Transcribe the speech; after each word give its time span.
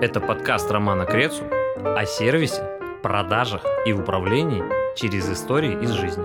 Это 0.00 0.20
подкаст 0.20 0.70
Романа 0.70 1.06
Крецу 1.06 1.42
о 1.76 2.06
сервисе, 2.06 2.62
продажах 3.02 3.64
и 3.84 3.92
управлении 3.92 4.62
через 4.96 5.28
истории 5.28 5.82
из 5.82 5.90
жизни. 5.90 6.22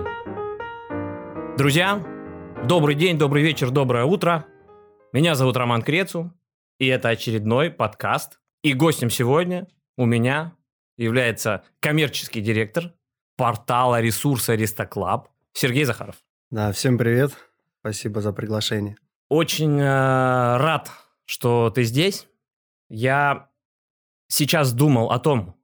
Друзья, 1.58 2.00
добрый 2.68 2.94
день, 2.94 3.18
добрый 3.18 3.42
вечер, 3.42 3.72
доброе 3.72 4.04
утро. 4.04 4.46
Меня 5.12 5.34
зовут 5.34 5.56
Роман 5.56 5.82
Крецу, 5.82 6.32
и 6.78 6.86
это 6.86 7.08
очередной 7.08 7.68
подкаст. 7.68 8.38
И 8.62 8.74
гостем 8.74 9.10
сегодня 9.10 9.66
у 9.96 10.06
меня 10.06 10.52
является 10.96 11.64
коммерческий 11.80 12.42
директор 12.42 12.92
портала 13.36 14.00
ресурса 14.00 14.52
Аристоклаб 14.52 15.30
Сергей 15.52 15.82
Захаров. 15.82 16.22
Да, 16.48 16.70
всем 16.70 16.96
привет. 16.96 17.32
Спасибо 17.80 18.20
за 18.20 18.32
приглашение. 18.32 18.96
Очень 19.28 19.80
э, 19.80 20.58
рад, 20.58 20.92
что 21.24 21.70
ты 21.70 21.82
здесь. 21.82 22.28
Я 22.88 23.48
сейчас 24.28 24.72
думал 24.72 25.10
о 25.10 25.18
том, 25.18 25.56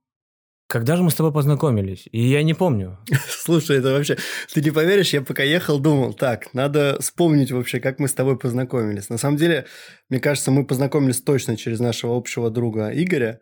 когда 0.71 0.95
же 0.95 1.03
мы 1.03 1.11
с 1.11 1.17
тобой 1.17 1.33
познакомились? 1.33 2.09
И 2.13 2.23
я 2.23 2.45
не 2.45 2.55
помню. 2.55 2.99
Слушай, 3.29 3.79
это 3.79 3.93
вообще... 3.93 4.17
Ты 4.55 4.63
не 4.63 4.71
поверишь, 4.71 5.13
я 5.13 5.21
пока 5.21 5.43
ехал, 5.43 5.81
думал, 5.81 6.15
так, 6.15 6.55
надо 6.55 6.97
вспомнить 7.01 7.51
вообще, 7.51 7.81
как 7.81 7.99
мы 7.99 8.07
с 8.07 8.15
тобой 8.15 8.39
познакомились. 8.39 9.09
На 9.09 9.19
самом 9.19 9.37
деле, 9.37 9.67
мне 10.09 10.21
кажется, 10.21 10.53
мы 10.53 10.65
познакомились 10.65 11.23
точно 11.23 11.57
через 11.57 11.81
нашего 11.81 12.17
общего 12.17 12.51
друга 12.51 12.91
Игоря. 12.93 13.41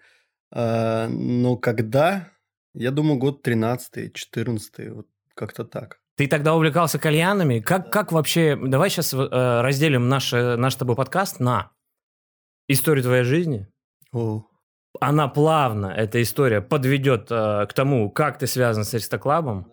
А, 0.51 1.07
но 1.09 1.57
когда? 1.57 2.31
Я 2.73 2.91
думаю, 2.93 3.19
год 3.19 3.43
13 3.43 4.15
14 4.15 4.89
вот 4.95 5.07
как-то 5.35 5.65
так. 5.65 5.99
Ты 6.17 6.29
тогда 6.29 6.55
увлекался 6.55 6.99
кальянами? 6.99 7.61
Как, 7.61 7.93
как 7.93 8.11
вообще... 8.11 8.57
Давай 8.57 8.89
сейчас 8.89 9.13
э, 9.13 9.19
разделим 9.21 10.09
наш, 10.09 10.33
наш 10.33 10.73
с 10.73 10.77
тобой 10.77 10.97
подкаст 10.97 11.41
на 11.41 11.73
историю 12.69 13.05
твоей 13.05 13.25
жизни. 13.25 13.69
О. 14.13 14.48
Она 15.01 15.29
плавно, 15.29 15.87
эта 15.87 16.21
история, 16.23 16.61
подведет 16.61 17.29
э, 17.31 17.67
к 17.69 17.73
тому, 17.73 18.11
как 18.11 18.39
ты 18.39 18.47
связан 18.47 18.85
с 18.85 18.95
Аристоклабом, 18.95 19.73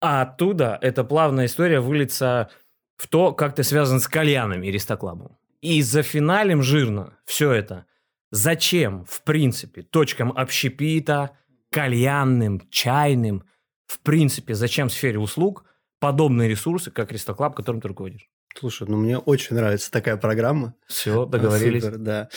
а 0.00 0.22
оттуда 0.22 0.78
эта 0.80 1.04
плавная 1.04 1.46
история 1.46 1.80
выльется 1.80 2.50
в 2.96 3.08
то, 3.08 3.32
как 3.32 3.54
ты 3.54 3.62
связан 3.62 4.00
с 4.00 4.08
кальянами 4.08 4.68
Аристоклабом. 4.68 5.38
И 5.60 5.82
за 5.82 6.02
финалем 6.02 6.62
жирно 6.62 7.18
все 7.24 7.52
это. 7.52 7.86
Зачем, 8.30 9.04
в 9.06 9.22
принципе, 9.22 9.82
точкам 9.82 10.32
общепита, 10.36 11.36
кальянным, 11.70 12.62
чайным, 12.70 13.44
в 13.86 13.98
принципе, 14.00 14.54
зачем 14.54 14.88
в 14.88 14.92
сфере 14.92 15.18
услуг 15.18 15.64
подобные 15.98 16.48
ресурсы, 16.48 16.90
как 16.90 17.10
Аристоклаб, 17.10 17.54
которым 17.54 17.80
ты 17.80 17.88
руководишь? 17.88 18.28
Слушай, 18.56 18.88
ну 18.88 18.96
мне 18.96 19.18
очень 19.18 19.56
нравится 19.56 19.90
такая 19.90 20.16
программа. 20.16 20.74
Все, 20.86 21.24
договорились. 21.26 21.84
Супер, 21.84 21.98
да. 21.98 22.28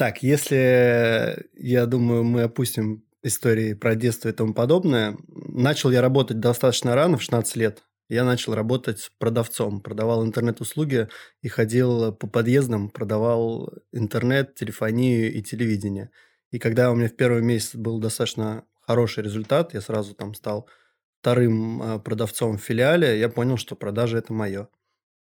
Так, 0.00 0.22
если, 0.22 1.46
я 1.52 1.84
думаю, 1.84 2.24
мы 2.24 2.44
опустим 2.44 3.04
истории 3.22 3.74
про 3.74 3.94
детство 3.94 4.30
и 4.30 4.32
тому 4.32 4.54
подобное, 4.54 5.18
начал 5.28 5.90
я 5.90 6.00
работать 6.00 6.40
достаточно 6.40 6.94
рано, 6.94 7.18
в 7.18 7.22
16 7.22 7.56
лет. 7.56 7.82
Я 8.08 8.24
начал 8.24 8.54
работать 8.54 9.10
продавцом, 9.18 9.82
продавал 9.82 10.24
интернет-услуги 10.24 11.08
и 11.42 11.48
ходил 11.48 12.14
по 12.14 12.26
подъездам, 12.26 12.88
продавал 12.88 13.74
интернет, 13.92 14.54
телефонию 14.54 15.34
и 15.34 15.42
телевидение. 15.42 16.10
И 16.50 16.58
когда 16.58 16.90
у 16.90 16.94
меня 16.94 17.10
в 17.10 17.16
первый 17.16 17.42
месяц 17.42 17.74
был 17.74 17.98
достаточно 17.98 18.64
хороший 18.80 19.22
результат, 19.22 19.74
я 19.74 19.82
сразу 19.82 20.14
там 20.14 20.32
стал 20.32 20.66
вторым 21.20 21.82
а, 21.82 21.98
продавцом 21.98 22.56
в 22.56 22.62
филиале, 22.62 23.20
я 23.20 23.28
понял, 23.28 23.58
что 23.58 23.76
продажи– 23.76 24.16
это 24.18 24.32
мое. 24.32 24.68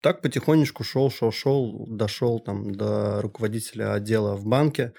Так 0.03 0.21
потихонечку 0.21 0.83
шел, 0.83 1.09
шел, 1.09 1.31
шел, 1.31 1.85
дошел 1.87 2.41
там 2.41 2.75
до 2.75 3.21
руководителя 3.21 3.93
отдела 3.93 4.35
в 4.35 4.45
банке. 4.45 4.93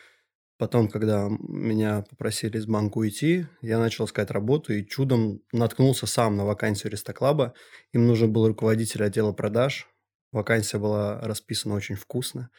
Потом, 0.56 0.88
когда 0.88 1.28
меня 1.28 2.06
попросили 2.08 2.56
из 2.56 2.64
банка 2.64 2.96
уйти, 2.96 3.46
я 3.60 3.78
начал 3.78 4.06
искать 4.06 4.30
работу 4.30 4.72
и 4.72 4.86
чудом 4.86 5.42
наткнулся 5.52 6.06
сам 6.06 6.38
на 6.38 6.46
вакансию 6.46 6.90
Ристоклаба. 6.90 7.52
Им 7.92 8.06
нужен 8.06 8.32
был 8.32 8.48
руководитель 8.48 9.04
отдела 9.04 9.32
продаж. 9.32 9.90
Вакансия 10.32 10.78
была 10.78 11.20
расписана 11.20 11.74
очень 11.74 11.96
вкусно 11.96 12.50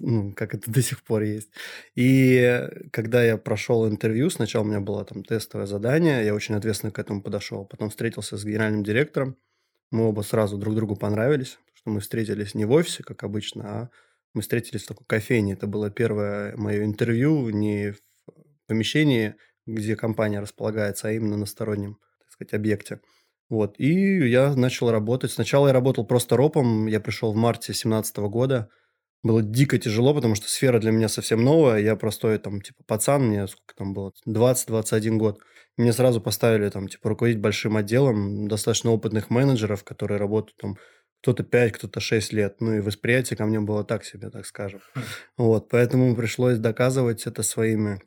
ну, 0.00 0.34
как 0.34 0.54
это 0.54 0.70
до 0.70 0.82
сих 0.82 1.02
пор 1.04 1.22
есть. 1.22 1.50
И 1.94 2.68
когда 2.92 3.24
я 3.24 3.38
прошел 3.38 3.88
интервью, 3.88 4.28
сначала 4.28 4.64
у 4.64 4.66
меня 4.66 4.80
было 4.80 5.04
там 5.06 5.24
тестовое 5.24 5.66
задание, 5.66 6.26
я 6.26 6.34
очень 6.34 6.56
ответственно 6.56 6.92
к 6.92 6.98
этому 6.98 7.22
подошел. 7.22 7.64
Потом 7.64 7.88
встретился 7.88 8.36
с 8.36 8.44
генеральным 8.44 8.82
директором, 8.82 9.38
мы 9.90 10.08
оба 10.08 10.22
сразу 10.22 10.58
друг 10.58 10.74
другу 10.74 10.96
понравились, 10.96 11.58
что 11.84 11.90
мы 11.90 12.00
встретились 12.00 12.54
не 12.54 12.64
в 12.64 12.72
офисе, 12.72 13.02
как 13.02 13.24
обычно, 13.24 13.64
а 13.64 13.90
мы 14.32 14.40
встретились 14.40 14.84
в 14.84 14.88
такой 14.88 15.06
кофейне. 15.06 15.52
Это 15.52 15.66
было 15.66 15.90
первое 15.90 16.56
мое 16.56 16.84
интервью 16.84 17.50
не 17.50 17.92
в 17.92 17.98
помещении, 18.66 19.34
где 19.66 19.94
компания 19.94 20.40
располагается, 20.40 21.08
а 21.08 21.12
именно 21.12 21.36
на 21.36 21.44
стороннем, 21.44 21.98
так 22.20 22.30
сказать, 22.30 22.54
объекте. 22.54 23.00
Вот. 23.50 23.74
И 23.78 24.26
я 24.28 24.56
начал 24.56 24.90
работать. 24.90 25.30
Сначала 25.30 25.66
я 25.66 25.74
работал 25.74 26.06
просто 26.06 26.38
ропом. 26.38 26.86
Я 26.86 27.00
пришел 27.00 27.32
в 27.32 27.36
марте 27.36 27.66
2017 27.72 28.16
года– 28.16 28.70
было 29.24 29.40
дико 29.42 29.78
тяжело, 29.78 30.14
потому 30.14 30.34
что 30.34 30.50
сфера 30.50 30.78
для 30.78 30.92
меня 30.92 31.08
совсем 31.08 31.42
новая. 31.42 31.80
Я 31.80 31.96
простой 31.96 32.38
там, 32.38 32.60
типа, 32.60 32.84
пацан, 32.86 33.26
мне 33.26 33.48
сколько 33.48 33.74
там 33.74 33.94
было, 33.94 34.12
20-21 34.28 35.16
год. 35.16 35.40
Мне 35.78 35.94
сразу 35.94 36.20
поставили 36.20 36.68
там, 36.68 36.88
типа, 36.88 37.08
руководить 37.08 37.40
большим 37.40 37.78
отделом 37.78 38.46
достаточно 38.48 38.90
опытных 38.90 39.30
менеджеров, 39.30 39.82
которые 39.82 40.18
работают 40.18 40.58
там 40.58 40.76
кто-то 41.24 41.42
5, 41.42 41.72
кто-то 41.72 42.00
6 42.00 42.32
лет. 42.32 42.60
Ну 42.60 42.74
и 42.74 42.80
восприятие 42.80 43.36
ко 43.36 43.46
мне 43.46 43.58
было 43.60 43.82
так 43.82 44.04
себе, 44.04 44.30
так 44.30 44.46
скажем. 44.46 44.80
Вот, 45.36 45.70
поэтому 45.70 46.14
пришлось 46.14 46.58
доказывать 46.58 47.26
это 47.26 47.42
своими 47.42 48.00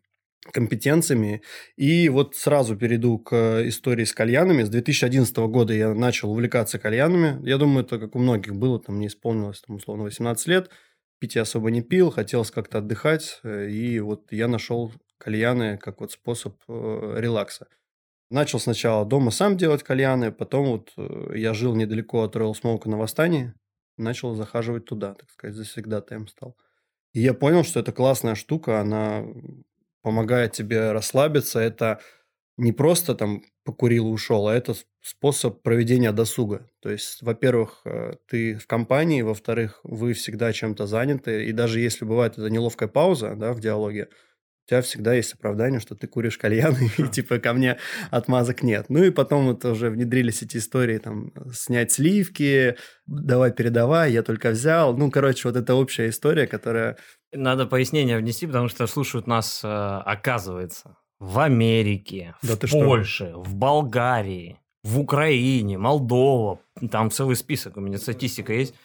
компетенциями. 0.53 1.41
И 1.75 2.07
вот 2.09 2.35
сразу 2.35 2.77
перейду 2.77 3.17
к 3.19 3.67
истории 3.67 4.05
с 4.05 4.13
кальянами. 4.13 4.63
С 4.63 4.69
2011 4.69 5.35
года 5.37 5.73
я 5.73 5.93
начал 5.93 6.31
увлекаться 6.31 6.79
кальянами. 6.79 7.45
Я 7.45 7.57
думаю, 7.57 7.83
это 7.83 7.99
как 7.99 8.15
у 8.15 8.19
многих 8.19 8.55
было, 8.55 8.79
там 8.79 8.97
мне 8.97 9.07
исполнилось, 9.07 9.61
там, 9.61 9.75
условно, 9.77 10.03
18 10.03 10.47
лет– 10.47 10.69
пить 11.19 11.35
я 11.35 11.43
особо 11.43 11.71
не 11.71 11.81
пил, 11.81 12.11
хотелось 12.11 12.51
как-то 12.51 12.79
отдыхать, 12.79 13.39
э, 13.43 13.69
и 13.69 13.99
вот 13.99 14.31
я 14.31 14.47
нашел 14.47 14.91
кальяны 15.17 15.77
как 15.77 16.01
вот 16.01 16.11
способ 16.11 16.55
э, 16.67 17.15
релакса. 17.17 17.67
Начал 18.29 18.59
сначала 18.59 19.05
дома 19.05 19.31
сам 19.31 19.55
делать 19.55 19.83
кальяны, 19.83 20.31
потом 20.31 20.67
вот 20.67 20.91
э, 20.97 21.37
я 21.37 21.53
жил 21.53 21.75
недалеко 21.75 22.23
от 22.23 22.35
Royal 22.35 22.53
Smoke 22.53 22.89
на 22.89 22.97
Восстании, 22.97 23.53
начал 23.97 24.35
захаживать 24.35 24.85
туда, 24.85 25.13
так 25.13 25.29
сказать, 25.31 25.55
завсегдатаем 25.55 26.27
стал. 26.27 26.57
И 27.13 27.21
я 27.21 27.33
понял, 27.33 27.63
что 27.63 27.79
это 27.79 27.93
классная 27.93 28.35
штука, 28.35 28.81
она 28.81 29.23
помогает 30.01 30.51
тебе 30.51 30.91
расслабиться, 30.91 31.59
это 31.59 32.01
не 32.57 32.73
просто 32.73 33.15
там 33.15 33.43
покурил 33.63 34.07
и 34.07 34.11
ушел, 34.11 34.47
а 34.47 34.55
это 34.55 34.75
способ 35.01 35.61
проведения 35.61 36.11
досуга. 36.11 36.69
То 36.81 36.89
есть, 36.89 37.21
во-первых, 37.21 37.81
э, 37.85 38.15
ты 38.27 38.55
в 38.55 38.67
компании, 38.67 39.21
во-вторых, 39.21 39.79
вы 39.83 40.13
всегда 40.13 40.51
чем-то 40.51 40.85
заняты, 40.85 41.45
и 41.45 41.51
даже 41.53 41.79
если 41.79 42.03
бывает 42.03 42.33
это 42.33 42.49
неловкая 42.49 42.89
пауза 42.89 43.35
да, 43.35 43.53
в 43.53 43.61
диалоге, 43.61 44.09
у 44.67 44.69
тебя 44.69 44.81
всегда 44.81 45.13
есть 45.13 45.33
оправдание, 45.33 45.79
что 45.79 45.95
ты 45.95 46.07
куришь 46.07 46.37
кальян, 46.37 46.75
и 46.97 47.07
типа 47.07 47.39
ко 47.39 47.53
мне 47.53 47.77
отмазок 48.11 48.63
нет. 48.63 48.87
Ну 48.89 49.01
и 49.01 49.11
потом 49.11 49.49
это 49.51 49.71
уже 49.71 49.89
внедрились 49.89 50.41
эти 50.41 50.57
истории, 50.57 50.97
там, 50.97 51.31
снять 51.53 51.93
сливки, 51.93 52.75
давай 53.05 53.53
передавай, 53.53 54.11
я 54.11 54.23
только 54.23 54.49
взял. 54.49 54.95
Ну, 54.97 55.09
короче, 55.09 55.47
вот 55.47 55.55
это 55.55 55.73
общая 55.73 56.09
история, 56.09 56.47
которая... 56.47 56.97
Надо 57.31 57.65
пояснение 57.65 58.17
внести, 58.17 58.45
потому 58.45 58.67
что 58.67 58.87
слушают 58.87 59.25
нас, 59.25 59.61
э, 59.63 59.67
оказывается, 59.67 60.97
в 61.19 61.39
Америке, 61.39 62.35
да 62.43 62.55
в 62.61 62.69
Польше, 62.69 63.29
что? 63.29 63.41
в 63.41 63.55
Болгарии, 63.55 64.59
в 64.83 64.99
Украине, 64.99 65.77
Молдова. 65.77 66.59
Там 66.91 67.09
целый 67.09 67.37
список, 67.37 67.77
у 67.77 67.79
меня 67.79 67.97
статистика 67.97 68.51
есть. 68.51 68.75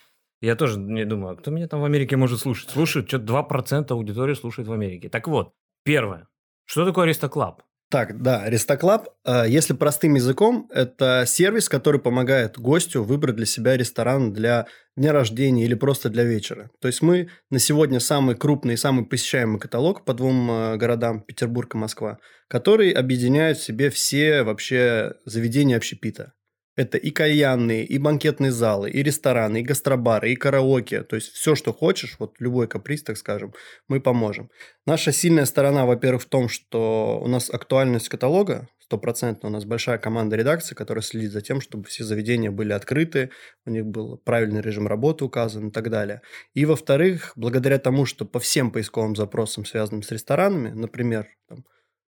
Я 0.41 0.55
тоже 0.55 0.79
не 0.79 1.05
думаю, 1.05 1.35
а 1.35 1.37
кто 1.37 1.51
меня 1.51 1.67
там 1.67 1.81
в 1.81 1.85
Америке 1.85 2.17
может 2.17 2.41
слушать? 2.41 2.71
Слушают, 2.71 3.09
что-то 3.09 3.33
2% 3.33 3.93
аудитории 3.93 4.35
слушает 4.35 4.67
в 4.69 4.73
Америке. 4.73 5.09
Так 5.09 5.29
вот, 5.29 5.55
первое. 5.85 6.29
Что 6.65 6.87
такое 6.87 7.05
Аристоклаб? 7.05 7.63
Так, 7.93 8.23
да, 8.23 8.41
Аристоклаб, 8.41 9.11
э, 9.27 9.45
если 9.49 9.75
простым 9.75 10.15
языком, 10.15 10.67
это 10.73 11.25
сервис, 11.27 11.69
который 11.69 12.01
помогает 12.01 12.59
гостю 12.59 13.03
выбрать 13.03 13.37
для 13.37 13.45
себя 13.45 13.77
ресторан 13.77 14.33
для 14.33 14.67
дня 14.97 15.13
рождения 15.13 15.67
или 15.67 15.75
просто 15.75 16.09
для 16.09 16.25
вечера. 16.25 16.71
То 16.81 16.89
есть 16.89 17.03
мы 17.03 17.29
на 17.51 17.59
сегодня 17.59 18.01
самый 18.01 18.35
крупный 18.35 18.75
и 18.75 18.79
самый 18.79 19.05
посещаемый 19.05 19.61
каталог 19.61 20.07
по 20.07 20.15
двум 20.15 20.51
э, 20.51 20.77
городам, 20.79 21.21
Петербург 21.21 21.75
и 21.75 21.79
Москва, 21.79 22.19
который 22.49 22.93
объединяет 22.93 23.59
в 23.59 23.63
себе 23.63 23.91
все 23.91 24.43
вообще 24.43 25.13
заведения 25.27 25.77
общепита. 25.77 26.33
Это 26.75 26.97
и 26.97 27.11
кальянные, 27.11 27.85
и 27.85 27.99
банкетные 27.99 28.51
залы, 28.51 28.91
и 28.91 29.03
рестораны, 29.03 29.61
и 29.61 29.63
гастробары, 29.63 30.33
и 30.33 30.37
караоке. 30.37 31.03
То 31.03 31.17
есть 31.17 31.33
все, 31.33 31.55
что 31.55 31.73
хочешь, 31.73 32.17
вот 32.19 32.37
любой 32.39 32.67
каприз, 32.67 33.03
так 33.03 33.19
скажем, 33.19 33.53
мы 33.89 34.01
поможем. 34.01 34.51
Наша 34.87 35.13
сильная 35.13 35.45
сторона, 35.45 35.85
во-первых, 35.85 36.23
в 36.23 36.27
том, 36.27 36.49
что 36.49 37.21
у 37.23 37.29
нас 37.29 37.51
актуальность 37.51 38.09
каталога 38.09 38.69
стопроцентно. 38.93 39.49
У 39.49 39.53
нас 39.53 39.65
большая 39.65 39.97
команда 39.97 40.37
редакции, 40.37 40.75
которая 40.75 41.03
следит 41.03 41.33
за 41.33 41.41
тем, 41.41 41.61
чтобы 41.63 41.85
все 41.85 42.05
заведения 42.05 42.51
были 42.51 42.73
открыты, 42.73 43.31
у 43.65 43.71
них 43.71 43.87
был 43.87 44.19
правильный 44.19 44.61
режим 44.61 44.87
работы 44.87 45.25
указан 45.25 45.69
и 45.69 45.71
так 45.71 45.89
далее. 45.89 46.21
И, 46.53 46.67
во-вторых, 46.67 47.33
благодаря 47.37 47.79
тому, 47.79 48.05
что 48.05 48.27
по 48.27 48.39
всем 48.39 48.71
поисковым 48.71 49.17
запросам, 49.17 49.65
связанным 49.65 50.03
с 50.03 50.11
ресторанами, 50.11 50.71
например, 50.71 51.29
там, 51.49 51.65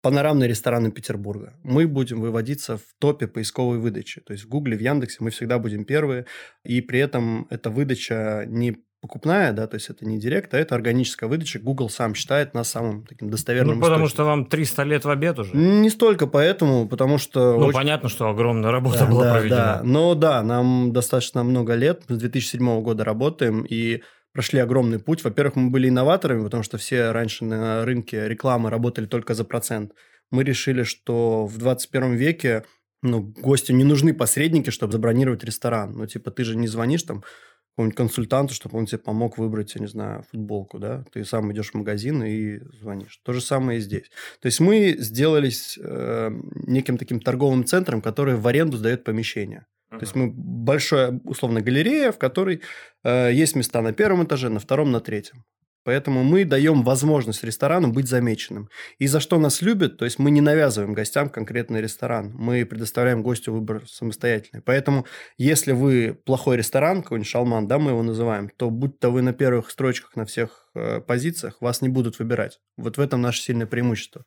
панорамные 0.03 0.49
рестораны 0.49 0.91
Петербурга. 0.91 1.55
Мы 1.63 1.87
будем 1.87 2.21
выводиться 2.21 2.77
в 2.77 2.83
топе 2.99 3.27
поисковой 3.27 3.79
выдачи. 3.79 4.21
То 4.21 4.33
есть 4.33 4.45
в 4.45 4.49
Гугле, 4.49 4.77
в 4.77 4.81
Яндексе 4.81 5.19
мы 5.21 5.31
всегда 5.31 5.59
будем 5.59 5.85
первые. 5.85 6.27
И 6.65 6.81
при 6.81 7.01
этом 7.01 7.47
эта 7.51 7.71
выдача 7.71 8.45
не 8.47 8.77
покупная, 9.03 9.53
да, 9.53 9.67
то 9.67 9.77
есть 9.77 9.89
это 9.89 10.05
не 10.05 10.19
директ, 10.19 10.53
а 10.53 10.59
это 10.59 10.75
органическая 10.75 11.27
выдача. 11.27 11.59
Google 11.59 11.89
сам 11.89 12.15
считает 12.15 12.53
нас 12.53 12.69
самым 12.69 13.07
таким 13.07 13.31
достоверным 13.31 13.77
Ну, 13.77 13.81
потому 13.81 14.05
источником. 14.05 14.15
что 14.15 14.25
вам 14.27 14.47
300 14.47 14.83
лет 14.83 15.05
в 15.07 15.11
обед 15.11 15.39
уже. 15.39 15.57
Не 15.57 15.89
столько 15.89 16.27
поэтому, 16.27 16.87
потому 16.87 17.17
что... 17.17 17.55
Ну, 17.59 17.67
очень- 17.67 17.73
понятно, 17.73 18.11
что 18.11 18.29
огромная 18.29 18.71
работа 18.71 18.99
да, 19.01 19.07
была 19.07 19.25
да, 19.25 19.33
проведена. 19.33 19.57
да. 19.57 19.81
Но 19.85 20.15
да, 20.15 20.43
нам 20.43 20.93
достаточно 20.93 21.43
много 21.45 21.75
лет. 21.77 22.03
Мы 22.09 22.17
с 22.17 22.19
2007 22.19 22.83
года 22.83 23.03
работаем 23.05 23.63
и 23.63 24.03
прошли 24.33 24.61
огромный 24.61 24.99
путь. 24.99 25.25
Во-первых, 25.25 25.57
мы 25.57 25.71
были 25.71 25.89
инноваторами, 25.89 26.45
потому 26.45 26.63
что 26.63 26.79
все 26.79 27.11
раньше 27.13 27.45
на 27.45 27.85
рынке 27.85 28.29
рекламы 28.29 28.71
работали 28.71 29.07
только 29.07 29.35
за 29.35 29.45
процент. 29.45 29.93
Мы 30.31 30.45
решили, 30.45 30.85
что 30.85 31.47
в 31.47 31.59
21 31.59 32.15
веке 32.15 32.65
ну, 33.03 33.23
гостю 33.23 33.75
не 33.75 33.85
нужны 33.85 34.15
посредники, 34.15 34.71
чтобы 34.71 34.93
забронировать 34.93 35.45
ресторан. 35.45 35.93
Ну, 35.93 36.07
типа, 36.07 36.31
ты 36.31 36.45
же 36.45 36.57
не 36.57 36.69
звонишь 36.69 37.03
там 37.03 37.25
какому-нибудь 37.71 37.97
консультанту, 37.97 38.55
чтобы 38.55 38.79
он 38.79 38.87
тебе 38.87 38.99
помог 38.99 39.39
выбрать, 39.39 39.75
я 39.75 39.81
не 39.81 39.87
знаю, 39.87 40.25
футболку, 40.31 40.79
да? 40.79 41.05
Ты 41.13 41.25
сам 41.25 41.51
идешь 41.53 41.71
в 41.71 41.75
магазин 41.75 42.23
и 42.23 42.61
звонишь. 42.79 43.21
То 43.25 43.33
же 43.33 43.41
самое 43.41 43.79
и 43.79 43.83
здесь. 43.83 44.11
То 44.41 44.47
есть 44.47 44.61
мы 44.61 44.97
сделались 44.99 45.79
э, 45.83 46.31
неким 46.67 46.99
таким 46.99 47.21
торговым 47.21 47.65
центром, 47.65 48.03
который 48.03 48.37
в 48.37 48.47
аренду 48.47 48.77
сдает 48.77 49.05
помещение. 49.05 49.67
То 49.91 49.99
есть 50.01 50.15
мы 50.15 50.31
большая, 50.33 51.21
условно, 51.25 51.61
галерея, 51.61 52.13
в 52.13 52.19
которой 52.19 52.63
э, 53.03 53.31
есть 53.33 53.57
места 53.57 53.83
на 53.83 53.93
первом 53.93 54.25
этаже, 54.25 54.49
на 54.49 54.61
втором, 54.61 54.93
на 54.93 55.01
третьем. 55.01 55.45
Поэтому 55.83 56.23
мы 56.23 56.45
даем 56.45 56.83
возможность 56.83 57.43
ресторану 57.43 57.91
быть 57.91 58.07
замеченным. 58.07 58.69
И 58.99 59.07
за 59.07 59.19
что 59.19 59.39
нас 59.39 59.63
любят, 59.63 59.97
то 59.97 60.05
есть 60.05 60.19
мы 60.19 60.31
не 60.31 60.43
навязываем 60.43 60.93
гостям 60.93 61.31
конкретный 61.31 61.81
ресторан. 61.81 62.33
Мы 62.35 62.67
предоставляем 62.67 63.23
гостю 63.23 63.53
выбор 63.53 63.87
самостоятельный. 63.89 64.63
Поэтому, 64.63 65.07
если 65.39 65.73
вы 65.73 66.19
плохой 66.25 66.59
ресторан, 66.59 67.03
какой-нибудь 67.03 67.29
шалман, 67.29 67.67
да, 67.67 67.79
мы 67.79 67.93
его 67.93 68.03
называем, 68.03 68.51
то 68.51 68.69
будь 68.69 68.99
то 68.99 69.11
вы 69.11 69.23
на 69.23 69.33
первых 69.33 69.71
строчках 69.71 70.17
на 70.17 70.27
всех 70.27 70.69
э, 70.75 71.01
позициях, 71.01 71.57
вас 71.61 71.81
не 71.81 71.89
будут 71.89 72.19
выбирать. 72.19 72.61
Вот 72.77 72.99
в 72.99 73.01
этом 73.01 73.23
наше 73.23 73.41
сильное 73.41 73.67
преимущество. 73.67 74.25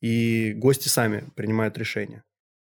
И 0.00 0.54
гости 0.54 0.88
сами 0.88 1.24
принимают 1.36 1.76
решение. 1.76 2.24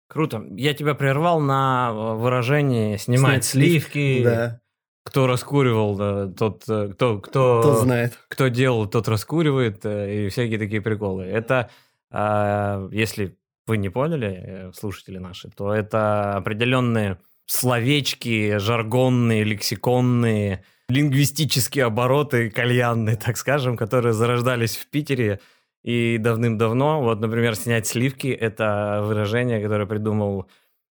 Круто. 0.08 0.44
Я 0.52 0.74
тебя 0.74 0.96
прервал 0.96 1.40
на 1.42 1.90
э, 1.92 2.16
выражение 2.16 2.98
«снимать 2.98 3.44
слив- 3.44 3.84
сливки». 3.84 4.24
Да, 4.24 4.62
Кто 5.06 5.28
раскуривал, 5.28 5.96
да, 5.96 6.28
тот, 6.28 6.64
э, 6.70 6.90
кто, 6.94 7.20
кто, 7.20 7.60
кто 7.62 7.76
знает. 7.76 8.18
кто 8.28 8.48
делал, 8.48 8.88
тот 8.88 9.08
раскуривает, 9.08 9.86
э, 9.86 10.26
и 10.26 10.30
всякие 10.30 10.60
такие 10.60 10.82
приколы. 10.82 11.24
Это, 11.26 11.70
а, 12.10 12.88
если 12.92 13.38
вы 13.66 13.78
не 13.78 13.90
поняли, 13.90 14.72
слушатели 14.74 15.18
наши, 15.18 15.50
то 15.50 15.74
это 15.74 16.36
определенные 16.36 17.18
словечки, 17.48 18.58
жаргонные, 18.58 19.44
лексиконные, 19.44 20.64
лингвистические 20.90 21.86
обороты 21.86 22.50
кальянные, 22.50 23.16
так 23.26 23.38
скажем, 23.38 23.76
которые 23.76 24.14
зарождались 24.14 24.78
в 24.78 24.88
Питере 24.88 25.40
и 25.84 26.18
давным-давно. 26.18 27.02
Вот, 27.02 27.20
например, 27.20 27.56
снять 27.56 27.88
сливки– 27.88 28.28
это 28.28 29.02
выражение, 29.04 29.62
которое 29.62 29.86
придумал 29.86 30.50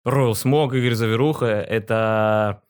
Royal 0.07 0.33
Smoke, 0.33 0.77
Игорь 0.77 0.95
Заверуха. 0.95 1.47
Это 1.47 2.63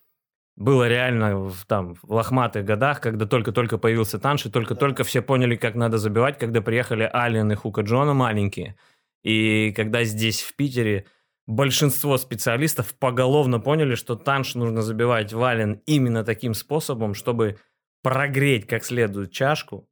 было 0.57 0.87
реально 0.89 1.49
в, 1.49 1.65
там, 1.67 1.95
в 1.95 2.13
лохматых 2.13 2.65
годах, 2.65 3.01
когда 3.01 3.27
только-только 3.27 3.79
появился 3.79 4.19
танш, 4.19 4.47
и 4.47 4.51
только-только 4.51 5.03
все 5.05 5.23
поняли, 5.23 5.57
как 5.57 5.75
надо 5.75 5.99
забивать, 5.99 6.39
когда 6.39 6.61
приехали 6.61 7.11
Ален 7.13 7.51
и 7.53 7.55
Хука 7.55 7.81
Джона 7.81 8.15
маленькие. 8.15 8.77
И 9.23 9.73
когда 9.75 10.05
здесь, 10.05 10.43
в 10.43 10.55
Питере, 10.55 11.07
большинство 11.47 12.19
специалистов 12.19 12.95
поголовно 12.99 13.61
поняли, 13.61 13.95
что 13.95 14.15
танш 14.15 14.55
нужно 14.55 14.83
забивать 14.83 15.33
в 15.33 15.43
Ален 15.43 15.81
именно 15.87 16.25
таким 16.25 16.55
способом, 16.55 17.15
чтобы 17.15 17.59
прогреть 18.03 18.67
как 18.67 18.85
следует 18.85 19.33
чашку, 19.33 19.89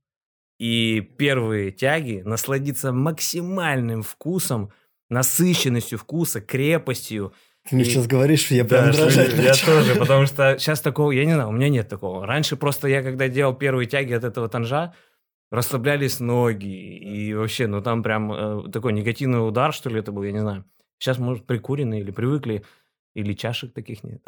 и 0.60 1.00
первые 1.00 1.70
тяги 1.72 2.20
насладиться 2.24 2.92
максимальным 2.92 4.02
вкусом, 4.02 4.70
насыщенностью 5.08 5.98
вкуса, 5.98 6.40
крепостью, 6.40 7.32
Ты 7.68 7.76
мне 7.76 7.84
И- 7.84 7.88
сейчас 7.88 8.06
говоришь, 8.06 8.50
я 8.50 8.64
прям 8.64 8.86
да, 8.86 8.92
дрожать 8.96 9.32
я 9.34 9.42
начал. 9.48 9.66
тоже, 9.66 9.94
потому 9.96 10.26
что 10.26 10.56
сейчас 10.58 10.80
такого, 10.80 11.10
я 11.12 11.24
не 11.24 11.32
знаю, 11.34 11.48
у 11.48 11.52
меня 11.52 11.68
нет 11.68 11.88
такого. 11.88 12.26
Раньше 12.26 12.56
просто 12.56 12.88
я, 12.88 13.02
когда 13.02 13.28
делал 13.28 13.54
первые 13.54 13.86
тяги 13.86 14.12
от 14.14 14.24
этого 14.24 14.48
танжа, 14.48 14.94
расслаблялись 15.50 16.20
ноги, 16.20 16.68
и 16.98 17.34
вообще, 17.34 17.66
ну 17.66 17.82
там 17.82 18.02
прям 18.02 18.32
э, 18.32 18.70
такой 18.70 18.92
негативный 18.92 19.46
удар, 19.46 19.72
что 19.74 19.90
ли, 19.90 19.98
это 19.98 20.12
был, 20.12 20.22
я 20.22 20.32
не 20.32 20.38
знаю. 20.40 20.64
Сейчас, 20.98 21.18
может, 21.18 21.46
прикурены 21.46 22.00
или 22.00 22.10
привыкли, 22.10 22.62
или 23.14 23.32
чашек 23.34 23.72
таких 23.74 24.04
нет. 24.04 24.20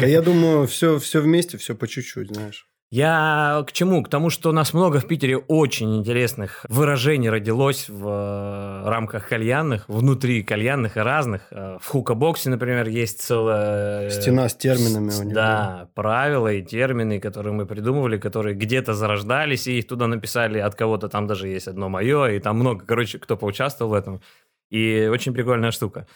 Да 0.00 0.06
я 0.06 0.20
думаю, 0.22 0.66
все, 0.66 0.98
все 0.98 1.20
вместе, 1.20 1.56
все 1.56 1.74
по 1.74 1.86
чуть-чуть, 1.88 2.34
знаешь. 2.34 2.66
Я 2.92 3.64
к 3.66 3.72
чему? 3.72 4.02
К 4.02 4.10
тому, 4.10 4.28
что 4.28 4.50
у 4.50 4.52
нас 4.52 4.74
много 4.74 5.00
в 5.00 5.06
Питере 5.06 5.38
очень 5.38 5.96
интересных 5.96 6.66
выражений 6.68 7.30
родилось 7.30 7.88
в 7.88 8.06
э, 8.06 8.86
рамках 8.86 9.30
кальянных, 9.30 9.88
внутри 9.88 10.42
кальянных 10.42 10.98
и 10.98 11.00
разных. 11.00 11.40
Э, 11.52 11.78
В 11.80 11.88
хукабоксе, 11.88 12.50
например, 12.50 12.88
есть 12.88 13.22
целая... 13.22 14.08
э, 14.08 14.10
Стена 14.10 14.46
с 14.46 14.54
терминами 14.54 15.10
у 15.18 15.22
него. 15.22 15.32
Да, 15.32 15.88
правила 15.94 16.52
и 16.52 16.60
термины, 16.60 17.18
которые 17.18 17.54
мы 17.54 17.64
придумывали, 17.64 18.18
которые 18.18 18.54
где-то 18.54 18.92
зарождались, 18.92 19.66
и 19.68 19.78
их 19.78 19.86
туда 19.86 20.06
написали 20.06 20.58
от 20.58 20.74
кого-то, 20.74 21.08
там 21.08 21.26
даже 21.26 21.48
есть 21.48 21.68
одно 21.68 21.88
мое, 21.88 22.26
и 22.32 22.40
там 22.40 22.58
много, 22.58 22.84
короче, 22.84 23.18
кто 23.18 23.38
поучаствовал 23.38 23.92
в 23.92 23.94
этом. 23.94 24.20
И 24.68 25.08
очень 25.10 25.32
прикольная 25.32 25.70
штука. 25.70 26.06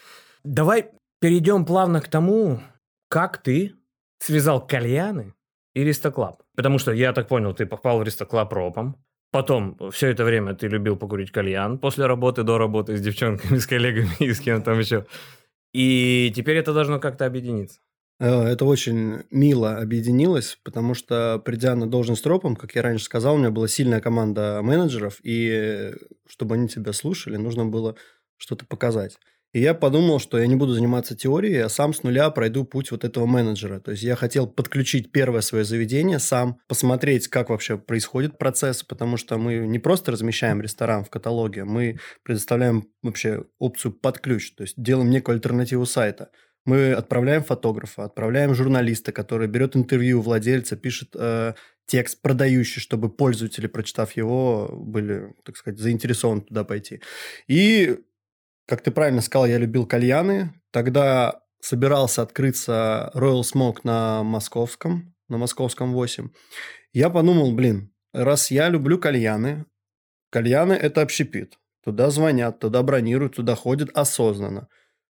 Давай 0.44 0.90
перейдем 1.22 1.64
плавно 1.64 2.02
к 2.02 2.08
тому, 2.08 2.60
как 3.08 3.38
ты 3.38 3.72
связал 4.18 4.60
кальяны 4.66 5.32
и 5.76 5.84
Ристоклаб. 5.84 6.42
Потому 6.56 6.78
что, 6.78 6.92
я 6.92 7.12
так 7.12 7.28
понял, 7.28 7.52
ты 7.52 7.66
попал 7.66 7.98
в 7.98 8.02
Ристоклаб 8.02 8.50
ропом. 8.52 8.96
Потом 9.30 9.76
все 9.90 10.08
это 10.08 10.24
время 10.24 10.54
ты 10.54 10.68
любил 10.68 10.96
покурить 10.96 11.30
кальян 11.30 11.78
после 11.78 12.06
работы, 12.06 12.44
до 12.44 12.56
работы 12.56 12.96
с 12.96 13.02
девчонками, 13.02 13.58
с 13.58 13.66
коллегами 13.66 14.08
и 14.18 14.32
с 14.32 14.40
кем 14.40 14.62
там 14.62 14.78
еще. 14.78 15.04
И 15.74 16.32
теперь 16.34 16.56
это 16.56 16.72
должно 16.72 16.98
как-то 16.98 17.26
объединиться. 17.26 17.80
Э, 18.18 18.44
Это 18.44 18.64
очень 18.64 19.24
мило 19.30 19.76
объединилось, 19.76 20.58
потому 20.64 20.94
что, 20.94 21.42
придя 21.44 21.74
на 21.74 21.86
должность 21.86 22.24
ропом, 22.24 22.56
как 22.56 22.74
я 22.74 22.80
раньше 22.80 23.04
сказал, 23.04 23.34
у 23.34 23.38
меня 23.38 23.50
была 23.50 23.68
сильная 23.68 24.00
команда 24.00 24.60
менеджеров, 24.62 25.18
и 25.22 25.50
э, 25.50 25.94
чтобы 26.26 26.54
они 26.54 26.68
тебя 26.68 26.94
слушали, 26.94 27.36
нужно 27.36 27.66
было 27.66 27.96
что-то 28.38 28.64
показать. 28.64 29.18
И 29.56 29.60
я 29.60 29.72
подумал, 29.72 30.20
что 30.20 30.38
я 30.38 30.46
не 30.46 30.54
буду 30.54 30.74
заниматься 30.74 31.16
теорией, 31.16 31.60
а 31.60 31.70
сам 31.70 31.94
с 31.94 32.02
нуля 32.02 32.28
пройду 32.28 32.64
путь 32.64 32.90
вот 32.90 33.04
этого 33.04 33.24
менеджера. 33.24 33.80
То 33.80 33.92
есть 33.92 34.02
я 34.02 34.14
хотел 34.14 34.46
подключить 34.46 35.12
первое 35.12 35.40
свое 35.40 35.64
заведение 35.64 36.18
сам, 36.18 36.58
посмотреть, 36.68 37.28
как 37.28 37.48
вообще 37.48 37.78
происходит 37.78 38.36
процесс, 38.36 38.82
потому 38.82 39.16
что 39.16 39.38
мы 39.38 39.66
не 39.66 39.78
просто 39.78 40.12
размещаем 40.12 40.60
ресторан 40.60 41.04
в 41.04 41.08
каталоге, 41.08 41.64
мы 41.64 41.98
предоставляем 42.22 42.90
вообще 43.02 43.44
опцию 43.58 43.92
под 43.92 44.18
ключ, 44.18 44.52
то 44.52 44.62
есть 44.62 44.74
делаем 44.76 45.08
некую 45.08 45.36
альтернативу 45.36 45.86
сайта. 45.86 46.28
Мы 46.66 46.92
отправляем 46.92 47.42
фотографа, 47.42 48.04
отправляем 48.04 48.54
журналиста, 48.54 49.10
который 49.10 49.48
берет 49.48 49.74
интервью 49.74 50.20
владельца, 50.20 50.76
пишет 50.76 51.12
э, 51.14 51.54
текст 51.86 52.20
продающий, 52.20 52.82
чтобы 52.82 53.08
пользователи, 53.08 53.68
прочитав 53.68 54.12
его, 54.18 54.68
были, 54.70 55.32
так 55.44 55.56
сказать, 55.56 55.78
заинтересованы 55.80 56.42
туда 56.42 56.64
пойти. 56.64 57.00
И, 57.48 58.00
как 58.66 58.82
ты 58.82 58.90
правильно 58.90 59.20
сказал, 59.20 59.46
я 59.46 59.58
любил 59.58 59.86
кальяны. 59.86 60.52
Тогда 60.72 61.40
собирался 61.60 62.22
открыться 62.22 63.10
Royal 63.14 63.42
Smoke 63.42 63.78
на 63.84 64.22
Московском, 64.22 65.14
на 65.28 65.38
Московском 65.38 65.92
8. 65.92 66.28
Я 66.92 67.10
подумал, 67.10 67.52
блин, 67.52 67.92
раз 68.12 68.50
я 68.50 68.68
люблю 68.68 68.98
кальяны, 68.98 69.66
кальяны– 70.30 70.72
это 70.74 71.02
общепит. 71.02 71.58
Туда 71.84 72.10
звонят, 72.10 72.58
туда 72.58 72.82
бронируют, 72.82 73.36
туда 73.36 73.54
ходят 73.54 73.90
осознанно. 73.94 74.68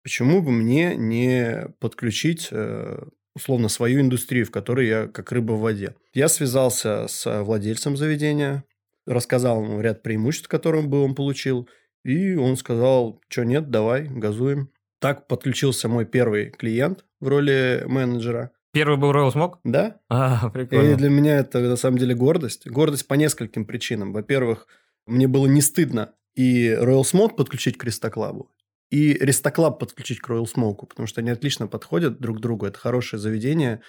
Почему 0.02 0.40
бы 0.40 0.50
мне 0.52 0.94
не 0.96 1.66
подключить 1.80 2.48
э, 2.52 3.02
условно 3.34 3.68
свою 3.68 4.00
индустрию, 4.00 4.46
в 4.46 4.50
которой 4.50 4.86
я 4.88 5.06
как 5.08 5.32
рыба 5.32 5.52
в 5.52 5.60
воде? 5.60 5.94
Я 6.14 6.28
связался 6.28 7.06
с 7.08 7.42
владельцем 7.42 7.96
заведения, 7.96 8.64
рассказал 9.06 9.62
ему 9.64 9.80
ряд 9.80 10.02
преимуществ, 10.02 10.48
которые 10.48 10.86
бы 10.86 11.02
он 11.02 11.14
получил, 11.14 11.68
и 12.04 12.34
он 12.34 12.56
сказал, 12.56 13.20
что 13.28 13.44
нет, 13.44 13.70
давай, 13.70 14.08
газуем. 14.08 14.70
Так 15.00 15.26
подключился 15.26 15.88
мой 15.88 16.04
первый 16.04 16.50
клиент, 16.50 17.04
в 17.20 17.28
роли 17.28 17.84
менеджера. 17.86 18.50
Первый 18.72 18.98
был 18.98 19.12
Royal 19.12 19.32
Smoke? 19.32 19.58
Да. 19.64 20.00
А, 20.08 20.50
прикольно. 20.54 20.92
И 20.92 20.94
для 20.94 21.10
меня 21.10 21.38
это 21.38 21.60
на 21.60 21.76
самом 21.76 21.98
деле 21.98 22.14
гордость. 22.14 22.68
Гордость 22.68 23.08
по 23.08 23.14
нескольким 23.14 23.64
причинам. 23.64 24.12
Во-первых, 24.12 24.66
мне 25.06 25.26
было 25.26 25.46
не 25.46 25.60
стыдно 25.60 26.14
и 26.34 26.68
Royal 26.68 27.02
Smoke 27.02 27.34
подключить 27.36 27.76
к 27.76 27.84
Ристоклабу, 27.84 28.50
и 28.90 29.14
Ристоклаб 29.14 29.78
подключить 29.78 30.20
к 30.20 30.28
Royal 30.28 30.46
Smoke, 30.46 30.86
потому 30.86 31.06
что 31.06 31.20
они 31.20 31.30
отлично 31.30 31.66
подходят 31.66 32.20
друг 32.20 32.38
к 32.38 32.40
другу. 32.40 32.66
Это 32.66 32.78
хорошее 32.78 33.20
заведение. 33.20 33.82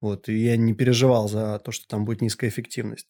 Вот, 0.00 0.28
и 0.28 0.36
я 0.36 0.56
не 0.56 0.74
переживал 0.74 1.28
за 1.28 1.60
то, 1.60 1.70
что 1.70 1.86
там 1.86 2.04
будет 2.04 2.22
низкая 2.22 2.50
эффективность. 2.50 3.08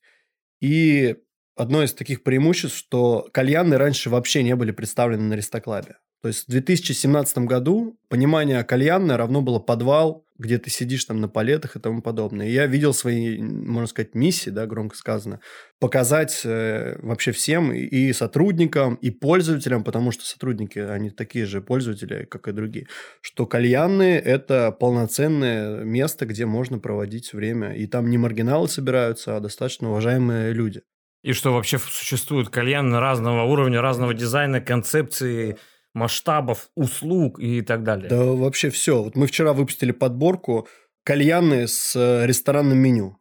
И 0.60 1.16
одно 1.56 1.82
из 1.82 1.92
таких 1.92 2.22
преимуществ, 2.22 2.76
что 2.76 3.28
кальяны 3.32 3.76
раньше 3.76 4.10
вообще 4.10 4.42
не 4.42 4.56
были 4.56 4.70
представлены 4.70 5.24
на 5.24 5.34
Ристоклабе. 5.34 5.96
То 6.22 6.28
есть 6.28 6.46
в 6.46 6.50
2017 6.52 7.38
году 7.38 7.98
понимание 8.08 8.62
кальянное 8.62 9.16
равно 9.16 9.42
было 9.42 9.58
подвал, 9.58 10.24
где 10.38 10.58
ты 10.58 10.70
сидишь 10.70 11.04
там 11.04 11.20
на 11.20 11.28
палетах 11.28 11.74
и 11.74 11.80
тому 11.80 12.00
подобное. 12.00 12.46
И 12.46 12.52
я 12.52 12.66
видел 12.66 12.94
свои, 12.94 13.38
можно 13.42 13.88
сказать, 13.88 14.14
миссии, 14.14 14.50
да, 14.50 14.66
громко 14.66 14.96
сказано, 14.96 15.40
показать 15.80 16.42
э, 16.44 16.96
вообще 17.00 17.32
всем, 17.32 17.72
и 17.72 18.12
сотрудникам, 18.12 18.94
и 18.96 19.10
пользователям, 19.10 19.82
потому 19.82 20.12
что 20.12 20.24
сотрудники, 20.24 20.78
они 20.78 21.10
такие 21.10 21.44
же 21.44 21.60
пользователи, 21.60 22.24
как 22.24 22.46
и 22.46 22.52
другие, 22.52 22.86
что 23.20 23.46
кальянные– 23.46 24.20
это 24.20 24.70
полноценное 24.70 25.82
место, 25.82 26.24
где 26.26 26.46
можно 26.46 26.78
проводить 26.78 27.32
время. 27.32 27.74
И 27.74 27.86
там 27.88 28.10
не 28.10 28.18
маргиналы 28.18 28.68
собираются, 28.68 29.36
а 29.36 29.40
достаточно 29.40 29.90
уважаемые 29.90 30.52
люди. 30.52 30.82
И 31.22 31.32
что 31.32 31.52
вообще 31.52 31.78
существуют 31.78 32.48
кальяны 32.48 32.98
разного 32.98 33.44
уровня, 33.44 33.80
разного 33.80 34.14
дизайна, 34.14 34.60
концепции– 34.60 35.56
масштабов, 35.94 36.70
услуг 36.74 37.38
и 37.38 37.62
так 37.62 37.82
далее. 37.82 38.08
Да 38.08 38.24
вообще 38.24 38.70
все. 38.70 39.02
Вот 39.02 39.16
мы 39.16 39.26
вчера 39.26 39.52
выпустили 39.52 39.92
подборку 39.92 40.68
кальяны 41.04 41.66
с 41.68 41.94
э, 41.96 42.26
ресторанным 42.26 42.78
меню. 42.78 43.18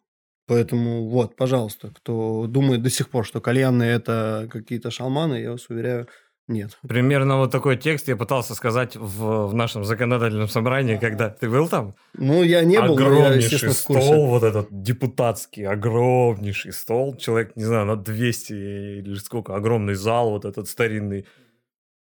Поэтому 0.48 1.08
вот, 1.08 1.36
пожалуйста, 1.36 1.92
кто 1.96 2.46
думает 2.48 2.82
до 2.82 2.90
сих 2.90 3.10
пор, 3.10 3.26
что 3.26 3.42
кальяны 3.42 3.84
это 3.84 4.50
какие-то 4.52 4.92
шалманы, 4.92 5.36
я 5.36 5.52
вас 5.52 5.70
уверяю, 5.70 6.08
нет. 6.52 6.78
Примерно 6.88 7.38
вот 7.38 7.52
такой 7.52 7.78
текст 7.78 8.08
я 8.08 8.16
пытался 8.16 8.56
сказать 8.56 8.96
в, 8.96 9.48
в 9.48 9.54
нашем 9.54 9.84
законодательном 9.84 10.48
собрании, 10.48 10.98
когда 10.98 11.30
ты 11.30 11.50
был 11.50 11.68
там. 11.68 11.96
Ну, 12.14 12.44
я 12.44 12.64
не 12.64 12.80
был, 12.80 12.94
огромнейший 12.94 13.70
я, 13.70 13.74
в 13.74 13.84
курсе. 13.84 14.02
стол, 14.02 14.28
вот 14.28 14.44
этот 14.44 14.68
депутатский, 14.70 15.66
огромнейший 15.66 16.74
стол, 16.74 17.16
человек, 17.16 17.56
не 17.56 17.64
знаю, 17.64 17.86
на 17.86 17.96
200 17.96 18.54
или 18.54 19.16
сколько, 19.16 19.56
огромный 19.56 19.96
зал, 19.96 20.32
вот 20.32 20.46
этот 20.46 20.68
старинный 20.68 21.26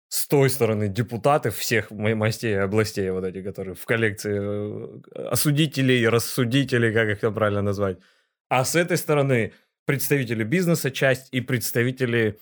с 0.09 0.29
той 0.29 0.51
стороны 0.51 0.89
депутаты 0.89 1.51
всех 1.51 1.91
мастей 1.91 2.53
и 2.53 2.59
областей, 2.59 3.11
вот 3.11 3.25
эти, 3.25 3.43
которые 3.43 3.75
в 3.75 3.85
коллекции 3.87 4.39
э, 4.39 5.27
осудителей, 5.31 6.07
рассудителей, 6.07 6.93
как 6.93 7.09
их 7.09 7.21
там 7.21 7.33
правильно 7.33 7.62
назвать. 7.62 7.97
А 8.51 8.67
с 8.67 8.77
этой 8.77 8.99
стороны 8.99 9.55
представители 9.87 10.45
бизнеса 10.45 10.91
часть 10.91 11.29
и 11.33 11.41
представители 11.41 12.39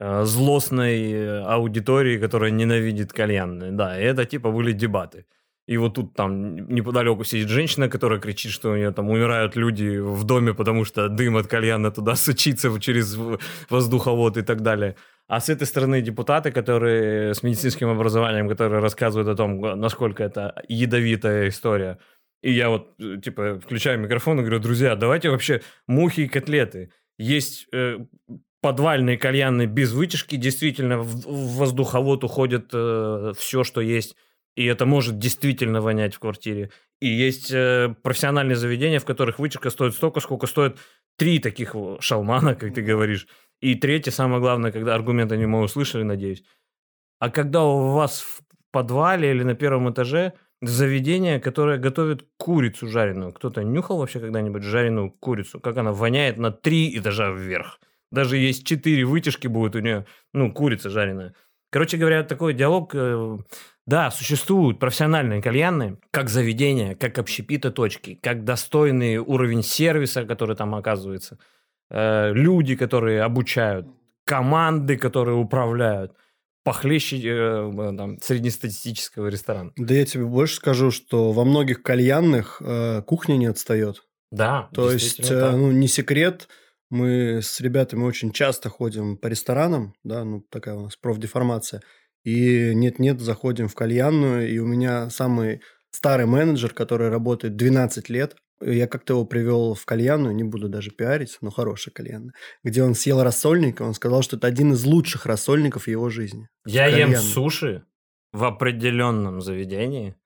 злостной 0.00 1.12
э, 1.12 1.40
аудитории, 1.42 2.18
которая 2.18 2.50
ненавидит 2.50 3.12
кальянные. 3.12 3.72
Да, 3.72 4.00
и 4.00 4.04
это 4.04 4.24
типа 4.24 4.50
были 4.50 4.72
дебаты. 4.72 5.24
И 5.66 5.78
вот 5.78 5.94
тут 5.94 6.14
там 6.14 6.56
неподалеку 6.68 7.24
сидит 7.24 7.48
женщина, 7.48 7.88
которая 7.88 8.20
кричит, 8.20 8.52
что 8.52 8.72
у 8.72 8.76
нее 8.76 8.92
там 8.92 9.08
умирают 9.08 9.56
люди 9.56 9.96
в 9.98 10.24
доме, 10.24 10.52
потому 10.52 10.84
что 10.84 11.08
дым 11.08 11.36
от 11.36 11.46
кальяна 11.46 11.90
туда 11.90 12.16
сочится 12.16 12.78
через 12.80 13.16
воздуховод 13.70 14.36
и 14.36 14.42
так 14.42 14.60
далее. 14.60 14.96
А 15.26 15.40
с 15.40 15.48
этой 15.48 15.66
стороны 15.66 16.02
депутаты, 16.02 16.52
которые 16.52 17.32
с 17.32 17.42
медицинским 17.42 17.88
образованием, 17.88 18.46
которые 18.48 18.82
рассказывают 18.82 19.28
о 19.28 19.36
том, 19.36 19.60
насколько 19.80 20.22
это 20.22 20.62
ядовитая 20.68 21.48
история. 21.48 21.98
И 22.42 22.52
я 22.52 22.68
вот, 22.68 22.94
э, 23.00 23.16
типа, 23.22 23.58
включаю 23.58 23.98
микрофон 23.98 24.38
и 24.38 24.42
говорю, 24.42 24.58
друзья, 24.58 24.96
давайте 24.96 25.30
вообще 25.30 25.62
мухи 25.86 26.22
и 26.22 26.28
котлеты. 26.28 26.90
Есть 27.16 27.68
э, 27.72 28.00
подвальные 28.64 29.18
кальяны 29.18 29.66
без 29.66 29.92
вытяжки, 29.92 30.36
действительно 30.36 30.96
в, 30.96 31.58
воздуховод 31.58 32.24
уходит 32.24 32.70
э, 32.72 33.34
все, 33.36 33.62
что 33.62 33.82
есть, 33.82 34.16
и 34.56 34.64
это 34.64 34.86
может 34.86 35.18
действительно 35.18 35.82
вонять 35.82 36.14
в 36.14 36.18
квартире. 36.18 36.70
И 36.98 37.08
есть 37.08 37.50
э, 37.52 37.94
профессиональные 38.02 38.56
заведения, 38.56 39.00
в 39.00 39.04
которых 39.04 39.38
вытяжка 39.38 39.68
стоит 39.68 39.92
столько, 39.92 40.20
сколько 40.20 40.46
стоит 40.46 40.78
три 41.18 41.40
таких 41.40 41.76
шалмана, 42.00 42.54
как 42.54 42.72
ты 42.72 42.80
говоришь. 42.80 43.28
И 43.60 43.74
третье, 43.74 44.10
самое 44.12 44.40
главное, 44.40 44.72
когда 44.72 44.94
аргумент 44.94 45.30
они 45.30 45.44
мы 45.44 45.60
услышали, 45.60 46.02
надеюсь. 46.02 46.42
А 47.18 47.28
когда 47.28 47.64
у 47.64 47.92
вас 47.92 48.22
в 48.22 48.40
подвале 48.70 49.30
или 49.32 49.42
на 49.42 49.54
первом 49.54 49.92
этаже 49.92 50.32
заведение, 50.62 51.38
которое 51.38 51.76
готовит 51.76 52.26
курицу 52.38 52.88
жареную. 52.88 53.32
Кто-то 53.32 53.62
нюхал 53.62 53.98
вообще 53.98 54.20
когда-нибудь 54.20 54.62
жареную 54.62 55.10
курицу? 55.10 55.60
Как 55.60 55.76
она 55.76 55.92
воняет 55.92 56.38
на 56.38 56.50
три 56.50 56.98
этажа 56.98 57.30
вверх? 57.30 57.78
Даже 58.10 58.36
есть 58.36 58.66
четыре 58.66 59.04
вытяжки 59.04 59.46
будет 59.46 59.76
у 59.76 59.80
нее, 59.80 60.06
ну, 60.32 60.52
курица 60.52 60.90
жареная. 60.90 61.34
Короче 61.70 61.96
говоря, 61.96 62.22
такой 62.22 62.54
диалог, 62.54 62.94
э, 62.94 63.38
да, 63.86 64.10
существуют 64.10 64.78
профессиональные 64.78 65.42
кальянные, 65.42 65.98
как 66.10 66.28
заведения, 66.28 66.94
как 66.94 67.18
общепиты 67.18 67.70
точки, 67.70 68.18
как 68.22 68.44
достойный 68.44 69.18
уровень 69.18 69.62
сервиса, 69.62 70.24
который 70.24 70.56
там 70.56 70.74
оказывается– 70.74 71.38
Э, 71.90 72.32
люди, 72.32 72.76
которые 72.76 73.22
обучают, 73.22 73.86
команды, 74.24 74.96
которые 74.96 75.36
управляют, 75.36 76.12
похлеще 76.64 77.20
э, 77.22 77.92
там, 77.96 78.18
среднестатистического 78.20 79.28
ресторана. 79.28 79.72
Да 79.76 79.94
я 79.94 80.04
тебе 80.06 80.24
больше 80.24 80.56
скажу, 80.56 80.90
что 80.90 81.32
во 81.32 81.44
многих 81.44 81.82
кальянных 81.82 82.60
э, 82.64 83.02
кухня 83.02 83.36
не 83.36 83.46
отстает. 83.46 84.02
Да, 84.30 84.68
То 84.72 84.90
есть, 84.90 85.30
э, 85.30 85.50
ну, 85.52 85.70
не 85.70 85.86
секрет, 85.86 86.48
мы 86.90 87.40
с 87.42 87.60
ребятами 87.60 88.04
очень 88.04 88.32
часто 88.32 88.68
ходим 88.68 89.16
по 89.16 89.26
ресторанам, 89.26 89.94
да, 90.04 90.24
ну, 90.24 90.44
такая 90.50 90.74
у 90.74 90.82
нас 90.82 90.96
профдеформация, 90.96 91.82
и 92.24 92.74
нет-нет, 92.74 93.20
заходим 93.20 93.68
в 93.68 93.74
кальянную, 93.74 94.48
и 94.50 94.58
у 94.58 94.66
меня 94.66 95.10
самый 95.10 95.60
старый 95.90 96.26
менеджер, 96.26 96.72
который 96.72 97.08
работает 97.08 97.56
12 97.56 98.08
лет, 98.08 98.36
я 98.60 98.86
как-то 98.86 99.14
его 99.14 99.24
привел 99.24 99.74
в 99.74 99.84
кальянную, 99.84 100.34
не 100.34 100.44
буду 100.44 100.68
даже 100.68 100.90
пиарить, 100.90 101.38
но 101.40 101.50
хорошая 101.50 101.92
кальянная, 101.92 102.32
где 102.62 102.82
он 102.82 102.94
съел 102.94 103.22
рассольника, 103.22 103.82
он 103.82 103.94
сказал, 103.94 104.22
что 104.22 104.36
это 104.36 104.46
один 104.46 104.72
из 104.72 104.84
лучших 104.84 105.26
рассольников 105.26 105.88
его 105.88 106.08
жизни. 106.08 106.48
Я 106.64 106.86
ем 106.86 107.14
суши 107.16 107.84
в 108.32 108.44
определенном 108.44 109.40
заведении, 109.40 110.16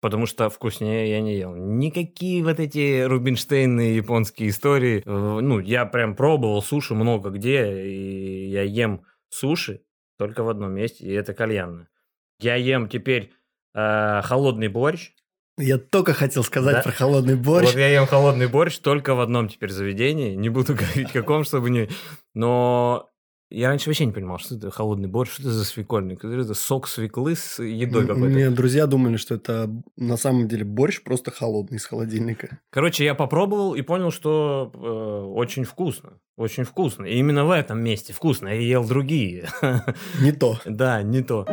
потому 0.00 0.26
что 0.26 0.48
вкуснее 0.50 1.10
я 1.10 1.20
не 1.20 1.36
ел. 1.36 1.54
Никакие 1.54 2.42
вот 2.44 2.60
эти 2.60 3.02
Рубинштейны 3.02 3.94
японские 3.94 4.50
истории. 4.50 5.02
Ну, 5.04 5.58
я 5.60 5.86
прям 5.86 6.14
пробовал 6.16 6.62
суши 6.62 6.94
много 6.94 7.30
где, 7.30 7.86
и 7.86 8.48
я 8.48 8.62
ем 8.62 9.02
суши 9.28 9.82
только 10.18 10.42
в 10.42 10.48
одном 10.48 10.72
месте, 10.72 11.04
и 11.04 11.12
это 11.12 11.34
кальянная. 11.34 11.88
Я 12.38 12.56
ем 12.56 12.88
теперь 12.88 13.32
э, 13.74 14.20
холодный 14.22 14.68
борщ, 14.68 15.12
я 15.58 15.78
только 15.78 16.12
хотел 16.12 16.44
сказать 16.44 16.76
да? 16.76 16.82
про 16.82 16.92
холодный 16.92 17.34
борщ. 17.34 17.68
Вот 17.68 17.76
я 17.76 17.88
ем 17.88 18.06
холодный 18.06 18.46
борщ 18.46 18.76
только 18.78 19.14
в 19.14 19.20
одном 19.20 19.48
теперь 19.48 19.70
заведении. 19.70 20.34
Не 20.34 20.50
буду 20.50 20.74
говорить 20.74 21.12
каком, 21.12 21.44
чтобы 21.44 21.70
не... 21.70 21.88
Но 22.34 23.08
я 23.48 23.68
раньше 23.68 23.88
вообще 23.88 24.06
не 24.06 24.12
понимал, 24.12 24.38
что 24.38 24.56
это 24.56 24.70
холодный 24.72 25.08
борщ, 25.08 25.34
что 25.34 25.42
это 25.42 25.52
за 25.52 25.64
свекольник. 25.64 26.24
Это 26.24 26.52
сок 26.54 26.88
свеклы 26.88 27.36
с 27.36 27.62
едой 27.62 28.06
какой-то. 28.06 28.28
Мне 28.28 28.50
друзья 28.50 28.86
думали, 28.86 29.16
что 29.16 29.36
это 29.36 29.70
на 29.96 30.16
самом 30.16 30.48
деле 30.48 30.64
борщ 30.64 31.00
просто 31.02 31.30
холодный 31.30 31.76
из 31.76 31.86
холодильника. 31.86 32.58
Короче, 32.70 33.04
я 33.04 33.14
попробовал 33.14 33.76
и 33.76 33.82
понял, 33.82 34.10
что 34.10 34.72
э, 34.74 35.32
очень 35.32 35.62
вкусно. 35.62 36.18
Очень 36.36 36.64
вкусно. 36.64 37.04
И 37.04 37.18
именно 37.18 37.44
в 37.44 37.52
этом 37.52 37.80
месте 37.80 38.12
вкусно. 38.12 38.48
Я 38.48 38.60
ел 38.60 38.84
другие. 38.86 39.48
Не 40.20 40.32
то. 40.32 40.58
Да, 40.64 41.02
не 41.02 41.22
то. 41.22 41.46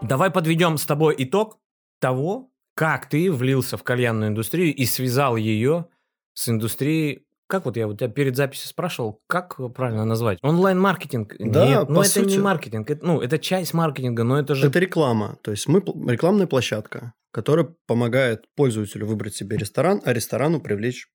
Давай 0.00 0.30
подведем 0.30 0.78
с 0.78 0.86
тобой 0.86 1.16
итог 1.18 1.58
того, 1.98 2.50
как 2.74 3.08
ты 3.08 3.32
влился 3.32 3.76
в 3.76 3.82
кальянную 3.82 4.30
индустрию 4.30 4.74
и 4.74 4.84
связал 4.84 5.36
ее 5.36 5.86
с 6.34 6.48
индустрией 6.48 7.26
как 7.52 7.66
вот 7.66 7.76
я 7.76 7.86
вот 7.86 7.98
тебя 7.98 8.08
перед 8.08 8.34
записью 8.34 8.66
спрашивал, 8.66 9.20
как 9.26 9.60
правильно 9.74 10.06
назвать? 10.06 10.38
Онлайн-маркетинг? 10.40 11.34
Да, 11.38 11.66
Нет, 11.66 11.90
ну 11.90 12.00
это 12.00 12.08
сути... 12.08 12.30
не 12.30 12.38
маркетинг, 12.38 12.88
это, 12.88 13.04
ну 13.04 13.20
это 13.20 13.38
часть 13.38 13.74
маркетинга, 13.74 14.24
но 14.24 14.38
это 14.38 14.54
же... 14.54 14.68
Это 14.68 14.78
реклама, 14.78 15.36
то 15.42 15.50
есть 15.50 15.68
мы 15.68 15.80
рекламная 16.10 16.46
площадка, 16.46 17.12
которая 17.30 17.68
помогает 17.86 18.46
пользователю 18.56 19.06
выбрать 19.06 19.34
себе 19.34 19.58
ресторан, 19.58 20.00
а 20.02 20.14
ресторану 20.14 20.62
привлечь... 20.62 21.08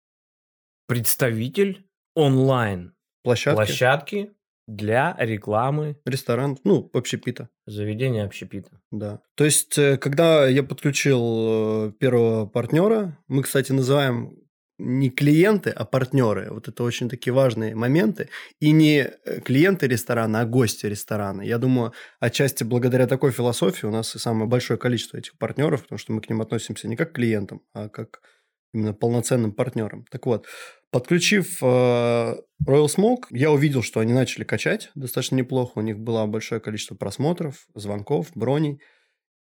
Представитель 0.88 1.88
онлайн 2.14 2.94
площадки, 3.24 3.56
площадки 3.56 4.32
для 4.68 5.16
рекламы. 5.18 5.98
Ресторан, 6.06 6.60
ну, 6.64 6.88
общепита. 6.94 7.50
Заведение 7.66 8.26
общепита. 8.26 8.80
Да. 8.92 9.22
То 9.36 9.44
есть, 9.44 9.76
э, 9.80 9.98
когда 9.98 10.46
я 10.46 10.62
подключил 10.62 11.88
э, 11.88 11.92
первого 12.00 12.46
партнера, 12.46 13.18
мы, 13.28 13.42
кстати, 13.42 13.72
называем 13.72 14.47
не 14.78 15.10
клиенты, 15.10 15.72
а 15.72 15.86
партнеры. 15.86 16.48
Вот 16.52 16.68
это 16.68 16.84
очень 16.84 17.10
такие 17.10 17.34
важные 17.34 17.76
моменты. 17.76 18.30
И 18.60 18.72
не 18.72 19.00
э, 19.00 19.42
клиенты 19.42 19.88
ресторана, 19.88 20.42
а 20.42 20.46
гости 20.46 20.86
ресторана. 20.86 21.42
Я 21.42 21.58
думаю, 21.58 21.94
отчасти 22.20 22.64
благодаря 22.64 23.08
такой 23.08 23.32
философии 23.32 23.86
у 23.86 23.92
нас 23.92 24.16
и 24.16 24.20
самое 24.20 24.48
большое 24.48 24.80
количество 24.80 25.18
этих 25.18 25.38
партнеров, 25.38 25.84
потому 25.84 25.98
что 25.98 26.14
мы 26.14 26.22
к 26.22 26.30
ним 26.30 26.42
относимся 26.42 26.88
не 26.88 26.96
как 26.96 27.12
к 27.12 27.16
клиентам, 27.16 27.62
а 27.74 27.90
как 27.90 28.22
именно 28.74 28.94
полноценным 28.94 29.52
партнерам. 29.52 30.06
Так 30.12 30.26
вот, 30.26 30.46
подключив 30.92 31.58
э, 31.62 31.66
Royal 31.66 32.88
Smoke, 32.88 33.26
я 33.32 33.52
увидел, 33.52 33.82
что 33.82 34.00
они 34.00 34.14
начали 34.14 34.44
качать 34.44 34.92
достаточно 34.94 35.36
неплохо. 35.36 35.74
У 35.76 35.82
них 35.82 35.98
было 35.98 36.26
большое 36.28 36.62
количество 36.62 36.96
просмотров, 36.96 37.68
звонков, 37.74 38.28
броней. 38.36 38.82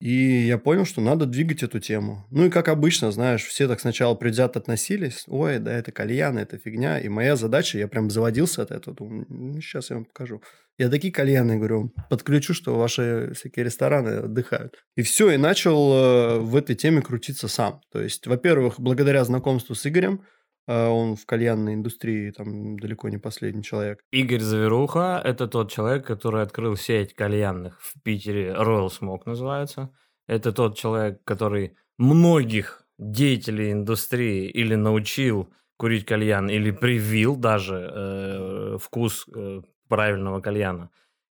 И 0.00 0.46
я 0.46 0.58
понял, 0.58 0.84
что 0.84 1.00
надо 1.00 1.24
двигать 1.24 1.62
эту 1.62 1.80
тему. 1.80 2.26
Ну 2.30 2.46
и 2.46 2.50
как 2.50 2.68
обычно, 2.68 3.10
знаешь, 3.12 3.44
все 3.44 3.68
так 3.68 3.80
сначала 3.80 4.14
предвзято 4.14 4.58
относились. 4.58 5.24
Ой, 5.26 5.58
да 5.58 5.72
это 5.72 5.92
кальян, 5.92 6.36
это 6.36 6.58
фигня. 6.58 6.98
И 6.98 7.08
моя 7.08 7.36
задача, 7.36 7.78
я 7.78 7.88
прям 7.88 8.10
заводился 8.10 8.62
от 8.62 8.70
этого. 8.70 8.96
Думаю, 8.96 9.60
сейчас 9.62 9.90
я 9.90 9.96
вам 9.96 10.04
покажу. 10.04 10.42
Я 10.76 10.88
такие 10.90 11.12
кальяны, 11.12 11.56
говорю, 11.56 11.92
подключу, 12.10 12.52
что 12.52 12.76
ваши 12.76 13.32
всякие 13.34 13.64
рестораны 13.64 14.24
отдыхают. 14.24 14.84
И 14.96 15.02
все, 15.02 15.30
и 15.30 15.36
начал 15.36 15.92
э, 15.92 16.38
в 16.40 16.56
этой 16.56 16.74
теме 16.74 17.00
крутиться 17.00 17.46
сам. 17.46 17.80
То 17.92 18.02
есть, 18.02 18.26
во-первых, 18.26 18.80
благодаря 18.80 19.24
знакомству 19.24 19.76
с 19.76 19.86
Игорем, 19.86 20.22
э, 20.66 20.86
он 20.86 21.16
в 21.16 21.26
кальянной 21.26 21.74
индустрии 21.74 22.30
там 22.30 22.78
далеко 22.78 23.08
не 23.08 23.18
последний 23.18 23.62
человек. 23.62 24.00
Игорь 24.10 24.40
Заверуха– 24.40 25.20
это 25.24 25.46
тот 25.46 25.70
человек, 25.70 26.06
который 26.06 26.42
открыл 26.42 26.76
сеть 26.76 27.14
кальянных 27.14 27.80
в 27.80 28.00
Питере, 28.02 28.50
Royal 28.52 28.88
Smoke 28.88 29.22
называется. 29.26 29.90
Это 30.26 30.52
тот 30.52 30.76
человек, 30.76 31.22
который 31.24 31.76
многих 31.98 32.84
деятелей 32.98 33.72
индустрии 33.72 34.48
или 34.48 34.74
научил 34.74 35.52
курить 35.76 36.06
кальян, 36.06 36.48
или 36.48 36.70
привил 36.70 37.36
даже 37.36 37.90
э, 37.92 38.78
вкус 38.80 39.26
э, 39.34 39.62
правильного 39.88 40.40
кальяна. 40.40 40.90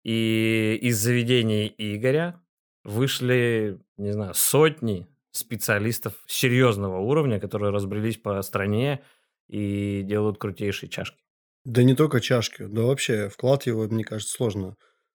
И 0.04 0.78
из 0.80 0.98
заведений 0.98 1.74
Игоря 1.76 2.40
вышли, 2.84 3.78
не 3.96 4.12
знаю, 4.12 4.34
сотни 4.34 5.06
специалистов 5.32 6.14
серьезного 6.26 6.98
уровня, 6.98 7.40
которые 7.40 7.70
разбрелись 7.72 8.16
по 8.16 8.40
стране 8.42 9.02
и 9.48 10.02
делают 10.02 10.38
крутейшие 10.38 10.88
чашки. 10.88 11.18
Да 11.64 11.82
не 11.82 11.94
только 11.94 12.20
чашки, 12.20 12.66
да 12.66 12.82
вообще 12.82 13.28
вклад 13.28 13.66
его, 13.66 13.86
мне 13.88 14.04
кажется, 14.04 14.34
сложно 14.34 14.76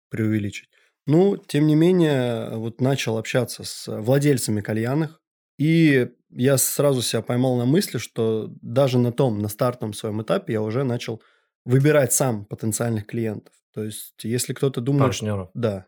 преувеличить. 0.10 0.70
Ну, 1.08 1.38
тем 1.38 1.68
не 1.68 1.76
менее, 1.76 2.56
вот 2.58 2.82
начал 2.82 3.18
общаться 3.18 3.64
с 3.64 3.88
владельцами 3.88 4.62
кальянных, 4.62 5.20
и 5.58 6.10
я 6.30 6.58
сразу 6.58 7.02
себя 7.02 7.22
поймал 7.22 7.58
на 7.58 7.66
мысли, 7.66 7.98
что 7.98 8.50
даже 8.62 8.98
на 8.98 9.12
том, 9.12 9.40
на 9.40 9.48
стартовом 9.48 9.94
своем 9.94 10.22
этапе 10.22 10.54
я 10.54 10.62
уже 10.62 10.84
начал 10.84 11.22
выбирать 11.66 12.14
сам 12.14 12.46
потенциальных 12.46 13.08
клиентов. 13.08 13.54
То 13.74 13.84
есть, 13.84 14.24
если 14.24 14.54
кто-то 14.54 14.82
думает... 14.82 15.12
Партнеров. 15.12 15.50
Да. 15.54 15.88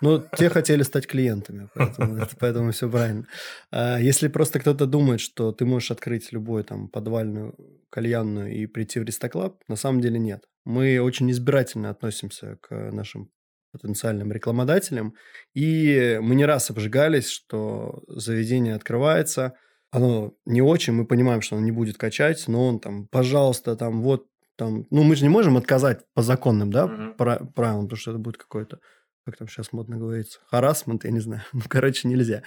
Ну, 0.00 0.22
те 0.38 0.48
хотели 0.48 0.82
стать 0.82 1.06
клиентами, 1.06 1.68
поэтому, 1.74 2.26
поэтому 2.38 2.70
все 2.72 2.90
правильно. 2.90 3.26
А 3.70 3.98
если 3.98 4.28
просто 4.28 4.58
кто-то 4.58 4.86
думает, 4.86 5.20
что 5.20 5.52
ты 5.52 5.64
можешь 5.66 5.90
открыть 5.90 6.32
любую 6.32 6.64
там 6.64 6.88
подвальную 6.88 7.54
кальянную 7.90 8.54
и 8.54 8.66
прийти 8.66 9.00
в 9.00 9.04
Ристоклаб, 9.04 9.56
на 9.68 9.76
самом 9.76 10.00
деле 10.00 10.18
нет. 10.18 10.44
Мы 10.64 11.00
очень 11.00 11.30
избирательно 11.30 11.90
относимся 11.90 12.56
к 12.62 12.74
нашим 12.92 13.30
потенциальным 13.72 14.32
рекламодателям, 14.32 15.14
и 15.54 16.18
мы 16.22 16.34
не 16.34 16.44
раз 16.44 16.70
обжигались, 16.70 17.28
что 17.28 18.02
заведение 18.08 18.74
открывается, 18.74 19.54
оно 19.92 20.32
не 20.44 20.62
очень, 20.62 20.92
мы 20.92 21.06
понимаем, 21.06 21.40
что 21.40 21.56
оно 21.56 21.64
не 21.64 21.72
будет 21.72 21.96
качать, 21.96 22.44
но 22.48 22.66
он 22.66 22.80
там, 22.80 23.06
пожалуйста, 23.08 23.76
там 23.76 24.02
вот 24.02 24.26
там, 24.56 24.84
ну, 24.90 25.04
мы 25.04 25.16
же 25.16 25.22
не 25.22 25.30
можем 25.30 25.56
отказать 25.56 26.00
по 26.14 26.22
законным, 26.22 26.70
да, 26.70 26.84
mm-hmm. 26.84 27.52
правилам, 27.54 27.84
потому 27.84 27.96
что 27.96 28.10
это 28.10 28.18
будет 28.18 28.36
какой-то, 28.36 28.78
как 29.24 29.36
там 29.36 29.48
сейчас 29.48 29.72
модно 29.72 29.96
говорится, 29.96 30.40
харасмент, 30.46 31.04
я 31.04 31.10
не 31.10 31.20
знаю. 31.20 31.42
ну, 31.52 31.62
короче, 31.68 32.08
нельзя. 32.08 32.42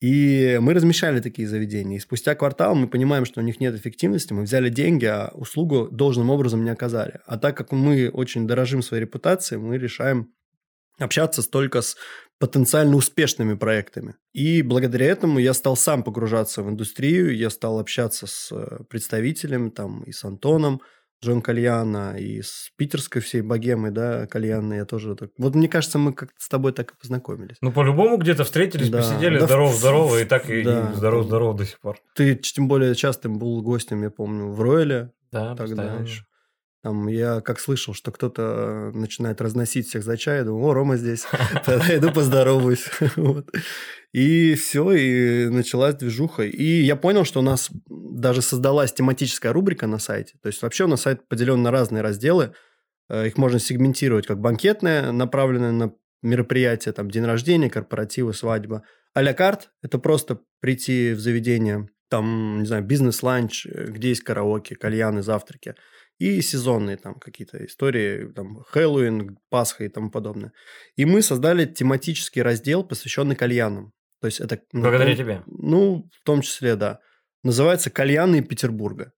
И 0.00 0.58
мы 0.60 0.74
размещали 0.74 1.20
такие 1.20 1.48
заведения. 1.48 1.96
И 1.96 2.00
спустя 2.00 2.36
квартал 2.36 2.76
мы 2.76 2.86
понимаем, 2.86 3.24
что 3.24 3.40
у 3.40 3.42
них 3.42 3.58
нет 3.58 3.74
эффективности. 3.74 4.32
Мы 4.32 4.42
взяли 4.42 4.68
деньги, 4.68 5.06
а 5.06 5.30
услугу 5.34 5.88
должным 5.90 6.30
образом 6.30 6.64
не 6.64 6.70
оказали. 6.70 7.20
А 7.26 7.36
так 7.36 7.56
как 7.56 7.72
мы 7.72 8.08
очень 8.08 8.46
дорожим 8.46 8.82
своей 8.82 9.02
репутацией, 9.02 9.60
мы 9.60 9.76
решаем 9.76 10.32
общаться 11.00 11.48
только 11.48 11.82
с 11.82 11.96
потенциально 12.38 12.94
успешными 12.94 13.54
проектами. 13.54 14.14
И 14.32 14.62
благодаря 14.62 15.06
этому 15.06 15.40
я 15.40 15.52
стал 15.52 15.76
сам 15.76 16.04
погружаться 16.04 16.62
в 16.62 16.70
индустрию, 16.70 17.36
я 17.36 17.50
стал 17.50 17.80
общаться 17.80 18.26
с 18.28 18.52
э, 18.52 18.84
представителями, 18.88 19.70
там, 19.70 20.04
и 20.04 20.12
с 20.12 20.24
Антоном, 20.24 20.80
Джон 21.22 21.42
Кальяна 21.42 22.16
и 22.16 22.42
с 22.42 22.70
питерской 22.76 23.20
всей 23.20 23.40
богемой, 23.40 23.90
да, 23.90 24.26
Кальяна 24.26 24.74
я 24.74 24.84
тоже 24.84 25.16
так... 25.16 25.30
Вот 25.36 25.54
мне 25.54 25.68
кажется, 25.68 25.98
мы 25.98 26.12
как-то 26.12 26.34
с 26.38 26.48
тобой 26.48 26.72
так 26.72 26.92
и 26.92 26.96
познакомились. 26.96 27.56
Ну, 27.60 27.72
по-любому 27.72 28.16
где-то 28.18 28.44
встретились, 28.44 28.88
да. 28.88 28.98
посидели, 28.98 29.38
да, 29.38 29.46
здорово-здорово, 29.46 30.20
и 30.20 30.24
так 30.24 30.48
и 30.48 30.62
да. 30.62 30.92
здорово-здорово 30.94 31.54
до 31.54 31.66
сих 31.66 31.80
пор. 31.80 31.98
Ты 32.14 32.36
тем 32.36 32.68
более 32.68 32.94
частым 32.94 33.38
был 33.38 33.60
гостем, 33.62 34.02
я 34.02 34.10
помню, 34.10 34.52
в 34.52 34.60
Ройле. 34.60 35.10
Да, 35.32 35.56
тогда 35.56 35.96
еще. 35.96 36.22
Там 36.82 37.08
я 37.08 37.40
как 37.40 37.58
слышал, 37.58 37.92
что 37.92 38.12
кто-то 38.12 38.92
начинает 38.94 39.40
разносить 39.40 39.88
всех 39.88 40.04
за 40.04 40.16
чай, 40.16 40.38
я 40.38 40.44
думаю, 40.44 40.64
о, 40.66 40.74
Рома 40.74 40.96
здесь, 40.96 41.26
тогда 41.64 41.96
иду 41.96 42.12
поздороваюсь. 42.12 42.86
И 44.14 44.54
все, 44.54 44.92
и 44.92 45.48
началась 45.50 45.94
движуха. 45.96 46.42
И 46.44 46.64
я 46.64 46.96
понял, 46.96 47.26
что 47.26 47.40
у 47.40 47.42
нас 47.42 47.68
даже 47.90 48.40
создалась 48.40 48.90
тематическая 48.94 49.52
рубрика 49.52 49.86
на 49.86 49.98
сайте. 49.98 50.38
То 50.42 50.46
есть 50.46 50.62
вообще 50.62 50.84
у 50.84 50.88
нас 50.88 51.02
сайт 51.02 51.28
поделен 51.28 51.62
на 51.62 51.70
разные 51.70 52.00
разделы. 52.00 52.54
Э, 53.10 53.26
их 53.26 53.36
можно 53.36 53.58
сегментировать 53.58 54.26
как 54.26 54.40
банкетное, 54.40 55.12
направленное 55.12 55.72
на 55.72 55.92
мероприятия, 56.22 56.92
там, 56.92 57.10
день 57.10 57.26
рождения, 57.26 57.68
корпоративы, 57.68 58.32
свадьба. 58.32 58.82
А-ля 59.12 59.34
карт– 59.34 59.72
это 59.82 59.98
просто 59.98 60.40
прийти 60.60 61.12
в 61.12 61.20
заведение, 61.20 61.90
там, 62.08 62.60
не 62.60 62.66
знаю, 62.66 62.84
бизнес-ланч, 62.84 63.66
э, 63.66 63.88
где 63.88 64.08
есть 64.08 64.22
караоке, 64.22 64.74
кальяны, 64.74 65.22
завтраки– 65.22 65.74
и 66.18 66.40
сезонные 66.42 66.96
там 66.96 67.14
какие-то 67.14 67.64
истории, 67.64 68.30
там 68.32 68.62
Хэллоуин, 68.68 69.38
Пасха 69.50 69.84
и 69.84 69.88
тому 69.88 70.10
подобное. 70.10 70.52
И 70.96 71.04
мы 71.04 71.22
создали 71.22 71.64
тематический 71.64 72.42
раздел, 72.42 72.84
посвященный 72.84 73.36
кальянам. 73.36 73.92
То 74.20 74.26
есть 74.26 74.40
это... 74.40 74.60
Благодаря 74.72 75.10
ну, 75.10 75.16
тебе. 75.16 75.42
Ну, 75.46 76.10
в 76.12 76.24
том 76.24 76.42
числе, 76.42 76.74
да. 76.74 77.00
Называется 77.44 77.90
«Кальяны 77.90 78.42
Петербурга». 78.42 79.12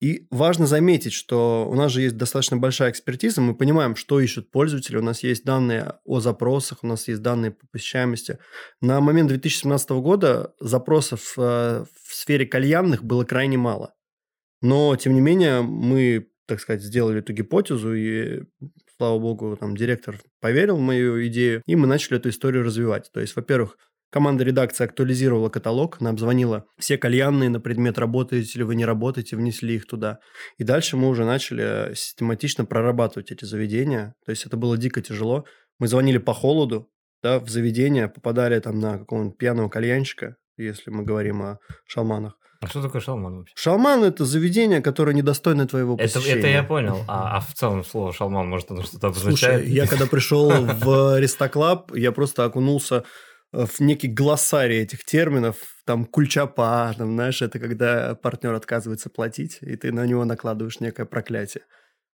И 0.00 0.26
важно 0.30 0.66
заметить, 0.66 1.12
что 1.12 1.66
у 1.68 1.74
нас 1.74 1.90
же 1.90 2.02
есть 2.02 2.16
достаточно 2.16 2.56
большая 2.56 2.90
экспертиза, 2.90 3.40
мы 3.40 3.56
понимаем, 3.56 3.96
что 3.96 4.20
ищут 4.20 4.50
пользователи, 4.50 4.96
у 4.96 5.02
нас 5.02 5.22
есть 5.22 5.44
данные 5.44 5.94
о 6.04 6.20
запросах, 6.20 6.80
у 6.82 6.86
нас 6.86 7.08
есть 7.08 7.22
данные 7.22 7.52
по 7.52 7.66
посещаемости. 7.68 8.38
На 8.80 9.00
момент 9.00 9.28
2017 9.28 9.90
года 9.90 10.54
запросов 10.60 11.34
э, 11.38 11.84
в 12.04 12.14
сфере 12.14 12.44
кальянных 12.44 13.02
было 13.02 13.24
крайне 13.24 13.56
мало. 13.56 13.94
Но, 14.60 14.94
тем 14.96 15.14
не 15.14 15.20
менее, 15.20 15.62
мы 15.62 16.28
так 16.46 16.60
сказать, 16.60 16.82
сделали 16.82 17.20
эту 17.20 17.32
гипотезу, 17.32 17.94
и, 17.94 18.42
слава 18.96 19.18
богу, 19.18 19.56
там 19.56 19.76
директор 19.76 20.18
поверил 20.40 20.76
в 20.76 20.80
мою 20.80 21.26
идею, 21.26 21.62
и 21.66 21.76
мы 21.76 21.86
начали 21.86 22.18
эту 22.18 22.28
историю 22.28 22.64
развивать. 22.64 23.10
То 23.12 23.20
есть, 23.20 23.36
во-первых, 23.36 23.76
команда 24.10 24.44
редакции 24.44 24.84
актуализировала 24.84 25.48
каталог, 25.48 25.96
она 26.00 26.10
обзвонила 26.10 26.66
все 26.78 26.98
кальянные 26.98 27.50
на 27.50 27.60
предмет, 27.60 27.98
работаете 27.98 28.58
ли 28.58 28.64
вы, 28.64 28.74
не 28.74 28.84
работаете, 28.84 29.36
внесли 29.36 29.74
их 29.74 29.86
туда. 29.86 30.18
И 30.58 30.64
дальше 30.64 30.96
мы 30.96 31.08
уже 31.08 31.24
начали 31.24 31.94
систематично 31.94 32.64
прорабатывать 32.64 33.32
эти 33.32 33.44
заведения. 33.44 34.14
То 34.24 34.30
есть, 34.30 34.46
это 34.46 34.56
было 34.56 34.76
дико 34.76 35.02
тяжело. 35.02 35.44
Мы 35.78 35.88
звонили 35.88 36.18
по 36.18 36.32
холоду, 36.32 36.88
да, 37.22 37.40
в 37.40 37.48
заведение, 37.48 38.08
попадали 38.08 38.60
там 38.60 38.78
на 38.78 38.98
какого-нибудь 38.98 39.38
пьяного 39.38 39.68
кальянщика, 39.68 40.36
если 40.56 40.90
мы 40.90 41.04
говорим 41.04 41.42
о 41.42 41.58
шалманах. 41.86 42.36
А 42.64 42.68
что 42.68 42.82
такое 42.82 43.00
шалман 43.00 43.38
вообще? 43.38 43.54
Шалман– 43.56 44.04
это 44.04 44.24
заведение, 44.24 44.80
которое 44.80 45.14
недостойно 45.14 45.66
твоего 45.66 45.96
посещения. 45.96 46.30
Это, 46.30 46.38
это 46.38 46.48
я 46.48 46.62
понял. 46.62 47.04
А, 47.08 47.36
а 47.36 47.40
в 47.40 47.54
целом 47.54 47.84
слово 47.84 48.12
шалман, 48.12 48.48
может, 48.48 48.70
оно 48.70 48.82
что-то 48.82 49.08
обозначает? 49.08 49.60
Слушай, 49.60 49.74
я 49.74 49.86
когда 49.86 50.06
пришел 50.06 50.50
в 50.50 51.18
Ристоклаб, 51.18 51.94
я 51.94 52.12
просто 52.12 52.44
окунулся 52.44 53.04
в 53.52 53.80
некий 53.80 54.08
глоссарий 54.08 54.80
этих 54.80 55.04
терминов, 55.04 55.56
там 55.86 56.04
кульчапа, 56.04 56.94
там, 56.96 57.14
знаешь, 57.14 57.40
это 57.42 57.58
когда 57.58 58.14
партнер 58.14 58.52
отказывается 58.52 59.10
платить, 59.10 59.58
и 59.60 59.76
ты 59.76 59.92
на 59.92 60.06
него 60.06 60.24
накладываешь 60.24 60.80
некое 60.80 61.04
проклятие. 61.06 61.64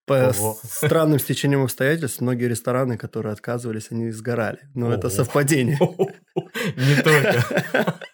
По 0.06 0.30
Ого. 0.30 0.60
странным 0.63 1.18
стечениям 1.18 1.63
обстоятельств 1.63 2.22
многие 2.22 2.46
рестораны, 2.46 2.98
которые 2.98 3.34
отказывались, 3.34 3.88
они 3.89 4.12
сгорали. 4.12 4.60
Но 4.76 4.88
Ого. 4.88 4.96
это 4.96 5.10
совпадение. 5.10 5.80
Не 6.78 7.02
только. 7.02 8.00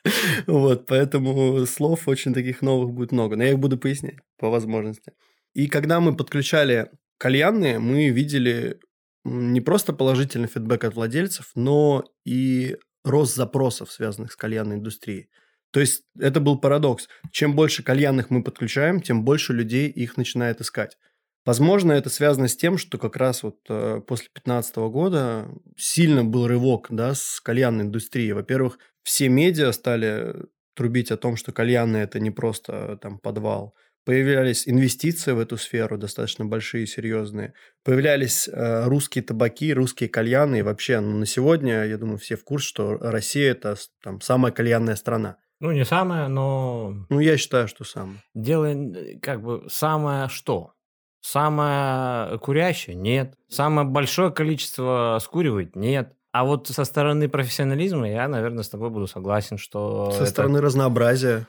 Вот, 0.48 0.86
поэтому 0.88 1.66
слов 1.66 2.08
очень 2.08 2.34
таких 2.34 2.62
новых 2.62 2.94
будет 2.94 3.12
много. 3.12 3.36
Но 3.36 3.44
я 3.44 3.52
их 3.52 3.60
буду 3.60 3.78
пояснять 3.78 4.18
по 4.38 4.50
возможности. 4.50 5.14
И 5.54 5.68
когда 5.68 6.00
мы 6.00 6.16
подключали 6.16 6.90
кальянные, 7.18 7.80
мы 7.80 8.10
видели 8.10 8.80
не 9.24 9.62
просто 9.62 9.94
положительный 9.94 10.48
фидбэк 10.48 10.84
от 10.84 10.96
владельцев, 10.96 11.52
но 11.56 12.06
и 12.26 12.78
рост 13.04 13.36
запросов, 13.36 13.92
связанных 13.92 14.32
с 14.32 14.36
кальянной 14.36 14.78
индустрией. 14.78 15.30
То 15.72 15.80
есть 15.80 16.04
это 16.20 16.40
был 16.40 16.60
парадокс. 16.60 17.08
Чем 17.32 17.56
больше 17.56 17.84
кальянных 17.84 18.30
мы 18.30 18.44
подключаем, 18.44 19.02
тем 19.02 19.24
больше 19.24 19.54
людей 19.54 19.90
их 19.90 20.18
начинает 20.18 20.62
искать. 20.62 20.98
Возможно, 21.46 21.94
это 21.94 22.10
связано 22.10 22.48
с 22.48 22.56
тем, 22.56 22.78
что 22.78 22.98
как 22.98 23.16
раз 23.18 23.42
вот 23.42 23.58
э, 23.68 24.02
после 24.06 24.26
2015 24.26 24.76
года 24.78 25.48
сильно 25.76 26.24
был 26.24 26.48
рывок 26.48 26.88
да, 26.90 27.16
с 27.16 27.42
кальянной 27.42 27.86
индустрией. 27.86 28.34
Во-первых, 28.34 28.78
все 29.04 29.28
медиа 29.28 29.72
стали 29.72 30.36
трубить 30.76 31.12
о 31.12 31.18
том, 31.18 31.36
что 31.36 31.52
кальянная– 31.52 32.04
это 32.06 32.20
не 32.20 32.30
просто 32.30 32.74
э, 32.74 32.98
там 32.98 33.18
подвал. 33.18 33.76
Появлялись 34.04 34.68
инвестиции 34.68 35.32
в 35.32 35.40
эту 35.40 35.58
сферу, 35.58 35.98
достаточно 35.98 36.46
большие, 36.46 36.88
серьезные. 36.88 37.54
Появлялись 37.84 38.48
э, 38.48 38.86
русские 38.86 39.24
табаки, 39.24 39.74
русские 39.74 40.10
кальяны. 40.10 40.60
И 40.60 40.62
вообще, 40.64 41.00
ну, 41.00 41.18
на 41.18 41.26
сегодня, 41.26 41.86
я 41.86 41.98
думаю, 41.98 42.18
все 42.18 42.36
в 42.36 42.44
курсе, 42.44 42.68
что 42.68 42.98
Россия– 42.98 43.52
это 43.54 43.76
там, 44.04 44.22
самая 44.22 44.52
кальянная 44.52 44.96
страна. 44.96 45.38
Ну, 45.60 45.72
не 45.72 45.86
самая, 45.86 46.28
но... 46.28 47.06
Ну, 47.10 47.20
я 47.20 47.38
считаю, 47.38 47.68
что 47.68 47.84
самая. 47.84 48.24
Дело 48.34 48.76
как 49.22 49.44
бы 49.44 49.68
самое 49.70 50.28
что? 50.30 50.74
Самое 51.22 52.38
курящее? 52.40 52.96
Нет. 52.96 53.36
Самое 53.48 53.88
большое 53.88 54.32
количество 54.32 55.18
скуривает? 55.22 55.76
Нет. 55.76 56.16
А 56.32 56.46
вот 56.46 56.68
со 56.68 56.84
стороны 56.84 57.30
профессионализма 57.30 58.10
я, 58.10 58.28
наверное, 58.28 58.64
с 58.64 58.70
тобой 58.70 58.90
буду 58.90 59.08
согласен, 59.08 59.58
что... 59.58 60.12
Со 60.12 60.24
это... 60.24 60.26
стороны 60.32 60.62
разнообразия. 60.62 61.48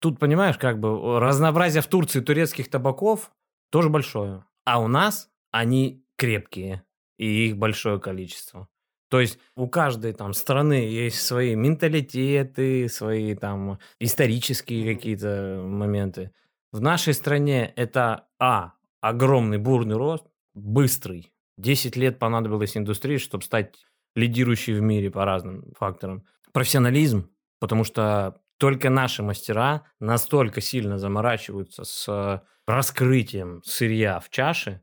Тут, 0.00 0.18
понимаешь, 0.18 0.58
как 0.58 0.78
бы 0.78 1.18
разнообразие 1.18 1.82
в 1.82 1.86
Турции 1.86 2.20
турецких 2.20 2.68
табаков 2.68 3.30
тоже 3.70 3.88
большое. 3.88 4.44
А 4.64 4.80
у 4.80 4.88
нас 4.88 5.30
они 5.50 6.04
крепкие, 6.16 6.82
и 7.16 7.48
их 7.48 7.56
большое 7.56 8.00
количество. 8.00 8.68
То 9.08 9.20
есть 9.20 9.38
у 9.54 9.68
каждой 9.68 10.12
там 10.12 10.32
страны 10.32 10.88
есть 10.88 11.20
свои 11.22 11.54
менталитеты, 11.54 12.88
свои 12.88 13.34
там 13.34 13.78
исторические 14.00 14.94
какие-то 14.94 15.62
моменты. 15.64 16.32
В 16.72 16.80
нашей 16.80 17.14
стране 17.14 17.72
это, 17.76 18.26
а, 18.40 18.72
огромный 19.08 19.58
бурный 19.58 19.96
рост, 19.96 20.24
быстрый. 20.54 21.30
10 21.58 21.94
лет 21.96 22.18
понадобилось 22.18 22.76
индустрии, 22.76 23.18
чтобы 23.18 23.44
стать 23.44 23.76
лидирующей 24.14 24.72
в 24.72 24.80
мире 24.80 25.10
по 25.10 25.26
разным 25.26 25.72
факторам. 25.78 26.24
Профессионализм, 26.52 27.30
потому 27.60 27.84
что 27.84 28.40
только 28.58 28.88
наши 28.88 29.22
мастера 29.22 29.82
настолько 30.00 30.62
сильно 30.62 30.98
заморачиваются 30.98 31.84
с 31.84 32.42
раскрытием 32.66 33.62
сырья 33.62 34.20
в 34.20 34.30
чаше 34.30 34.82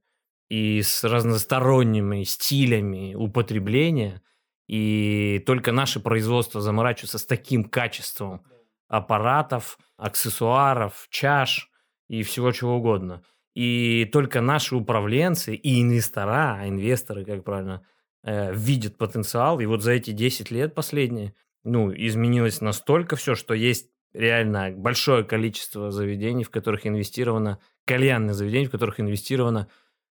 и 0.50 0.84
с 0.84 1.04
разносторонними 1.04 2.24
стилями 2.24 3.16
употребления, 3.16 4.22
и 4.68 5.42
только 5.48 5.72
наше 5.72 6.00
производство 6.00 6.62
заморачивается 6.62 7.18
с 7.18 7.26
таким 7.26 7.64
качеством 7.64 8.46
аппаратов, 8.88 9.80
аксессуаров, 9.98 11.08
чаш 11.10 11.72
и 12.08 12.22
всего 12.22 12.52
чего 12.52 12.76
угодно. 12.76 13.24
И 13.54 14.10
только 14.12 14.42
наши 14.42 14.76
управленцы 14.76 15.56
и 15.56 15.82
инвестора, 15.82 16.58
а 16.60 16.68
инвесторы, 16.68 17.26
как 17.26 17.44
правильно, 17.44 17.86
э, 18.24 18.54
видят 18.54 18.98
потенциал. 18.98 19.60
И 19.60 19.66
вот 19.66 19.84
за 19.84 19.92
эти 19.92 20.12
10 20.12 20.52
лет 20.52 20.74
последние, 20.74 21.34
ну, 21.64 21.94
изменилось 21.94 22.62
настолько 22.62 23.16
все, 23.16 23.36
что 23.36 23.54
есть 23.54 23.90
реально 24.14 24.72
большое 24.72 25.24
количество 25.24 25.92
заведений, 25.92 26.44
в 26.44 26.50
которых 26.50 26.88
инвестировано, 26.88 27.60
кальянных 27.86 28.36
заведений, 28.36 28.68
в 28.68 28.72
которых 28.72 29.00
инвестировано 29.00 29.68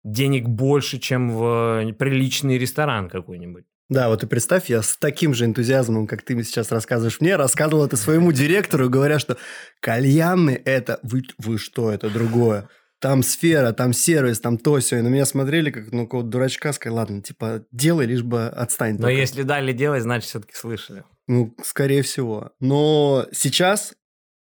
денег 0.04 0.48
больше, 0.48 0.98
чем 0.98 1.30
в 1.30 1.92
приличный 1.98 2.58
ресторан 2.58 3.08
какой-нибудь. 3.08 3.64
Да, 3.90 4.08
вот 4.08 4.22
и 4.22 4.26
представь, 4.26 4.70
я 4.70 4.82
с 4.82 4.96
таким 4.96 5.34
же 5.34 5.44
энтузиазмом, 5.44 6.06
как 6.06 6.22
ты 6.22 6.42
сейчас 6.42 6.72
рассказываешь 6.72 7.20
мне, 7.20 7.36
рассказывал 7.36 7.84
это 7.84 7.96
своему 7.96 8.32
директору, 8.32 8.88
говоря, 8.88 9.18
что 9.18 9.36
кальянный– 9.80 10.54
это... 10.64 11.00
Вы, 11.02 11.22
вы 11.38 11.58
что, 11.58 11.90
это 11.90 12.08
другое? 12.08 12.68
Там 13.04 13.22
сфера, 13.22 13.72
там 13.72 13.92
сервис, 13.92 14.40
там 14.40 14.56
то 14.56 14.78
все. 14.78 14.96
И 14.96 15.02
на 15.02 15.08
меня 15.08 15.26
смотрели 15.26 15.70
как 15.70 15.92
ну 15.92 16.04
какого 16.04 16.22
дурачка, 16.22 16.72
сказали, 16.72 16.96
ладно, 16.96 17.20
типа, 17.20 17.66
делай, 17.70 18.06
лишь 18.06 18.22
бы 18.22 18.46
отстань. 18.46 18.94
Но 18.94 19.02
только. 19.02 19.12
если 19.12 19.42
дали 19.42 19.74
делать, 19.74 20.02
значит, 20.02 20.30
все-таки 20.30 20.54
слышали. 20.54 21.04
Ну, 21.26 21.54
скорее 21.62 22.00
всего. 22.00 22.52
Но 22.60 23.26
сейчас 23.30 23.92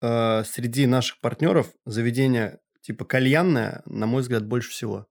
э, 0.03 0.43
среди 0.43 0.85
наших 0.85 1.19
партнеров 1.21 1.71
заведение 1.87 2.59
типа 2.83 3.03
кальянное, 3.03 3.81
на 3.87 4.05
мой 4.05 4.21
взгляд, 4.21 4.45
больше 4.45 4.69
всего. 4.69 5.07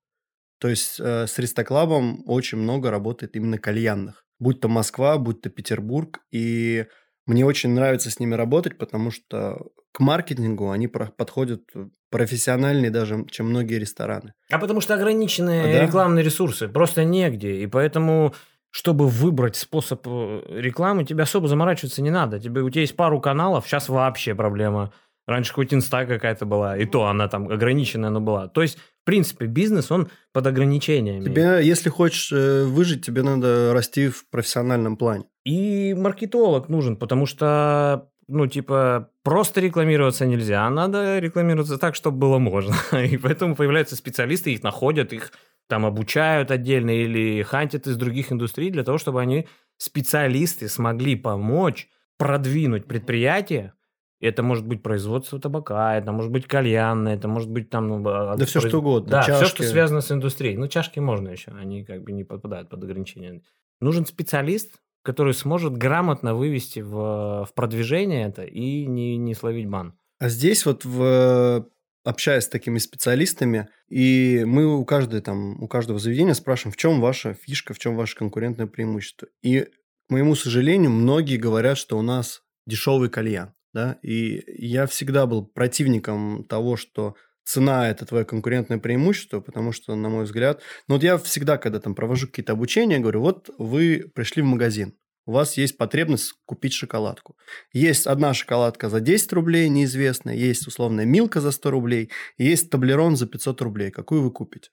То 0.61 0.69
есть 0.69 1.01
э, 1.01 1.27
с 1.27 1.37
Ристоклабом 1.37 2.23
очень 2.27 2.59
много 2.59 2.93
работает 2.93 3.35
именно 3.35 3.59
кальянных. 3.59 4.27
Будь 4.39 4.61
то 4.61 4.69
Москва, 4.69 5.19
будь 5.19 5.41
то 5.41 5.51
Петербург. 5.51 6.21
И 6.31 6.87
мне 7.27 7.45
очень 7.45 7.71
нравится 7.71 8.13
с 8.13 8.21
ними 8.21 8.37
работать, 8.37 8.79
потому 8.79 9.11
что 9.11 9.73
к 9.91 9.99
маркетингу 9.99 10.71
они 10.71 10.87
подходят 10.87 11.65
профессиональнее 12.11 12.91
даже, 12.91 13.25
чем 13.31 13.51
многие 13.51 13.79
рестораны. 13.79 14.35
А 14.51 14.59
потому 14.59 14.81
что 14.81 14.95
ограниченные 14.95 15.63
а, 15.63 15.79
да? 15.79 15.87
рекламные 15.87 16.25
ресурсы, 16.25 16.69
просто 16.69 17.05
негде. 17.05 17.63
И 17.63 17.67
поэтому, 17.67 18.35
чтобы 18.71 19.09
выбрать 19.09 19.57
способ 19.57 20.07
э, 20.07 20.43
рекламы, 20.49 21.05
тебе 21.05 21.23
особо 21.23 21.49
заморачиваться 21.49 22.03
не 22.03 22.11
надо. 22.11 22.41
Тебе, 22.41 22.63
у 22.63 22.71
тебя 22.71 22.83
есть 22.83 22.97
пару 22.97 23.21
каналов, 23.21 23.67
сейчас 23.67 23.89
вообще 23.89 24.35
проблема. 24.35 24.93
Раньше 25.27 25.53
хоть 25.53 25.73
инста 25.73 26.07
какая-то 26.07 26.45
была, 26.45 26.77
и 26.77 26.87
то 26.87 27.07
она 27.07 27.29
там 27.29 27.49
ограниченная, 27.49 28.11
но 28.11 28.21
была. 28.21 28.49
То 28.49 28.63
есть, 28.63 28.79
в 28.79 29.05
принципе, 29.05 29.47
бизнес, 29.47 29.93
он 29.93 30.11
под 30.33 30.47
ограничениями. 30.49 31.25
Тебе, 31.25 31.61
если 31.63 31.89
хочешь 31.89 32.33
э, 32.33 32.65
выжить, 32.65 33.07
тебе 33.07 33.23
надо 33.23 33.73
расти 33.73 34.09
в 34.09 34.29
профессиональном 34.29 34.97
плане. 34.97 35.25
И 35.45 35.95
маркетолог 35.95 36.69
нужен, 36.69 36.97
потому 36.97 37.27
что 37.27 38.09
ну, 38.31 38.47
типа, 38.47 39.11
просто 39.23 39.61
рекламироваться 39.61 40.27
нельзя, 40.27 40.67
а 40.67 40.71
надо 40.71 41.19
рекламироваться 41.19 41.79
так, 41.79 41.95
чтобы 41.95 42.19
было 42.19 42.39
можно. 42.39 42.75
И 42.99 43.17
поэтому 43.17 43.57
появляются 43.57 43.97
специалисты, 43.97 44.53
их 44.53 44.63
находят, 44.63 45.13
их 45.13 45.33
там 45.69 45.87
обучают 45.87 46.51
отдельно 46.51 46.91
или 46.91 47.43
хантят 47.43 47.87
из 47.87 47.97
других 47.97 48.33
индустрий 48.33 48.71
для 48.71 48.85
того, 48.85 48.99
чтобы 48.99 49.21
они, 49.21 49.47
специалисты, 49.77 50.69
смогли 50.69 51.17
помочь 51.17 51.89
продвинуть 52.19 52.87
предприятие. 52.87 53.75
Это 54.21 54.43
может 54.43 54.67
быть 54.67 54.83
производство 54.83 55.41
табака, 55.41 55.97
это 55.97 56.13
может 56.13 56.31
быть 56.31 56.47
кальянное, 56.47 57.17
это 57.17 57.27
может 57.27 57.51
быть 57.51 57.71
там... 57.71 57.89
Ну, 57.89 58.03
да 58.03 58.35
произ... 58.35 58.51
все 58.51 58.61
что 58.61 58.79
угодно. 58.79 59.11
Да, 59.11 59.23
чашки. 59.23 59.45
все, 59.45 59.55
что 59.55 59.63
связано 59.63 60.03
с 60.03 60.13
индустрией. 60.13 60.57
Ну, 60.57 60.69
чашки 60.69 60.99
можно 60.99 61.31
еще, 61.31 61.53
они 61.53 61.85
как 61.85 62.03
бы 62.03 62.13
не 62.13 62.25
попадают 62.25 62.69
под 62.69 62.85
ограничения. 62.85 63.41
Нужен 63.81 64.05
специалист, 64.05 64.75
который 65.03 65.35
сможет 65.35 65.77
грамотно 65.77 66.35
вывести 66.35 66.81
в, 66.81 67.47
в 67.47 67.51
продвижение 67.55 68.27
это 68.27 68.45
и 68.45 68.87
не, 68.87 69.17
не 69.17 69.35
словить 69.35 69.69
бан. 69.69 69.95
А 70.19 70.29
здесь 70.29 70.67
вот 70.67 70.85
в 70.85 71.67
общаясь 72.05 72.45
с 72.45 72.49
такими 72.49 72.79
специалистами, 72.79 73.69
и 73.89 74.45
мы 74.47 74.67
у 74.67 74.85
каждой 74.85 75.21
там, 75.21 75.63
у 75.63 75.69
каждого 75.69 75.99
заведения 75.99 76.35
спрашиваем, 76.35 76.73
в 76.73 76.77
чем 76.77 77.01
ваша 77.01 77.35
фишка, 77.35 77.75
в 77.75 77.79
чем 77.79 77.97
ваше 77.97 78.17
конкурентное 78.17 78.67
преимущество. 78.67 79.29
И, 79.43 79.61
к 79.61 80.11
моему 80.11 80.35
сожалению, 80.35 80.91
многие 80.91 81.37
говорят, 81.37 81.79
что 81.79 81.99
у 81.99 82.03
нас 82.03 82.43
дешевый 82.67 83.11
кальян, 83.11 83.55
да, 83.73 83.99
и 84.03 84.43
я 84.47 84.87
всегда 84.87 85.27
был 85.27 85.45
противником 85.45 86.45
того, 86.45 86.77
что 86.77 87.17
цена– 87.51 87.89
это 87.91 88.07
твое 88.07 88.25
конкурентное 88.25 88.79
преимущество, 88.79 89.41
потому 89.41 89.73
что, 89.73 89.95
на 89.95 90.09
мой 90.09 90.25
взгляд... 90.25 90.63
Ну, 90.89 90.95
вот 90.95 91.05
я 91.05 91.19
всегда, 91.19 91.59
когда 91.59 91.81
там 91.81 91.95
провожу 91.95 92.27
какие-то 92.27 92.53
обучения, 92.53 92.99
говорю, 92.99 93.21
вот 93.21 93.51
вы 93.59 94.11
пришли 94.15 94.43
в 94.43 94.47
магазин, 94.47 94.95
у 95.27 95.33
вас 95.33 95.57
есть 95.57 95.77
потребность 95.77 96.33
купить 96.47 96.73
шоколадку. 96.73 97.37
Есть 97.73 98.07
одна 98.07 98.35
шоколадка 98.35 98.89
за 98.89 99.01
10 99.01 99.33
рублей, 99.33 99.69
неизвестная, 99.69 100.35
есть 100.35 100.67
условная 100.67 101.05
милка 101.05 101.41
за 101.41 101.51
100 101.51 101.71
рублей, 101.71 102.11
есть 102.39 102.71
таблерон 102.71 103.17
за 103.17 103.27
500 103.27 103.61
рублей. 103.63 103.91
Какую 103.91 104.23
вы 104.23 104.31
купите? 104.31 104.71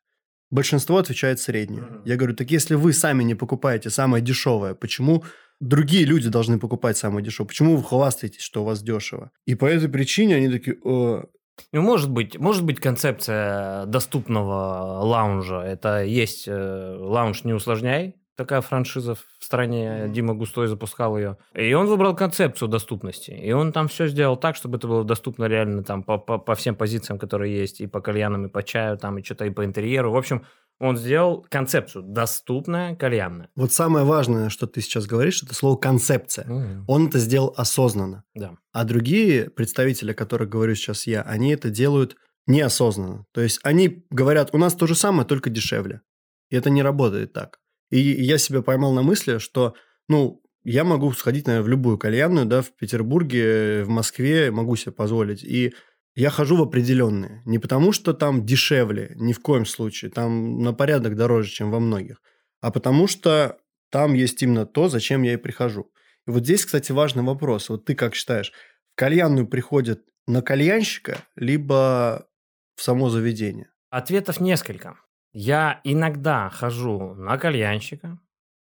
Большинство 0.49 0.97
отвечает 0.97 1.39
среднюю. 1.39 2.01
Я 2.05 2.15
говорю, 2.15 2.33
так 2.33 2.49
если 2.51 2.75
вы 2.75 2.93
сами 2.93 3.23
не 3.23 3.35
покупаете 3.35 3.89
самое 3.89 4.23
дешевое, 4.23 4.73
почему 4.73 5.25
другие 5.59 6.05
люди 6.05 6.29
должны 6.29 6.57
покупать 6.57 6.97
самое 6.97 7.25
дешевое? 7.25 7.47
Почему 7.47 7.75
вы 7.75 7.83
хвастаетесь, 7.83 8.41
что 8.41 8.61
у 8.61 8.65
вас 8.65 8.81
дешево? 8.81 9.31
И 9.45 9.55
по 9.55 9.65
этой 9.65 9.89
причине 9.89 10.35
они 10.37 10.49
такие, 10.49 10.77
ну, 10.83 11.29
может 11.73 12.09
быть, 12.09 12.37
может 12.39 12.63
быть 12.63 12.79
концепция 12.79 13.85
доступного 13.85 15.01
лаунжа. 15.03 15.63
Это 15.63 16.03
есть 16.03 16.47
э, 16.47 16.97
лаунж 16.99 17.43
«Не 17.43 17.53
усложняй», 17.53 18.15
такая 18.37 18.61
франшиза 18.61 19.15
в 19.15 19.25
стране, 19.39 20.07
Дима 20.09 20.35
Густой 20.35 20.67
запускал 20.67 21.17
ее. 21.17 21.37
И 21.55 21.73
он 21.73 21.87
выбрал 21.87 22.15
концепцию 22.15 22.69
доступности. 22.69 23.31
И 23.31 23.51
он 23.51 23.73
там 23.73 23.87
все 23.87 24.07
сделал 24.07 24.37
так, 24.37 24.55
чтобы 24.55 24.77
это 24.77 24.87
было 24.87 25.03
доступно 25.03 25.45
реально 25.45 25.83
там 25.83 26.03
по, 26.03 26.17
по, 26.19 26.37
по 26.37 26.53
всем 26.53 26.75
позициям, 26.75 27.17
которые 27.17 27.57
есть, 27.57 27.81
и 27.81 27.87
по 27.87 27.99
кальянам, 27.99 28.45
и 28.45 28.49
по 28.49 28.61
чаю, 28.61 28.97
там, 28.97 29.17
и 29.17 29.23
что-то 29.23 29.45
и 29.45 29.49
по 29.49 29.65
интерьеру. 29.65 30.11
В 30.11 30.17
общем, 30.17 30.45
он 30.79 30.97
сделал 30.97 31.45
концепцию 31.49 32.03
доступная, 32.03 32.95
кальянная. 32.95 33.49
Вот 33.55 33.73
самое 33.73 34.05
важное, 34.05 34.49
что 34.49 34.67
ты 34.67 34.81
сейчас 34.81 35.05
говоришь, 35.07 35.41
это 35.41 35.55
слово 35.55 35.77
концепция. 35.77 36.45
Mm. 36.45 36.83
Он 36.87 37.07
это 37.07 37.19
сделал 37.19 37.53
осознанно. 37.57 38.23
Да. 38.35 38.57
А 38.71 38.83
другие 38.83 39.49
представители, 39.49 40.11
о 40.11 40.15
которых 40.15 40.49
говорю 40.49 40.75
сейчас 40.75 41.07
я, 41.07 41.23
они 41.23 41.51
это 41.51 41.69
делают 41.69 42.15
неосознанно. 42.45 43.25
То 43.33 43.41
есть 43.41 43.59
они 43.63 44.05
говорят, 44.09 44.49
у 44.53 44.57
нас 44.57 44.75
то 44.75 44.87
же 44.87 44.95
самое, 44.95 45.27
только 45.27 45.49
дешевле. 45.49 46.01
И 46.49 46.55
это 46.55 46.69
не 46.69 46.83
работает 46.83 47.33
так. 47.33 47.59
И 47.89 47.99
я 47.99 48.37
себя 48.37 48.61
поймал 48.61 48.93
на 48.93 49.01
мысли, 49.01 49.37
что, 49.39 49.73
ну, 50.07 50.41
я 50.63 50.83
могу 50.83 51.11
сходить, 51.13 51.47
наверное, 51.47 51.65
в 51.65 51.69
любую 51.69 51.97
кальянную, 51.97 52.45
да, 52.45 52.61
в 52.61 52.71
Петербурге, 52.75 53.83
в 53.83 53.89
Москве, 53.89 54.51
могу 54.51 54.75
себе 54.75 54.91
позволить. 54.91 55.43
И 55.43 55.73
я 56.17 56.31
хожу 56.31 56.57
в 56.57 56.63
определенные. 56.63 57.43
Не 57.45 57.59
потому, 57.59 57.91
что 57.91 58.11
там 58.11 58.43
дешевле, 58.43 59.11
ни 59.17 59.33
в 59.33 59.39
коем 59.39 59.67
случае. 59.67 60.09
Там 60.09 60.63
на 60.63 60.73
порядок 60.73 61.15
дороже, 61.15 61.51
чем 61.51 61.69
во 61.69 61.79
многих. 61.79 62.23
А 62.59 62.71
потому 62.71 63.05
что 63.05 63.59
там 63.91 64.15
есть 64.15 64.41
именно 64.41 64.65
то, 64.65 64.89
зачем 64.89 65.21
я 65.21 65.33
и 65.33 65.37
прихожу. 65.37 65.91
И 66.25 66.31
вот 66.31 66.43
здесь, 66.43 66.65
кстати, 66.65 66.91
важный 66.91 67.21
вопрос. 67.21 67.69
Вот 67.69 67.85
ты 67.85 67.93
как 67.93 68.15
считаешь, 68.15 68.51
в 68.93 68.95
кальянную 68.95 69.47
приходят 69.47 70.01
на 70.25 70.41
кальянщика, 70.41 71.19
либо 71.35 72.27
в 72.75 72.81
само 72.81 73.09
заведение? 73.09 73.69
Ответов 73.91 74.39
несколько. 74.39 74.97
Я 75.33 75.81
иногда 75.83 76.49
хожу 76.49 77.13
на 77.13 77.37
кальянщика, 77.37 78.19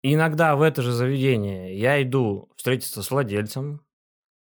иногда 0.02 0.56
в 0.56 0.64
это 0.64 0.82
же 0.82 0.92
заведение 0.92 1.80
я 1.80 2.02
иду 2.02 2.50
встретиться 2.56 3.04
с 3.04 3.12
владельцем, 3.12 3.82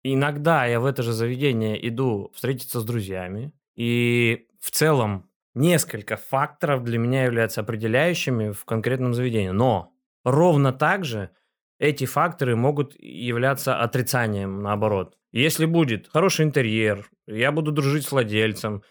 иногда 0.03 0.67
я 0.67 0.81
в 0.81 0.87
это 0.87 1.03
же 1.03 1.12
заведение 1.12 1.88
иду 1.88 2.31
встретиться 2.35 2.81
с 2.81 2.85
друзьями, 2.85 3.53
и 3.77 4.47
в 4.61 4.71
целом 4.71 5.29
несколько 5.55 6.17
факторов 6.17 6.85
для 6.85 6.99
меня 6.99 7.25
являются 7.25 7.61
определяющими 7.61 8.51
в 8.51 8.65
конкретном 8.65 9.15
заведении. 9.15 9.51
Но 9.51 9.93
ровно 10.25 10.73
так 10.73 11.05
же 11.05 11.31
эти 11.79 12.05
факторы 12.05 12.57
могут 12.57 12.95
являться 12.99 13.81
отрицанием, 13.81 14.62
наоборот. 14.62 15.19
Если 15.33 15.65
будет 15.65 16.09
хороший 16.09 16.45
интерьер, 16.45 17.09
я 17.27 17.51
буду 17.53 17.73
дружить 17.73 18.05
с 18.05 18.12
владельцем, 18.12 18.83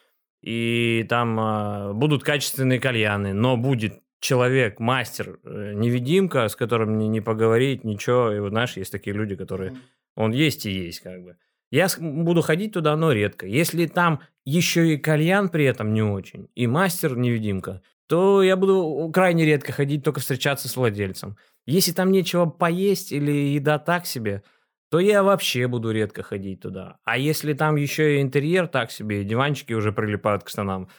и 0.41 1.05
там 1.07 1.39
э, 1.39 1.93
будут 1.93 2.23
качественные 2.23 2.79
кальяны, 2.79 3.33
но 3.33 3.57
будет 3.57 4.01
человек, 4.19 4.79
мастер, 4.79 5.39
э, 5.43 5.73
невидимка, 5.73 6.47
с 6.47 6.55
которым 6.55 6.97
не, 6.97 7.07
не 7.07 7.21
поговорить, 7.21 7.83
ничего. 7.83 8.31
И 8.31 8.39
вот, 8.39 8.49
знаешь, 8.49 8.75
есть 8.77 8.91
такие 8.91 9.15
люди, 9.15 9.35
которые... 9.35 9.75
Он 10.15 10.31
есть 10.31 10.65
и 10.65 10.71
есть, 10.71 10.99
как 10.99 11.23
бы. 11.23 11.37
Я 11.71 11.87
буду 11.99 12.41
ходить 12.41 12.73
туда, 12.73 12.95
но 12.95 13.11
редко. 13.13 13.47
Если 13.47 13.85
там 13.85 14.21
еще 14.45 14.93
и 14.93 14.97
кальян 14.97 15.49
при 15.49 15.65
этом 15.65 15.93
не 15.93 16.01
очень, 16.01 16.49
и 16.53 16.67
мастер-невидимка, 16.67 17.81
то 18.07 18.43
я 18.43 18.57
буду 18.57 19.09
крайне 19.13 19.45
редко 19.45 19.71
ходить, 19.71 20.03
только 20.03 20.19
встречаться 20.19 20.67
с 20.67 20.75
владельцем. 20.75 21.37
Если 21.65 21.93
там 21.93 22.11
нечего 22.11 22.45
поесть 22.45 23.13
или 23.13 23.31
еда 23.31 23.79
так 23.79 24.05
себе, 24.05 24.43
то 24.89 24.99
я 24.99 25.23
вообще 25.23 25.67
буду 25.67 25.91
редко 25.91 26.21
ходить 26.21 26.59
туда. 26.59 26.97
А 27.05 27.17
если 27.17 27.53
там 27.53 27.77
еще 27.77 28.17
и 28.17 28.21
интерьер 28.21 28.67
так 28.67 28.91
себе, 28.91 29.21
и 29.21 29.25
диванчики 29.25 29.71
уже 29.71 29.93
прилипают 29.93 30.43
к 30.43 30.49
стенам, 30.49 30.89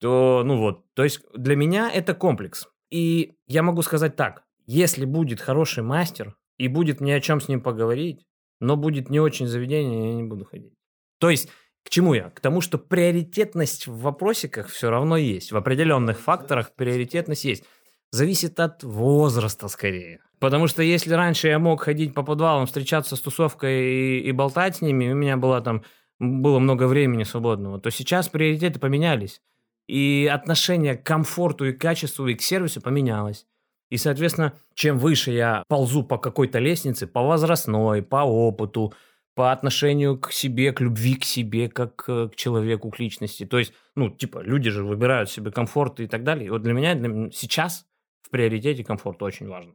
то, 0.00 0.42
ну 0.46 0.56
вот, 0.56 0.86
то 0.94 1.04
есть 1.04 1.20
для 1.34 1.56
меня 1.56 1.90
это 1.92 2.14
комплекс. 2.14 2.68
И 2.90 3.34
я 3.46 3.62
могу 3.62 3.82
сказать 3.82 4.16
так, 4.16 4.44
если 4.64 5.04
будет 5.04 5.40
хороший 5.40 5.82
мастер, 5.82 6.36
и 6.56 6.68
будет 6.68 7.00
мне 7.00 7.16
о 7.16 7.20
чем 7.20 7.40
с 7.40 7.48
ним 7.48 7.60
поговорить, 7.60 8.24
но 8.62 8.76
будет 8.76 9.10
не 9.10 9.20
очень 9.20 9.46
заведение, 9.46 10.10
я 10.10 10.14
не 10.14 10.22
буду 10.22 10.44
ходить. 10.44 10.72
То 11.18 11.30
есть, 11.30 11.48
к 11.84 11.90
чему 11.90 12.14
я? 12.14 12.30
К 12.30 12.40
тому, 12.40 12.60
что 12.60 12.78
приоритетность 12.78 13.88
в 13.88 13.98
вопросиках 13.98 14.68
все 14.68 14.88
равно 14.88 15.16
есть. 15.16 15.50
В 15.50 15.56
определенных 15.56 16.20
факторах 16.20 16.72
приоритетность 16.74 17.44
есть. 17.44 17.64
Зависит 18.12 18.60
от 18.60 18.84
возраста 18.84 19.68
скорее. 19.68 20.20
Потому 20.38 20.68
что 20.68 20.82
если 20.82 21.12
раньше 21.12 21.48
я 21.48 21.58
мог 21.58 21.82
ходить 21.82 22.14
по 22.14 22.22
подвалам, 22.22 22.66
встречаться 22.66 23.16
с 23.16 23.20
тусовкой 23.20 23.84
и, 23.84 24.20
и 24.20 24.32
болтать 24.32 24.76
с 24.76 24.80
ними, 24.80 25.12
у 25.12 25.16
меня 25.16 25.36
было 25.36 25.60
там 25.60 25.82
было 26.20 26.60
много 26.60 26.86
времени 26.86 27.24
свободного, 27.24 27.80
то 27.80 27.90
сейчас 27.90 28.28
приоритеты 28.28 28.78
поменялись. 28.78 29.40
И 29.88 30.30
отношение 30.32 30.96
к 30.96 31.04
комфорту 31.04 31.64
и 31.64 31.72
качеству 31.72 32.28
и 32.28 32.34
к 32.34 32.42
сервису 32.42 32.80
поменялось. 32.80 33.46
И, 33.92 33.98
соответственно, 33.98 34.54
чем 34.72 34.98
выше 34.98 35.32
я 35.32 35.64
ползу 35.68 36.02
по 36.02 36.16
какой-то 36.16 36.58
лестнице, 36.58 37.06
по 37.06 37.20
возрастной, 37.20 38.00
по 38.00 38.24
опыту, 38.24 38.94
по 39.34 39.52
отношению 39.52 40.18
к 40.18 40.32
себе, 40.32 40.72
к 40.72 40.80
любви 40.80 41.16
к 41.16 41.24
себе, 41.24 41.68
как 41.68 42.02
э, 42.08 42.30
к 42.32 42.34
человеку, 42.34 42.90
к 42.90 42.98
личности. 42.98 43.44
То 43.44 43.58
есть, 43.58 43.74
ну, 43.94 44.08
типа, 44.08 44.38
люди 44.38 44.70
же 44.70 44.82
выбирают 44.82 45.28
себе 45.28 45.50
комфорт 45.50 46.00
и 46.00 46.06
так 46.06 46.24
далее. 46.24 46.46
И 46.46 46.48
вот 46.48 46.62
для 46.62 46.72
меня 46.72 46.94
для, 46.94 47.30
сейчас 47.32 47.84
в 48.22 48.30
приоритете 48.30 48.82
комфорт 48.82 49.22
очень 49.22 49.46
важно. 49.46 49.74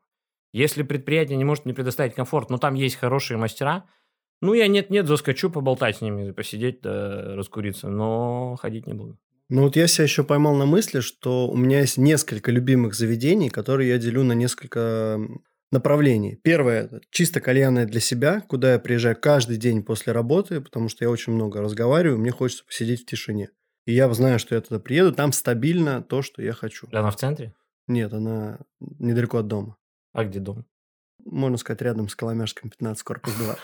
Если 0.51 0.81
предприятие 0.81 1.37
не 1.37 1.45
может 1.45 1.65
мне 1.65 1.75
предоставить 1.75 2.15
комфорт, 2.15 2.49
но 2.49 2.57
там 2.57 2.73
есть 2.73 2.95
хорошие 2.95 3.37
мастера, 3.37 3.85
ну, 4.41 4.55
я 4.55 4.67
нет-нет, 4.67 5.05
заскочу 5.05 5.51
поболтать 5.51 5.97
с 5.97 6.01
ними, 6.01 6.31
посидеть, 6.31 6.81
да, 6.81 7.35
раскуриться, 7.35 7.87
но 7.87 8.55
ходить 8.55 8.87
не 8.87 8.95
буду. 8.95 9.19
Ну 9.49 9.63
вот 9.63 9.75
я 9.77 9.87
себя 9.87 10.03
еще 10.03 10.23
поймал 10.23 10.55
на 10.55 10.65
мысли, 10.65 10.99
что 10.99 11.47
у 11.47 11.55
меня 11.55 11.79
есть 11.79 11.97
несколько 11.97 12.51
любимых 12.51 12.95
заведений, 12.95 13.49
которые 13.49 13.89
я 13.89 13.97
делю 13.97 14.23
на 14.23 14.33
несколько 14.33 15.19
направлений. 15.71 16.35
Первое– 16.43 16.89
чисто 17.11 17.39
кальянное 17.39 17.85
для 17.85 17.99
себя, 18.01 18.41
куда 18.41 18.73
я 18.73 18.79
приезжаю 18.79 19.15
каждый 19.15 19.57
день 19.57 19.83
после 19.83 20.13
работы, 20.13 20.59
потому 20.59 20.89
что 20.89 21.05
я 21.05 21.09
очень 21.09 21.33
много 21.33 21.61
разговариваю, 21.61 22.19
мне 22.19 22.31
хочется 22.31 22.65
посидеть 22.65 23.03
в 23.03 23.05
тишине. 23.05 23.49
И 23.85 23.93
я 23.93 24.13
знаю, 24.13 24.37
что 24.37 24.55
я 24.55 24.61
туда 24.61 24.79
приеду, 24.79 25.13
там 25.13 25.31
стабильно 25.31 26.01
то, 26.01 26.21
что 26.21 26.41
я 26.41 26.51
хочу. 26.51 26.87
Она 26.91 27.09
в 27.09 27.15
центре? 27.15 27.53
Нет, 27.87 28.13
она 28.13 28.59
недалеко 28.79 29.37
от 29.37 29.47
дома. 29.47 29.77
А 30.11 30.25
где 30.25 30.39
дом? 30.39 30.65
Можно 31.23 31.57
сказать, 31.57 31.81
рядом 31.81 32.09
с 32.09 32.15
Коломяжском 32.15 32.69
15, 32.69 33.03
корпус 33.03 33.33
2. 33.33 33.57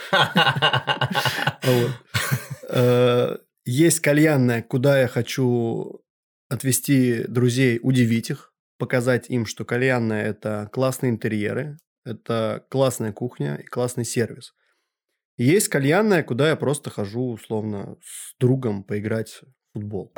Есть 3.66 4.02
кальянная, 4.02 4.62
куда 4.62 5.00
я 5.00 5.08
хочу 5.08 6.04
отвести 6.50 7.24
друзей, 7.30 7.80
удивить 7.82 8.30
их, 8.30 8.54
показать 8.78 9.30
им, 9.30 9.46
что 9.46 9.64
кальянная– 9.64 10.26
это 10.26 10.70
классные 10.74 11.12
интерьеры, 11.12 11.78
это 12.04 12.66
классная 12.70 13.14
кухня 13.14 13.56
и 13.56 13.64
классный 13.64 14.04
сервис. 14.04 14.54
есть 15.38 15.70
кальянная, 15.70 16.24
куда 16.24 16.50
я 16.50 16.58
просто 16.58 16.90
хожу, 16.90 17.30
условно, 17.30 17.96
с 18.04 18.36
другом 18.38 18.84
поиграть 18.84 19.30
в 19.30 19.80
футбол. 19.80 20.12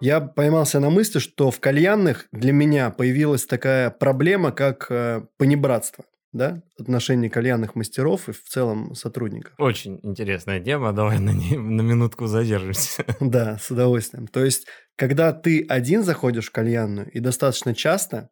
Я 0.00 0.22
поймался 0.22 0.80
на 0.80 0.88
мысли, 0.88 1.18
что 1.18 1.50
в 1.50 1.60
кальянных 1.60 2.26
для 2.32 2.54
меня 2.54 2.88
появилась 2.88 3.44
такая 3.44 3.90
проблема, 3.90 4.50
как 4.50 4.86
э, 4.90 5.26
понебратство 5.36 6.06
да, 6.32 6.62
отношение 6.78 7.30
кальянных 7.30 7.74
мастеров 7.74 8.28
и 8.28 8.32
в 8.32 8.42
целом 8.42 8.94
сотрудников. 8.94 9.54
Очень 9.58 10.00
интересная 10.02 10.60
тема, 10.60 10.92
давай 10.92 11.18
на, 11.18 11.30
ней, 11.30 11.56
на 11.56 11.82
минутку 11.82 12.26
задержимся. 12.26 13.04
Да, 13.20 13.58
с 13.58 13.70
удовольствием. 13.70 14.26
То 14.26 14.44
есть, 14.44 14.66
когда 14.96 15.32
ты 15.32 15.64
один 15.68 16.02
заходишь 16.02 16.48
в 16.48 16.52
кальянную 16.52 17.10
и 17.10 17.20
достаточно 17.20 17.74
часто, 17.74 18.30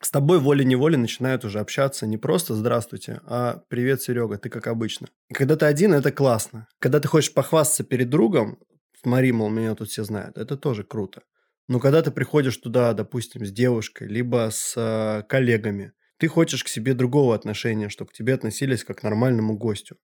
с 0.00 0.10
тобой 0.10 0.40
волей-неволей 0.40 0.96
начинают 0.96 1.44
уже 1.44 1.58
общаться 1.58 2.06
не 2.06 2.18
просто 2.18 2.54
«здравствуйте», 2.54 3.20
а 3.24 3.62
«привет, 3.68 4.02
Серега, 4.02 4.36
ты 4.36 4.50
как 4.50 4.66
обычно». 4.66 5.08
И 5.28 5.34
когда 5.34 5.56
ты 5.56 5.64
один, 5.66 5.94
это 5.94 6.12
классно. 6.12 6.68
Когда 6.78 7.00
ты 7.00 7.08
хочешь 7.08 7.32
похвастаться 7.32 7.82
перед 7.82 8.10
другом, 8.10 8.58
смотри, 9.02 9.32
мол, 9.32 9.48
меня 9.48 9.74
тут 9.74 9.88
все 9.88 10.04
знают, 10.04 10.36
это 10.36 10.56
тоже 10.56 10.84
круто. 10.84 11.22
Но 11.68 11.80
когда 11.80 12.02
ты 12.02 12.10
приходишь 12.10 12.56
туда, 12.58 12.92
допустим, 12.92 13.44
с 13.44 13.50
девушкой, 13.50 14.06
либо 14.06 14.50
с 14.52 14.74
э, 14.76 15.22
коллегами, 15.28 15.92
ты 16.18 16.28
хочешь 16.28 16.64
к 16.64 16.68
себе 16.68 16.94
другого 16.94 17.34
отношения, 17.34 17.88
чтобы 17.88 18.10
к 18.10 18.14
тебе 18.14 18.34
относились 18.34 18.84
как 18.84 19.00
к 19.00 19.02
нормальному 19.02 19.56
гостю. 19.56 19.96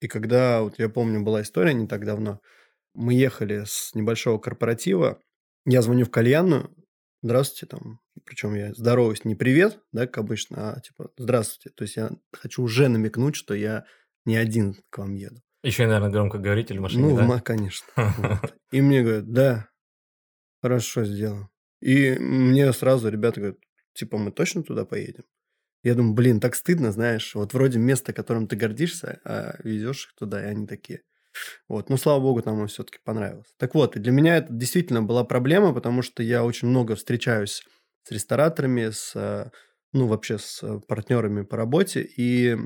И 0.00 0.08
когда, 0.08 0.62
вот 0.62 0.78
я 0.78 0.88
помню, 0.88 1.22
была 1.22 1.42
история 1.42 1.74
не 1.74 1.86
так 1.86 2.04
давно, 2.04 2.40
мы 2.94 3.14
ехали 3.14 3.64
с 3.66 3.94
небольшого 3.94 4.38
корпоратива, 4.38 5.20
я 5.66 5.82
звоню 5.82 6.04
в 6.04 6.10
кальянную, 6.10 6.74
здравствуйте, 7.22 7.66
там, 7.66 8.00
причем 8.24 8.54
я 8.54 8.72
здороваюсь 8.74 9.24
не 9.24 9.34
привет, 9.34 9.80
да, 9.92 10.06
как 10.06 10.18
обычно, 10.18 10.72
а 10.72 10.80
типа 10.80 11.10
здравствуйте. 11.18 11.74
То 11.76 11.84
есть 11.84 11.96
я 11.96 12.10
хочу 12.32 12.62
уже 12.62 12.88
намекнуть, 12.88 13.34
что 13.36 13.54
я 13.54 13.84
не 14.24 14.36
один 14.36 14.76
к 14.90 14.98
вам 14.98 15.14
еду. 15.14 15.42
Еще, 15.62 15.86
наверное, 15.86 16.10
громко 16.10 16.38
говорить 16.38 16.70
или 16.70 16.78
в 16.78 16.82
машине, 16.82 17.02
Ну, 17.08 17.16
да? 17.16 17.40
конечно. 17.40 17.86
И 18.70 18.80
мне 18.80 19.02
говорят, 19.02 19.30
да, 19.30 19.68
хорошо 20.62 21.04
сделано. 21.04 21.48
И 21.80 22.16
мне 22.18 22.72
сразу 22.72 23.08
ребята 23.08 23.40
говорят, 23.40 23.58
типа, 23.94 24.18
мы 24.18 24.30
точно 24.30 24.62
туда 24.62 24.84
поедем? 24.84 25.24
Я 25.82 25.94
думаю, 25.94 26.14
блин, 26.14 26.40
так 26.40 26.54
стыдно, 26.54 26.92
знаешь, 26.92 27.34
вот 27.34 27.54
вроде 27.54 27.78
место, 27.78 28.12
которым 28.12 28.48
ты 28.48 28.56
гордишься, 28.56 29.20
а 29.24 29.56
везешь 29.62 30.06
их 30.06 30.14
туда, 30.18 30.42
и 30.42 30.46
они 30.46 30.66
такие. 30.66 31.02
Вот, 31.68 31.88
но 31.90 31.96
слава 31.96 32.20
богу, 32.20 32.42
там 32.42 32.60
им 32.60 32.66
все-таки 32.66 32.98
понравилось. 33.04 33.54
Так 33.58 33.74
вот, 33.74 33.96
и 33.96 34.00
для 34.00 34.12
меня 34.12 34.38
это 34.38 34.52
действительно 34.52 35.02
была 35.02 35.24
проблема, 35.24 35.72
потому 35.74 36.02
что 36.02 36.22
я 36.22 36.44
очень 36.44 36.68
много 36.68 36.96
встречаюсь 36.96 37.62
с 38.04 38.10
рестораторами, 38.10 38.90
с, 38.90 39.12
э, 39.14 39.50
ну, 39.92 40.06
вообще 40.06 40.38
с 40.38 40.62
партнерами 40.88 41.42
по 41.42 41.56
работе, 41.56 42.02
и 42.02 42.56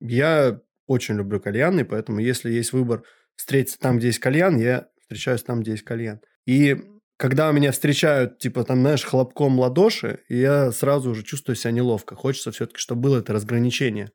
я 0.00 0.60
очень 0.86 1.16
люблю 1.16 1.40
кальяны, 1.40 1.84
поэтому 1.84 2.20
если 2.20 2.50
есть 2.52 2.72
выбор 2.72 3.02
встретиться 3.34 3.78
там, 3.78 3.98
где 3.98 4.08
есть 4.08 4.18
кальян, 4.18 4.56
я 4.58 4.88
встречаюсь 5.00 5.42
там, 5.42 5.60
где 5.60 5.72
есть 5.72 5.84
кальян. 5.84 6.20
И 6.46 6.76
когда 7.16 7.50
меня 7.52 7.72
встречают, 7.72 8.38
типа, 8.38 8.64
там, 8.64 8.80
знаешь, 8.80 9.04
хлопком 9.04 9.58
ладоши, 9.58 10.20
я 10.28 10.70
сразу 10.72 11.10
уже 11.10 11.22
чувствую 11.22 11.56
себя 11.56 11.70
неловко. 11.72 12.14
Хочется 12.14 12.50
все-таки, 12.50 12.78
чтобы 12.78 13.02
было 13.02 13.18
это 13.18 13.32
разграничение. 13.32 14.10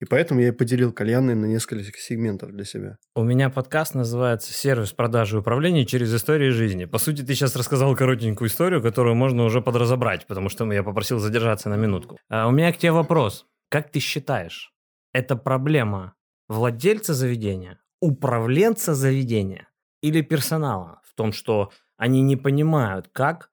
И 0.00 0.04
поэтому 0.04 0.40
я 0.40 0.48
и 0.48 0.50
поделил 0.50 0.92
кальянные 0.92 1.36
на 1.36 1.46
несколько 1.46 1.84
сегментов 1.96 2.50
для 2.50 2.64
себя. 2.64 2.98
У 3.14 3.22
меня 3.22 3.50
подкаст 3.50 3.94
называется 3.94 4.52
«Сервис 4.52 4.92
продажи 4.92 5.36
и 5.36 5.38
управления 5.38 5.86
через 5.86 6.12
истории 6.12 6.50
жизни». 6.50 6.86
По 6.86 6.98
сути, 6.98 7.22
ты 7.22 7.34
сейчас 7.34 7.54
рассказал 7.54 7.94
коротенькую 7.94 8.48
историю, 8.48 8.82
которую 8.82 9.14
можно 9.14 9.44
уже 9.44 9.62
подразобрать, 9.62 10.26
потому 10.26 10.48
что 10.48 10.70
я 10.72 10.82
попросил 10.82 11.20
задержаться 11.20 11.68
на 11.68 11.76
минутку. 11.76 12.18
А 12.28 12.48
у 12.48 12.50
меня 12.50 12.72
к 12.72 12.78
тебе 12.78 12.90
вопрос. 12.90 13.46
Как 13.70 13.92
ты 13.92 14.00
считаешь, 14.00 14.72
это 15.12 15.36
проблема 15.36 16.14
владельца 16.48 17.14
заведения, 17.14 17.78
управленца 18.00 18.94
заведения 18.94 19.68
или 20.02 20.20
персонала 20.20 21.00
в 21.04 21.14
том, 21.14 21.32
что 21.32 21.70
они 22.02 22.20
не 22.22 22.34
понимают, 22.34 23.06
как, 23.12 23.52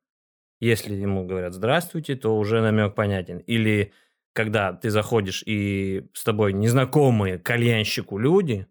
если 0.60 0.96
ему 0.96 1.24
говорят 1.28 1.54
«здравствуйте», 1.54 2.16
то 2.16 2.36
уже 2.36 2.62
намек 2.62 2.96
понятен. 2.96 3.38
Или 3.38 3.94
когда 4.34 4.74
ты 4.74 4.90
заходишь 4.90 5.44
и 5.46 6.10
с 6.14 6.24
тобой 6.24 6.54
незнакомые 6.54 7.38
кальянщику 7.38 8.18
люди, 8.18 8.66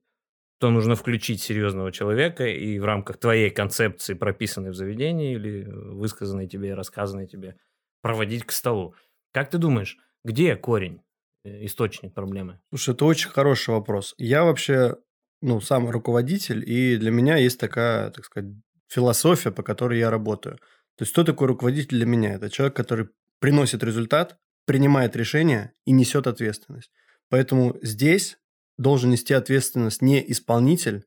то 0.58 0.70
нужно 0.70 0.96
включить 0.96 1.40
серьезного 1.40 1.92
человека 1.92 2.44
и 2.44 2.80
в 2.80 2.84
рамках 2.84 3.18
твоей 3.18 3.50
концепции, 3.50 4.14
прописанной 4.14 4.70
в 4.70 4.74
заведении 4.74 5.34
или 5.34 5.62
высказанной 5.70 6.48
тебе, 6.48 6.74
рассказанной 6.74 7.28
тебе, 7.28 7.54
проводить 8.02 8.44
к 8.44 8.50
столу. 8.50 8.96
Как 9.32 9.48
ты 9.48 9.58
думаешь, 9.58 9.96
где 10.24 10.56
корень, 10.56 11.02
э, 11.44 11.66
источник 11.66 12.14
проблемы? 12.14 12.58
Слушай, 12.70 12.94
это 12.94 13.04
очень 13.04 13.30
хороший 13.30 13.74
вопрос. 13.74 14.16
Я 14.18 14.42
вообще, 14.42 14.96
ну, 15.40 15.60
сам 15.60 15.88
руководитель, 15.88 16.68
и 16.68 16.96
для 16.96 17.12
меня 17.12 17.36
есть 17.36 17.60
такая, 17.60 18.10
так 18.10 18.24
сказать, 18.24 18.50
философия, 18.88 19.50
по 19.50 19.62
которой 19.62 19.98
я 19.98 20.10
работаю. 20.10 20.56
То 20.96 21.02
есть, 21.02 21.12
кто 21.12 21.24
такой 21.24 21.46
руководитель 21.46 21.98
для 21.98 22.06
меня? 22.06 22.34
Это 22.34 22.50
человек, 22.50 22.74
который 22.74 23.08
приносит 23.38 23.84
результат, 23.84 24.36
принимает 24.64 25.14
решения 25.16 25.72
и 25.84 25.92
несет 25.92 26.26
ответственность. 26.26 26.90
Поэтому 27.28 27.76
здесь 27.82 28.38
должен 28.78 29.10
нести 29.10 29.34
ответственность 29.34 30.02
не 30.02 30.24
исполнитель, 30.32 31.04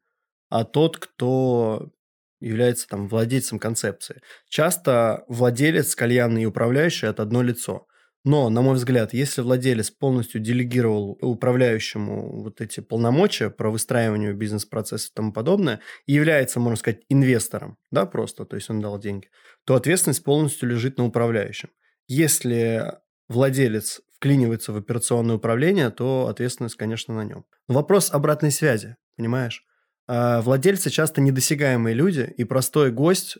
а 0.50 0.64
тот, 0.64 0.98
кто 0.98 1.92
является 2.40 2.88
там 2.88 3.08
владельцем 3.08 3.60
концепции. 3.60 4.22
Часто 4.50 5.24
владелец 5.28 5.96
кальянный 5.96 6.44
и 6.44 6.46
управляющий– 6.46 7.06
это 7.08 7.24
одно 7.24 7.42
лицо. 7.42 7.88
Но, 8.24 8.50
на 8.50 8.62
мой 8.62 8.76
взгляд, 8.76 9.14
если 9.14 9.42
владелец 9.42 9.90
полностью 9.90 10.42
делегировал 10.42 11.18
управляющему 11.22 12.44
вот 12.44 12.62
эти 12.62 12.80
полномочия 12.80 13.50
про 13.50 13.72
выстраивание 13.72 14.34
бизнес-процесса 14.34 15.10
и 15.10 15.16
тому 15.16 15.34
подобное, 15.34 15.80
и 16.06 16.14
является, 16.14 16.60
можно 16.60 16.78
сказать, 16.78 17.02
инвестором, 17.10 17.78
да, 17.90 18.06
просто, 18.06 18.46
то 18.46 18.56
есть 18.56 18.70
он 18.70 18.80
дал 18.80 19.00
деньги, 19.00 19.30
то 19.66 19.76
ответственность 19.76 20.24
полностью 20.24 20.70
лежит 20.70 20.98
на 20.98 21.06
управляющем. 21.06 21.70
Если 22.08 22.94
владелец 23.28 24.02
вклинивается 24.16 24.72
в 24.72 24.78
операционное 24.78 25.38
управление, 25.38 25.90
то 25.90 26.28
ответственность, 26.28 26.76
конечно, 26.76 27.16
на 27.16 27.24
нем. 27.24 27.46
Но 27.68 27.74
вопрос 27.74 28.12
обратной 28.12 28.52
связи, 28.52 28.98
понимаешь? 29.18 29.66
А 30.08 30.42
владельцы 30.42 30.92
часто 30.92 31.22
недосягаемые 31.22 31.96
люди, 31.96 32.32
и 32.38 32.44
простой 32.44 32.92
гость 32.92 33.38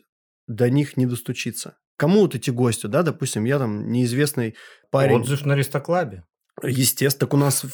до 0.52 0.70
них 0.70 0.96
не 0.96 1.06
достучится. 1.06 1.76
Кому 1.96 2.20
вот 2.20 2.34
эти 2.34 2.50
гости, 2.50 2.86
да, 2.86 3.02
допустим, 3.02 3.44
я 3.44 3.58
там 3.58 3.90
неизвестный 3.90 4.54
парень. 4.90 5.20
Отзыв 5.20 5.44
на 5.44 5.54
Ристоклабе. 5.54 6.24
Естественно, 6.62 7.20
так 7.20 7.34
у 7.34 7.36
нас, 7.36 7.64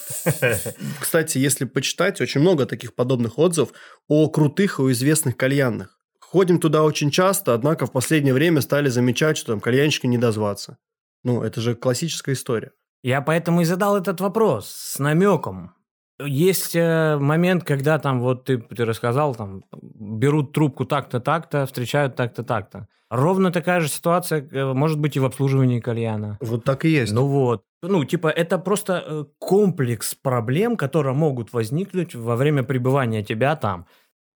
кстати, 0.99 1.37
если 1.37 1.65
почитать, 1.65 2.21
очень 2.21 2.41
много 2.41 2.65
таких 2.65 2.95
подобных 2.95 3.37
отзывов 3.37 3.73
о 4.07 4.29
крутых 4.29 4.79
и 4.79 4.91
известных 4.91 5.35
кальянных. 5.35 5.99
Ходим 6.19 6.59
туда 6.59 6.83
очень 6.83 7.11
часто, 7.11 7.53
однако 7.53 7.87
в 7.87 7.91
последнее 7.91 8.33
время 8.33 8.61
стали 8.61 8.89
замечать, 8.89 9.37
что 9.37 9.53
там 9.53 9.59
кальянщики 9.59 10.07
не 10.07 10.17
дозваться. 10.17 10.77
Ну, 11.23 11.43
это 11.43 11.59
же 11.59 11.75
классическая 11.75 12.33
история. 12.33 12.71
Я 13.01 13.21
поэтому 13.21 13.61
и 13.61 13.65
задал 13.65 13.97
этот 13.97 14.21
вопрос 14.21 14.69
с 14.69 14.99
намеком. 14.99 15.73
Есть 16.21 16.75
э, 16.75 17.17
момент, 17.17 17.63
когда 17.63 17.97
там, 17.97 18.19
вот 18.19 18.45
ты, 18.45 18.57
ты 18.57 18.85
рассказал, 18.85 19.35
там, 19.35 19.63
берут 19.71 20.51
трубку 20.51 20.85
так-то, 20.85 21.19
так-то, 21.19 21.65
встречают 21.65 22.15
так-то, 22.15 22.43
так-то. 22.43 22.87
Ровно 23.09 23.51
такая 23.51 23.79
же 23.79 23.87
ситуация 23.87 24.47
э, 24.51 24.73
может 24.73 24.99
быть 24.99 25.15
и 25.15 25.19
в 25.19 25.25
обслуживании 25.25 25.79
кальяна. 25.79 26.37
Вот 26.41 26.63
так 26.63 26.85
и 26.85 26.89
есть. 26.89 27.13
Ну 27.13 27.25
вот. 27.25 27.63
Ну, 27.81 28.03
типа, 28.03 28.27
это 28.27 28.59
просто 28.59 29.03
э, 29.05 29.25
комплекс 29.39 30.13
проблем, 30.13 30.75
которые 30.75 31.15
могут 31.15 31.53
возникнуть 31.53 32.13
во 32.13 32.35
время 32.35 32.63
пребывания 32.63 33.23
тебя 33.23 33.55
там. 33.55 33.87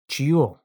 Чье? 0.08 0.56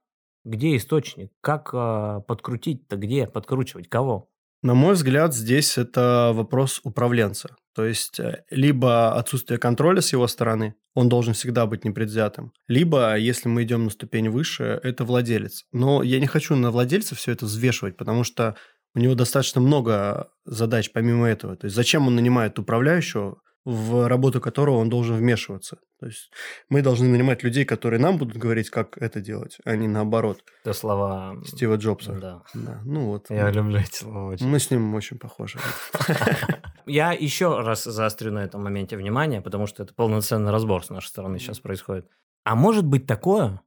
Где 0.46 0.78
источник? 0.78 1.32
Как 1.42 1.70
э, 1.74 2.22
подкрутить-то? 2.26 2.96
Где 2.96 3.28
подкручивать? 3.28 3.90
Кого? 3.90 4.29
На 4.62 4.74
мой 4.74 4.96
взгляд, 4.96 5.34
здесь 5.34 5.78
это 5.78 6.32
вопрос 6.34 6.82
управленца. 6.84 7.56
То 7.74 7.86
есть, 7.86 8.20
э, 8.20 8.44
либо 8.50 9.14
отсутствие 9.14 9.58
контроля 9.58 10.02
с 10.02 10.12
его 10.12 10.28
стороны, 10.28 10.76
он 10.96 11.08
должен 11.08 11.34
всегда 11.34 11.66
быть 11.66 11.86
непредвзятым, 11.86 12.52
либо, 12.68 13.16
если 13.16 13.48
мы 13.48 13.64
идем 13.64 13.86
на 13.86 13.90
ступень 13.90 14.28
выше, 14.28 14.80
это 14.84 15.06
владелец. 15.06 15.64
Но 15.72 16.04
я 16.04 16.20
не 16.20 16.28
хочу 16.28 16.56
на 16.56 16.72
владельца 16.72 17.16
все 17.16 17.32
это 17.32 17.46
взвешивать, 17.46 17.96
потому 17.96 18.26
что 18.26 18.58
у 18.96 19.00
него 19.00 19.16
достаточно 19.16 19.62
много 19.62 20.30
задач 20.44 20.92
помимо 20.92 21.28
этого. 21.30 21.56
То 21.56 21.66
есть, 21.66 21.76
зачем 21.76 22.08
он 22.08 22.16
нанимает 22.16 22.60
управляющего, 22.60 23.40
в 23.66 24.08
работу 24.08 24.40
которого 24.42 24.78
он 24.78 24.90
должен 24.90 25.18
вмешиваться. 25.18 25.80
То 26.00 26.06
есть 26.06 26.32
мы 26.70 26.82
должны 26.82 27.08
нанимать 27.08 27.44
людей, 27.44 27.66
которые 27.66 28.00
нам 28.00 28.18
будут 28.18 28.38
говорить, 28.38 28.70
как 28.70 28.98
это 28.98 29.20
делать, 29.20 29.58
а 29.66 29.76
не 29.76 29.88
наоборот. 29.88 30.44
Это 30.64 30.74
слова 30.74 31.36
Стива 31.46 31.76
Джобса. 31.76 32.14
Да. 32.14 32.44
да. 32.54 32.82
Ну 32.86 33.08
вот. 33.08 33.30
Я 33.30 33.52
люблю 33.52 33.80
эти 33.80 33.98
слова 33.98 34.30
очень. 34.30 34.48
Мы 34.48 34.60
с 34.60 34.72
ним 34.72 34.96
очень 34.96 35.20
похожи. 35.20 35.60
Я 36.86 37.12
еще 37.12 37.60
раз 37.60 37.84
заострю 37.84 38.32
на 38.32 38.40
этом 38.40 38.64
моменте 38.64 38.98
внимание, 38.98 39.42
потому 39.42 39.68
что 39.68 39.84
это 39.84 39.94
полноценный 39.94 40.52
разбор 40.52 40.84
с 40.84 40.90
нашей 40.90 41.08
стороны 41.10 41.38
сейчас 41.38 41.60
происходит. 41.60 42.10
А 42.46 42.56
может 42.56 42.86
быть 42.86 43.06
такое, 43.06 43.62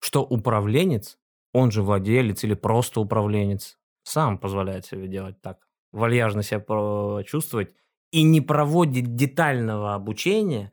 что 0.00 0.22
управленец, 0.22 1.18
он 1.52 1.70
же 1.70 1.82
владелец 1.82 2.44
или 2.44 2.54
просто 2.54 3.00
управленец, 3.00 3.78
сам 4.02 4.38
позволяет 4.38 4.86
себе 4.86 5.08
делать 5.08 5.40
так, 5.40 5.58
вальяжно 5.92 6.42
себя 6.42 6.62
чувствовать, 7.24 7.74
и 8.12 8.22
не 8.22 8.40
проводит 8.40 9.14
детального 9.14 9.94
обучения 9.94 10.72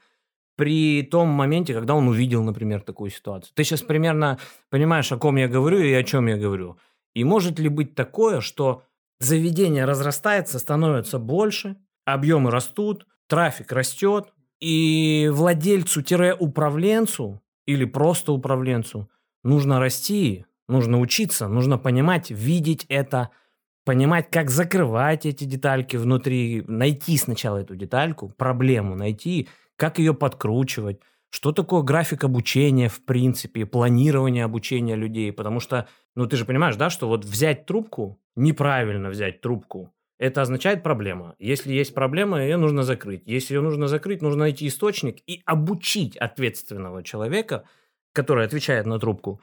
при 0.56 1.04
том 1.04 1.28
моменте, 1.30 1.74
когда 1.74 1.94
он 1.94 2.08
увидел, 2.08 2.42
например, 2.44 2.82
такую 2.82 3.12
ситуацию. 3.12 3.52
Ты 3.54 3.64
сейчас 3.64 3.84
примерно 3.84 4.40
понимаешь, 4.70 5.12
о 5.12 5.18
ком 5.18 5.36
я 5.36 5.48
говорю 5.48 5.78
и 5.80 5.94
о 5.94 6.04
чем 6.04 6.26
я 6.28 6.38
говорю. 6.38 6.78
И 7.14 7.24
может 7.24 7.60
ли 7.60 7.70
быть 7.70 7.94
такое, 7.96 8.42
что 8.42 8.84
заведение 9.20 9.86
разрастается, 9.86 10.60
становится 10.60 11.20
больше, 11.20 11.78
объемы 12.06 12.52
растут, 12.52 13.06
трафик 13.28 13.72
растет, 13.72 14.34
и 14.60 15.30
владельцу-управленцу 15.32 17.42
или 17.68 17.86
просто 17.86 18.32
управленцу 18.32 19.08
нужно 19.44 19.80
расти, 19.80 20.48
нужно 20.68 21.00
учиться, 21.00 21.48
нужно 21.48 21.78
понимать, 21.78 22.32
видеть 22.32 22.88
это– 22.90 23.30
понимать, 23.88 24.30
как 24.30 24.50
закрывать 24.50 25.26
эти 25.26 25.46
детальки 25.46 25.96
внутри, 25.96 26.62
найти 26.68 27.16
сначала 27.16 27.60
эту 27.60 27.74
детальку, 27.78 28.28
проблему 28.28 28.96
найти, 28.96 29.48
как 29.78 29.98
ее 29.98 30.14
подкручивать, 30.14 31.00
что 31.30 31.54
такое 31.54 31.84
график 31.84 32.26
обучения, 32.26 32.90
в 32.90 33.02
принципе, 33.06 33.66
планирование 33.66 34.44
обучения 34.44 34.96
людей, 34.96 35.32
потому 35.32 35.62
что, 35.62 35.88
ну, 36.16 36.28
ты 36.28 36.36
же 36.36 36.44
понимаешь, 36.44 36.76
да, 36.76 36.90
что 36.90 37.08
вот 37.08 37.24
взять 37.24 37.66
трубку, 37.66 38.20
неправильно 38.36 39.08
взять 39.08 39.40
трубку, 39.40 39.94
это 40.20 40.42
означает 40.42 40.84
проблема. 40.84 41.36
Если 41.40 41.72
есть 41.72 41.94
проблема, 41.94 42.44
ее 42.44 42.58
нужно 42.58 42.84
закрыть. 42.84 43.24
Если 43.26 43.56
ее 43.56 43.62
нужно 43.62 43.88
закрыть, 43.88 44.22
нужно 44.22 44.42
найти 44.42 44.68
источник 44.68 45.20
и 45.28 45.42
обучить 45.46 46.18
ответственного 46.18 47.04
человека, 47.04 47.64
который 48.12 48.44
отвечает 48.44 48.86
на 48.86 49.00
трубку, 49.00 49.40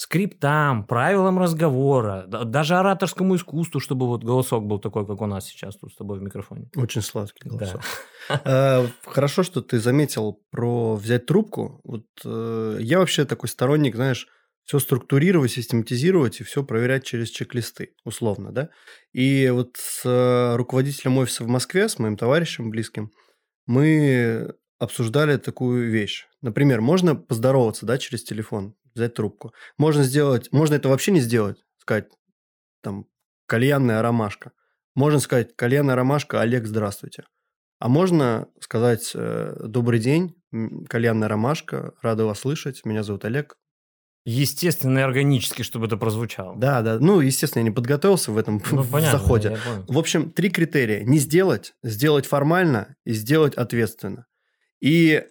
скриптам, 0.00 0.84
правилам 0.86 1.38
разговора, 1.38 2.24
даже 2.26 2.76
ораторскому 2.76 3.36
искусству, 3.36 3.80
чтобы 3.80 4.06
вот 4.06 4.24
голосок 4.24 4.64
был 4.64 4.78
такой, 4.78 5.06
как 5.06 5.20
у 5.20 5.26
нас 5.26 5.44
сейчас 5.44 5.76
тут 5.76 5.92
с 5.92 5.96
тобой 5.96 6.18
в 6.18 6.22
микрофоне. 6.22 6.70
Очень 6.74 7.02
сладкий 7.02 7.46
голосок. 7.46 7.82
Да. 8.30 8.86
Хорошо, 9.04 9.42
что 9.42 9.60
ты 9.60 9.78
заметил 9.78 10.40
про 10.50 10.94
взять 10.94 11.26
трубку. 11.26 11.82
Вот 11.84 12.06
э, 12.24 12.78
я 12.80 12.98
вообще 12.98 13.26
такой 13.26 13.50
сторонник, 13.50 13.94
знаешь, 13.94 14.26
все 14.64 14.78
структурировать, 14.78 15.50
систематизировать 15.50 16.40
и 16.40 16.44
все 16.44 16.64
проверять 16.64 17.04
через 17.04 17.28
чек-листы, 17.28 17.92
условно, 18.02 18.52
да. 18.52 18.70
И 19.12 19.50
вот 19.50 19.76
с 19.76 20.00
э, 20.06 20.56
руководителем 20.56 21.18
офиса 21.18 21.44
в 21.44 21.48
Москве, 21.48 21.90
с 21.90 21.98
моим 21.98 22.16
товарищем 22.16 22.70
близким, 22.70 23.12
мы 23.66 24.54
обсуждали 24.78 25.36
такую 25.36 25.90
вещь. 25.90 26.26
Например, 26.40 26.80
можно 26.80 27.14
поздороваться, 27.14 27.84
да, 27.84 27.98
через 27.98 28.24
телефон 28.24 28.74
взять 28.94 29.14
трубку. 29.14 29.52
Можно 29.78 30.02
сделать, 30.02 30.50
можно 30.52 30.74
это 30.74 30.88
вообще 30.88 31.12
не 31.12 31.20
сделать, 31.20 31.58
сказать, 31.78 32.08
там, 32.82 33.06
кальянная 33.46 34.02
ромашка. 34.02 34.52
Можно 34.94 35.20
сказать, 35.20 35.54
кальянная 35.56 35.94
ромашка, 35.94 36.40
Олег, 36.40 36.66
здравствуйте. 36.66 37.24
А 37.78 37.88
можно 37.88 38.48
сказать, 38.60 39.12
э, 39.14 39.56
добрый 39.64 40.00
день, 40.00 40.34
кальянная 40.88 41.28
ромашка, 41.28 41.94
рада 42.02 42.26
вас 42.26 42.40
слышать, 42.40 42.84
меня 42.84 43.02
зовут 43.02 43.24
Олег. 43.24 43.56
Естественно 44.26 44.98
и 44.98 45.02
органически, 45.02 45.62
чтобы 45.62 45.86
это 45.86 45.96
прозвучало. 45.96 46.54
Да, 46.58 46.82
да. 46.82 46.98
Ну, 46.98 47.20
естественно, 47.20 47.62
я 47.62 47.68
не 47.68 47.74
подготовился 47.74 48.32
в 48.32 48.36
этом 48.36 48.62
ну, 48.70 48.84
понятно, 48.84 49.18
заходе. 49.18 49.58
В 49.88 49.98
общем, 49.98 50.30
три 50.30 50.50
критерия. 50.50 51.02
Не 51.04 51.18
сделать, 51.18 51.72
сделать 51.82 52.26
формально 52.26 52.96
и 53.04 53.12
сделать 53.12 53.54
ответственно. 53.54 54.26
И 54.80 55.24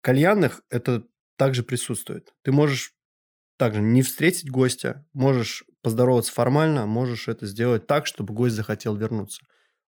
кальянных 0.00 0.62
это 0.70 1.04
также 1.36 1.62
присутствует. 1.62 2.32
Ты 2.42 2.50
можешь 2.50 2.94
также 3.62 3.80
не 3.80 4.02
встретить 4.02 4.50
гостя, 4.50 5.06
можешь 5.12 5.62
поздороваться 5.82 6.32
формально, 6.32 6.84
можешь 6.84 7.28
это 7.28 7.46
сделать 7.46 7.86
так, 7.86 8.08
чтобы 8.08 8.34
гость 8.34 8.56
захотел 8.56 8.96
вернуться. 8.96 9.40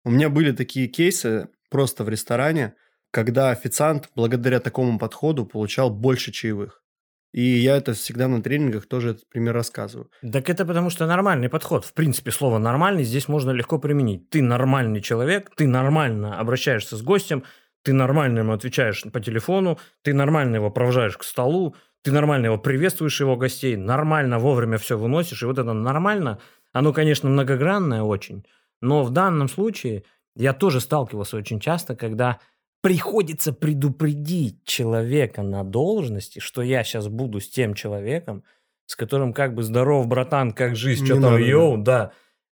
У 0.05 0.11
меня 0.11 0.29
были 0.29 0.51
такие 0.51 0.87
кейсы 0.87 1.49
просто 1.71 2.03
в 2.03 2.09
ресторане, 2.09 2.75
когда 3.09 3.49
официант 3.49 4.11
благодаря 4.15 4.59
такому 4.59 4.99
подходу 4.99 5.47
получал 5.47 5.89
больше 5.89 6.31
чаевых. 6.31 6.83
И 7.31 7.41
я 7.41 7.75
это 7.75 7.93
всегда 7.93 8.27
на 8.27 8.43
тренингах 8.43 8.85
тоже 8.85 9.09
этот 9.09 9.27
пример 9.27 9.55
рассказываю. 9.55 10.11
Так 10.21 10.51
это 10.51 10.67
потому 10.67 10.91
что 10.91 11.07
нормальный 11.07 11.49
подход. 11.49 11.83
В 11.83 11.93
принципе, 11.93 12.29
слово 12.29 12.59
«нормальный» 12.59 13.03
здесь 13.03 13.27
можно 13.27 13.49
легко 13.49 13.79
применить. 13.79 14.29
Ты 14.29 14.43
нормальный 14.43 15.01
человек, 15.01 15.49
ты 15.55 15.65
нормально 15.65 16.39
обращаешься 16.39 16.95
с 16.95 17.01
гостем, 17.01 17.43
ты 17.81 17.91
нормально 17.91 18.39
ему 18.39 18.53
отвечаешь 18.53 19.03
по 19.11 19.19
телефону, 19.19 19.79
ты 20.03 20.13
нормально 20.13 20.57
его 20.57 20.69
провожаешь 20.69 21.17
к 21.17 21.23
столу, 21.23 21.75
ты 22.03 22.11
нормально 22.11 22.47
его 22.47 22.57
приветствуешь, 22.57 23.19
его 23.19 23.35
гостей, 23.35 23.75
нормально 23.75 24.37
вовремя 24.37 24.77
все 24.77 24.97
выносишь. 24.97 25.41
И 25.41 25.45
вот 25.45 25.57
это 25.57 25.73
нормально, 25.73 26.39
оно, 26.71 26.93
конечно, 26.93 27.29
многогранное 27.29 28.03
очень, 28.03 28.45
но 28.81 29.03
в 29.03 29.11
данном 29.11 29.47
случае 29.47 30.03
я 30.35 30.53
тоже 30.53 30.81
сталкивался 30.81 31.37
очень 31.37 31.59
часто, 31.59 31.95
когда 31.95 32.39
приходится 32.81 33.53
предупредить 33.53 34.65
человека 34.65 35.41
на 35.41 35.63
должности, 35.63 36.39
что 36.39 36.61
я 36.61 36.83
сейчас 36.83 37.07
буду 37.07 37.39
с 37.39 37.49
тем 37.49 37.73
человеком, 37.73 38.43
с 38.85 38.97
которым 38.97 39.31
как 39.33 39.55
бы 39.55 39.63
здоров, 39.63 40.05
братан, 40.07 40.51
как 40.51 40.75
жизнь, 40.75 41.05
что 41.05 41.21
там, 41.21 41.37
йоу, 41.37 41.77
да. 41.77 42.11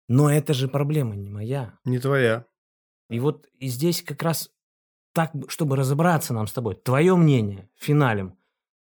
Но 0.08 0.30
это 0.30 0.54
же 0.54 0.68
проблема 0.68 1.16
не 1.16 1.28
моя. 1.28 1.74
Не 1.84 1.98
твоя. 1.98 2.44
И 3.08 3.18
вот 3.18 3.48
и 3.58 3.66
здесь 3.66 4.02
как 4.02 4.22
раз 4.22 4.50
так, 5.12 5.32
чтобы 5.48 5.74
разобраться 5.74 6.32
нам 6.32 6.46
с 6.46 6.52
тобой, 6.52 6.76
твое 6.76 7.16
мнение 7.16 7.68
финалем. 7.76 8.36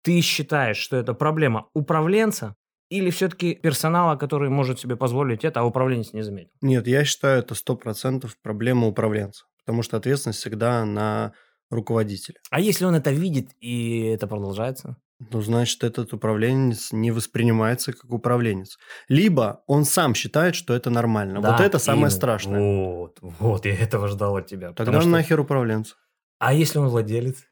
Ты 0.04 0.20
считаешь, 0.20 0.76
что 0.76 0.96
это 0.96 1.14
проблема 1.14 1.66
управленца 1.74 2.54
или 2.90 3.10
все-таки 3.10 3.54
персонала, 3.54 4.14
который 4.14 4.50
может 4.50 4.78
себе 4.78 4.94
позволить 4.96 5.44
это, 5.44 5.60
а 5.60 5.64
управленец 5.64 6.12
не 6.12 6.22
заметил? 6.22 6.50
Нет, 6.60 6.86
я 6.86 7.04
считаю, 7.04 7.40
это 7.40 7.56
сто 7.56 7.74
процентов 7.74 8.36
проблема 8.42 8.86
управленца 8.86 9.46
потому 9.64 9.82
что 9.82 9.96
ответственность 9.96 10.40
всегда 10.40 10.84
на 10.84 11.32
руководителя. 11.70 12.36
А 12.50 12.60
если 12.60 12.84
он 12.84 12.94
это 12.94 13.10
видит 13.10 13.50
и 13.60 14.02
это 14.14 14.26
продолжается? 14.26 14.96
Ну, 15.30 15.40
значит, 15.40 15.84
этот 15.84 16.12
управленец 16.12 16.92
не 16.92 17.10
воспринимается 17.10 17.92
как 17.92 18.12
управленец. 18.12 18.78
Либо 19.08 19.62
он 19.66 19.84
сам 19.84 20.14
считает, 20.14 20.54
что 20.54 20.74
это 20.74 20.90
нормально. 20.90 21.40
Да, 21.40 21.52
вот 21.52 21.60
это 21.60 21.78
самое 21.78 22.02
именно. 22.02 22.10
страшное. 22.10 22.60
Вот, 22.60 23.18
вот, 23.22 23.64
я 23.64 23.74
этого 23.74 24.08
ждал 24.08 24.36
от 24.36 24.46
тебя. 24.46 24.72
Тогда 24.72 25.00
что... 25.00 25.08
нахер 25.08 25.40
управленец. 25.40 25.96
А 26.38 26.52
если 26.52 26.78
он 26.78 26.88
владелец? 26.88 27.44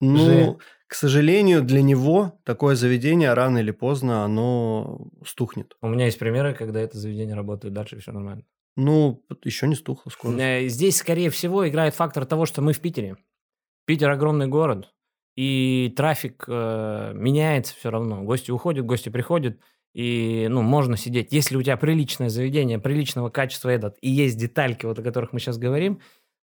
Ну, 0.00 0.18
Же... 0.18 0.56
к 0.86 0.94
сожалению, 0.94 1.62
для 1.62 1.82
него 1.82 2.38
такое 2.44 2.76
заведение 2.76 3.34
рано 3.34 3.58
или 3.58 3.70
поздно 3.70 4.24
оно 4.24 5.08
стухнет. 5.26 5.76
У 5.82 5.88
меня 5.88 6.06
есть 6.06 6.18
примеры, 6.18 6.54
когда 6.54 6.80
это 6.80 6.98
заведение 6.98 7.34
работает 7.34 7.74
дальше, 7.74 7.98
все 7.98 8.12
нормально. 8.12 8.44
Ну, 8.76 9.24
еще 9.42 9.66
не 9.66 9.74
стухло 9.74 10.08
скоро. 10.10 10.36
Э, 10.38 10.68
здесь, 10.68 10.98
скорее 10.98 11.30
всего, 11.30 11.68
играет 11.68 11.94
фактор 11.94 12.24
того, 12.26 12.46
что 12.46 12.62
мы 12.62 12.72
в 12.72 12.80
Питере. 12.80 13.16
Питер 13.86 14.10
огромный 14.10 14.46
город, 14.46 14.92
и 15.34 15.92
трафик 15.96 16.44
э, 16.46 17.12
меняется 17.14 17.74
все 17.74 17.90
равно. 17.90 18.22
Гости 18.22 18.50
уходят, 18.50 18.86
гости 18.86 19.08
приходят, 19.08 19.58
и 19.94 20.46
ну, 20.48 20.62
можно 20.62 20.96
сидеть. 20.96 21.32
Если 21.32 21.56
у 21.56 21.62
тебя 21.62 21.76
приличное 21.76 22.28
заведение, 22.28 22.78
приличного 22.78 23.30
качества 23.30 23.70
этот, 23.70 23.96
и 24.00 24.10
есть 24.10 24.38
детальки, 24.38 24.86
вот 24.86 24.98
о 24.98 25.02
которых 25.02 25.32
мы 25.32 25.40
сейчас 25.40 25.58
говорим, 25.58 26.00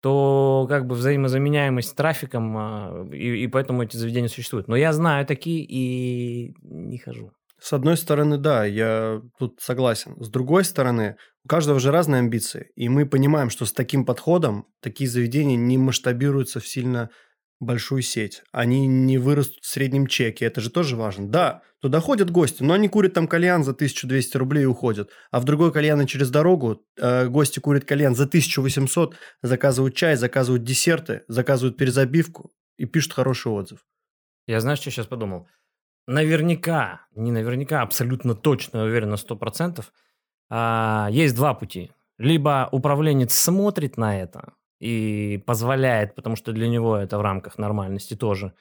то 0.02 0.66
как 0.70 0.86
бы 0.86 0.95
взаимозаменяемость 0.95 1.89
с 1.89 1.93
трафиком, 1.93 2.58
э, 2.58 3.16
и, 3.16 3.43
и 3.43 3.47
поэтому 3.47 3.84
эти 3.84 3.97
заведения 3.97 4.30
существуют. 4.30 4.68
Но 4.68 4.76
я 4.76 4.93
знаю 4.93 5.26
такие 5.26 5.66
и 5.66 6.54
не 6.62 6.97
хожу. 6.97 7.32
С 7.60 7.74
одной 7.74 7.97
стороны, 7.97 8.38
да, 8.38 8.64
я 8.64 9.22
тут 9.38 9.60
согласен. 9.60 10.16
С 10.22 10.30
другой 10.30 10.64
стороны, 10.64 11.18
у 11.43 11.50
каждого 11.50 11.80
же 11.80 11.91
разные 11.91 12.20
амбиции. 12.20 12.72
И 12.76 12.88
мы 12.88 13.06
понимаем, 13.06 13.50
что 13.50 13.66
с 13.66 13.74
таким 13.74 14.06
подходом 14.06 14.66
такие 14.82 15.10
заведения 15.10 15.58
не 15.58 15.78
масштабируются 15.78 16.62
в 16.62 16.68
сильно 16.68 17.10
большую 17.60 18.01
сеть. 18.01 18.41
Они 18.51 18.88
не 18.88 19.18
вырастут 19.18 19.64
в 19.64 19.68
среднем 19.68 20.07
чеке. 20.07 20.45
Это 20.45 20.62
же 20.62 20.70
тоже 20.70 20.95
важно. 20.95 21.28
Да, 21.28 21.62
туда 21.82 21.99
ходят 21.99 22.32
гости, 22.32 22.64
но 22.64 22.74
они 22.74 22.88
курят 22.88 23.14
там 23.14 23.28
кальян 23.28 23.64
за 23.64 23.72
1200 23.72 24.38
рублей 24.38 24.64
и 24.64 24.68
уходят. 24.68 25.10
А 25.32 25.39
в 25.39 25.43
другой 25.43 25.72
кальян 25.72 26.05
через 26.05 26.30
дорогу 26.30 26.86
э, 26.97 27.28
гости 27.28 27.60
курят 27.60 27.86
кальян 27.86 28.16
за 28.16 28.24
1800, 28.24 29.16
заказывают 29.41 29.95
чай, 29.95 30.16
заказывают 30.16 30.64
десерты, 30.64 31.24
заказывают 31.28 31.78
перезабивку 31.78 32.51
и 32.78 32.86
пишут 32.86 33.14
хороший 33.14 33.51
отзыв. 33.51 33.80
Я 34.47 34.62
знаешь, 34.62 34.80
что 34.80 34.89
сейчас 34.89 35.05
подумал? 35.05 35.47
наверняка, 36.10 37.01
не 37.16 37.32
наверняка, 37.32 37.82
абсолютно 37.82 38.34
точно 38.34 38.84
уверен 38.84 39.12
на 39.12 39.18
100%, 39.18 39.86
а, 40.49 41.07
есть 41.12 41.36
два 41.36 41.53
пути. 41.53 41.91
Либо 42.18 42.68
управленец 42.72 43.34
смотрит 43.34 43.95
на 43.97 44.20
это 44.20 44.53
и 44.80 45.44
позволяет, 45.46 46.16
потому 46.16 46.36
что 46.36 46.52
для 46.52 46.68
него 46.68 46.96
это 46.96 47.18
в 47.18 47.22
рамках 47.22 47.58
нормальности 47.58 48.16
тоже, 48.16 48.54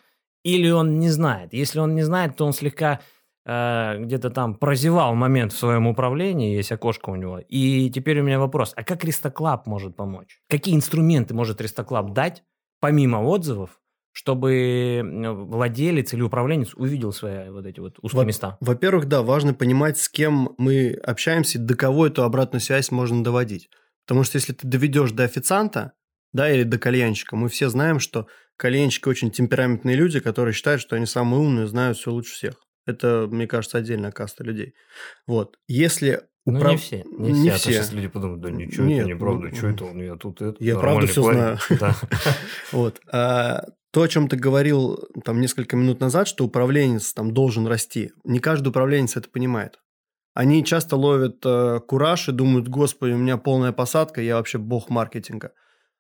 или 0.45 0.71
он 0.71 0.99
не 0.99 1.11
знает. 1.11 1.53
Если 1.53 1.79
он 1.79 1.95
не 1.95 2.03
знает, 2.03 2.37
то 2.37 2.47
он 2.47 2.53
слегка 2.53 3.01
э, 3.45 3.99
где-то 3.99 4.31
там 4.31 4.55
прозевал 4.55 5.15
момент 5.15 5.53
в 5.53 5.59
своем 5.59 5.87
управлении, 5.87 6.57
есть 6.57 6.73
окошко 6.73 7.11
у 7.11 7.17
него. 7.17 7.39
И 7.39 7.91
теперь 7.91 8.21
у 8.21 8.25
меня 8.25 8.39
вопрос, 8.39 8.73
а 8.77 8.83
как 8.85 9.05
Ристоклаб 9.05 9.67
может 9.67 9.97
помочь? 9.97 10.41
Какие 10.49 10.75
инструменты 10.75 11.35
может 11.35 11.61
Ристоклаб 11.61 12.13
дать, 12.13 12.43
помимо 12.81 13.19
отзывов, 13.19 13.81
чтобы 14.13 15.01
владелец 15.49 16.13
или 16.13 16.23
управленец 16.23 16.75
увидел 16.75 17.13
свои 17.13 17.51
вот 17.51 17.67
эти 17.67 17.79
вот 17.79 17.99
узкие 18.03 18.23
Во- 18.23 18.27
места? 18.27 18.57
Во-первых, 18.61 19.07
да, 19.07 19.23
важно 19.23 19.55
понимать, 19.55 19.99
с 19.99 20.09
кем 20.09 20.55
мы 20.59 20.91
общаемся, 21.05 21.59
до 21.61 21.77
кого 21.77 22.09
эту 22.09 22.25
обратную 22.25 22.61
связь 22.61 22.91
можно 22.91 23.23
доводить. 23.23 23.71
Потому 24.07 24.25
что 24.25 24.37
если 24.37 24.55
ты 24.55 24.67
доведешь 24.67 25.13
до 25.13 25.25
официанта, 25.25 25.93
да, 26.33 26.51
или 26.51 26.63
до 26.63 26.79
кальянщика, 26.79 27.37
мы 27.37 27.49
все 27.49 27.69
знаем, 27.69 28.01
что 28.01 28.27
кальянщики 28.57 29.09
очень 29.09 29.31
темпераментные 29.31 29.97
люди, 29.97 30.21
которые 30.21 30.55
считают, 30.55 30.81
что 30.81 30.97
они 30.97 31.07
самые 31.07 31.41
умные, 31.41 31.67
знают 31.67 31.97
все 31.97 32.11
лучше 32.11 32.33
всех. 32.33 32.55
Это, 32.87 33.27
мне 33.31 33.47
кажется, 33.47 33.79
отдельная 33.79 34.13
каста 34.13 34.45
людей. 34.45 34.75
Вот. 35.27 35.57
Если 35.67 36.23
ну, 36.47 36.67
не 36.67 36.77
все. 36.79 37.05
Не, 37.19 37.33
не 37.33 37.51
все. 37.51 37.53
А 37.53 37.57
все. 37.57 37.73
Сейчас 37.73 37.93
люди 37.93 38.09
подумают, 38.09 38.41
да 38.41 38.51
ничего, 38.51 38.87
Нет, 38.87 39.01
это 39.01 39.09
неправда, 39.11 39.49
ну, 39.49 39.55
что 39.55 39.67
это 39.69 39.85
он, 39.85 40.03
я 40.03 40.17
тут 40.17 40.41
это. 40.41 40.57
Я 40.65 40.79
правда 40.79 41.07
все 41.07 41.23
парень. 41.23 41.39
знаю. 41.39 41.59
Вот. 42.73 43.01
А, 43.13 43.65
то, 43.91 44.03
о 44.03 44.09
чем 44.09 44.29
ты 44.29 44.37
говорил 44.37 44.99
там 45.25 45.41
несколько 45.41 45.77
минут 45.77 46.01
назад, 46.01 46.27
что 46.27 46.45
управленец 46.45 47.13
там 47.13 47.33
должен 47.35 47.67
расти. 47.67 48.13
Не 48.25 48.39
каждый 48.39 48.69
управленец 48.69 49.17
это 49.17 49.29
понимает. 49.29 49.79
Они 50.35 50.65
часто 50.65 50.97
ловят 50.97 51.45
э, 51.45 51.81
кураж 51.87 52.29
и 52.29 52.33
думают, 52.33 52.69
господи, 52.69 53.13
у 53.13 53.19
меня 53.19 53.39
полная 53.39 53.73
посадка, 53.73 54.23
я 54.23 54.37
вообще 54.37 54.59
бог 54.59 54.89
маркетинга. 54.89 55.53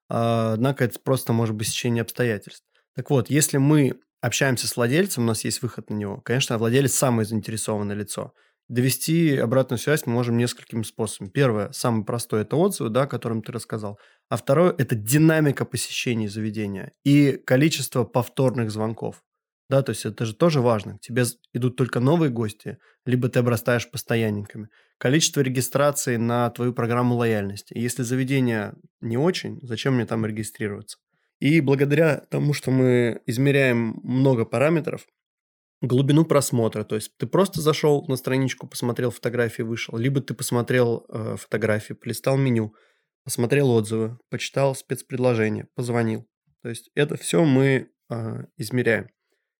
А, 0.08 0.54
однако 0.54 0.84
это 0.84 0.98
просто 1.00 1.32
может 1.32 1.54
быть 1.54 1.68
сечение 1.68 2.02
обстоятельств. 2.02 2.64
Так 2.94 3.10
вот, 3.10 3.30
если 3.30 3.58
мы 3.58 4.00
общаемся 4.20 4.66
с 4.66 4.76
владельцем, 4.76 5.24
у 5.24 5.26
нас 5.26 5.44
есть 5.44 5.62
выход 5.62 5.90
на 5.90 5.94
него, 5.94 6.20
конечно, 6.20 6.58
владелец 6.58 6.94
самое 6.94 7.26
заинтересованное 7.26 7.96
лицо– 7.96 8.32
Довести 8.68 9.34
обратную 9.38 9.78
связь 9.78 10.04
мы 10.04 10.12
можем 10.12 10.36
несколькими 10.36 10.82
способами. 10.82 11.30
Первое, 11.30 11.72
самый 11.72 12.04
простой, 12.04 12.42
это 12.42 12.56
отзывы, 12.56 12.90
да, 12.90 13.02
о 13.02 13.06
котором 13.06 13.42
ты 13.42 13.50
рассказал. 13.50 13.98
А 14.28 14.36
второе, 14.36 14.74
это 14.76 14.94
динамика 14.94 15.64
посещений 15.64 16.28
заведения 16.28 16.92
и 17.02 17.32
количество 17.32 18.04
повторных 18.04 18.70
звонков. 18.70 19.22
Да, 19.70 19.82
то 19.82 19.90
есть 19.90 20.04
это 20.04 20.26
же 20.26 20.34
тоже 20.34 20.60
важно. 20.60 20.98
К 20.98 21.00
тебе 21.00 21.24
идут 21.54 21.76
только 21.76 22.00
новые 22.00 22.30
гости, 22.30 22.78
либо 23.06 23.30
ты 23.30 23.38
обрастаешь 23.38 23.90
постоянниками. 23.90 24.68
Количество 24.98 25.40
регистраций 25.40 26.16
на 26.18 26.50
твою 26.50 26.72
программу 26.72 27.14
лояльности. 27.14 27.72
Если 27.76 28.02
заведение 28.02 28.74
не 29.00 29.16
очень, 29.16 29.60
зачем 29.62 29.94
мне 29.94 30.06
там 30.06 30.26
регистрироваться? 30.26 30.98
И 31.38 31.60
благодаря 31.60 32.24
тому, 32.30 32.52
что 32.52 32.72
мы 32.72 33.20
измеряем 33.26 34.00
много 34.02 34.44
параметров, 34.44 35.06
глубину 35.80 36.24
просмотра. 36.24 36.82
То 36.84 36.96
есть 36.96 37.16
ты 37.16 37.26
просто 37.26 37.60
зашел 37.60 38.04
на 38.08 38.16
страничку, 38.16 38.66
посмотрел 38.66 39.10
фотографии, 39.10 39.62
вышел. 39.62 39.96
Либо 39.96 40.20
ты 40.20 40.34
посмотрел 40.34 41.06
э, 41.08 41.36
фотографии, 41.38 41.94
полистал 41.94 42.36
меню, 42.36 42.74
посмотрел 43.24 43.70
отзывы, 43.70 44.18
почитал 44.30 44.74
спецпредложение, 44.74 45.68
позвонил. 45.74 46.26
То 46.62 46.70
есть 46.70 46.90
это 46.96 47.16
все 47.16 47.44
мы 47.44 47.90
э, 48.10 48.44
измеряем. 48.56 49.08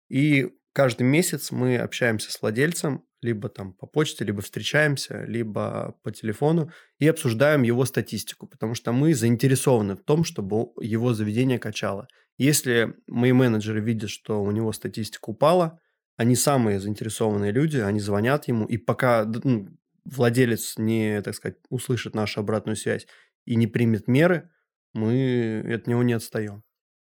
И 0.09 0.49
каждый 0.73 1.03
месяц 1.03 1.51
мы 1.51 1.77
общаемся 1.77 2.31
с 2.31 2.41
владельцем, 2.41 3.05
либо 3.21 3.49
там 3.49 3.73
по 3.73 3.85
почте, 3.85 4.23
либо 4.23 4.41
встречаемся, 4.41 5.23
либо 5.25 5.97
по 6.03 6.11
телефону 6.11 6.71
и 6.99 7.07
обсуждаем 7.07 7.63
его 7.63 7.85
статистику, 7.85 8.47
потому 8.47 8.75
что 8.75 8.91
мы 8.91 9.13
заинтересованы 9.13 9.95
в 9.95 10.03
том, 10.03 10.23
чтобы 10.23 10.67
его 10.81 11.13
заведение 11.13 11.59
качало. 11.59 12.07
Если 12.37 12.95
мои 13.07 13.33
менеджеры 13.33 13.81
видят, 13.81 14.09
что 14.09 14.41
у 14.41 14.51
него 14.51 14.71
статистика 14.71 15.29
упала, 15.29 15.79
они 16.15 16.35
самые 16.35 16.79
заинтересованные 16.79 17.51
люди, 17.51 17.77
они 17.77 17.99
звонят 17.99 18.47
ему, 18.47 18.65
и 18.65 18.77
пока 18.77 19.25
ну, 19.25 19.67
владелец 20.05 20.77
не, 20.77 21.21
так 21.21 21.35
сказать, 21.35 21.57
услышит 21.69 22.15
нашу 22.15 22.39
обратную 22.39 22.77
связь 22.77 23.07
и 23.45 23.55
не 23.55 23.67
примет 23.67 24.07
меры, 24.07 24.49
мы 24.93 25.63
от 25.73 25.87
него 25.87 26.03
не 26.03 26.13
отстаем. 26.13 26.63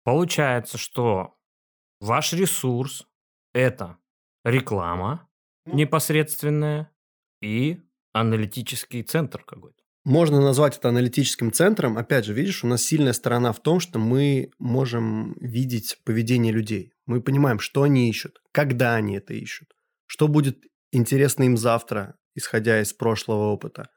Получается, 0.03 0.77
что 0.77 1.37
Ваш 1.99 2.33
ресурс– 2.33 3.07
это 3.57 3.97
реклама 4.45 5.27
Ну. 5.65 5.75
непосредственная 5.75 6.91
и 7.41 7.81
аналитический 8.13 9.03
центр 9.03 9.43
какой-то. 9.43 9.77
Можно 10.05 10.39
назвать 10.39 10.77
это 10.77 10.87
аналитическим 10.89 11.51
центром. 11.51 11.97
Опять 11.97 12.23
же, 12.25 12.33
видишь, 12.33 12.63
у 12.63 12.67
нас 12.67 12.81
сильная 12.81 13.11
сторона 13.11 13.51
в 13.51 13.59
том, 13.61 13.81
что 13.81 13.99
мы 13.99 14.51
можем 14.57 15.35
видеть 15.41 15.97
поведение 16.05 16.53
людей. 16.53 16.93
Мы 17.05 17.21
понимаем, 17.21 17.59
что 17.59 17.83
они 17.83 18.09
ищут, 18.09 18.41
когда 18.53 18.95
они 18.95 19.17
это 19.17 19.33
ищут, 19.33 19.73
что 20.05 20.29
будет 20.29 20.63
интересно 20.91 21.43
им 21.43 21.57
завтра, 21.57 22.15
исходя 22.35 22.81
из 22.81 22.93
прошлого 22.93 23.51
опыта. 23.51 23.89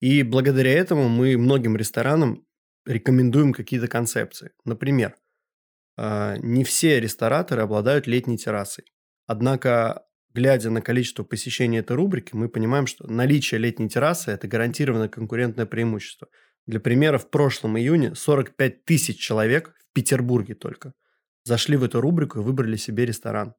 И 0.00 0.22
благодаря 0.22 0.72
этому 0.72 1.08
мы 1.08 1.36
многим 1.36 1.76
ресторанам 1.76 2.46
рекомендуем 2.86 3.52
какие-то 3.52 3.88
концепции. 3.88 4.52
Например, 4.64 5.16
а, 5.98 6.36
не 6.38 6.64
все 6.64 7.00
рестораторы 7.00 7.62
обладают 7.62 8.06
летней 8.06 8.38
террасой. 8.38 8.84
Однако, 9.28 10.06
глядя 10.34 10.70
на 10.70 10.80
количество 10.80 11.22
посещений 11.22 11.80
этой 11.80 11.96
рубрики, 11.96 12.34
мы 12.34 12.48
понимаем, 12.48 12.86
что 12.86 13.06
наличие 13.06 13.60
летней 13.60 13.90
террасы– 13.90 14.30
это 14.32 14.48
гарантированное 14.48 15.10
конкурентное 15.10 15.66
преимущество. 15.66 16.28
Для 16.66 16.80
примера, 16.80 17.18
в 17.18 17.30
прошлом 17.30 17.78
июне 17.78 18.14
45 18.14 18.86
тысяч 18.86 19.18
человек 19.18 19.74
в 19.76 19.92
Петербурге 19.92 20.54
только 20.54 20.94
зашли 21.44 21.76
в 21.76 21.84
эту 21.84 22.00
рубрику 22.00 22.40
и 22.40 22.42
выбрали 22.42 22.76
себе 22.76 23.04
ресторан. 23.04 23.54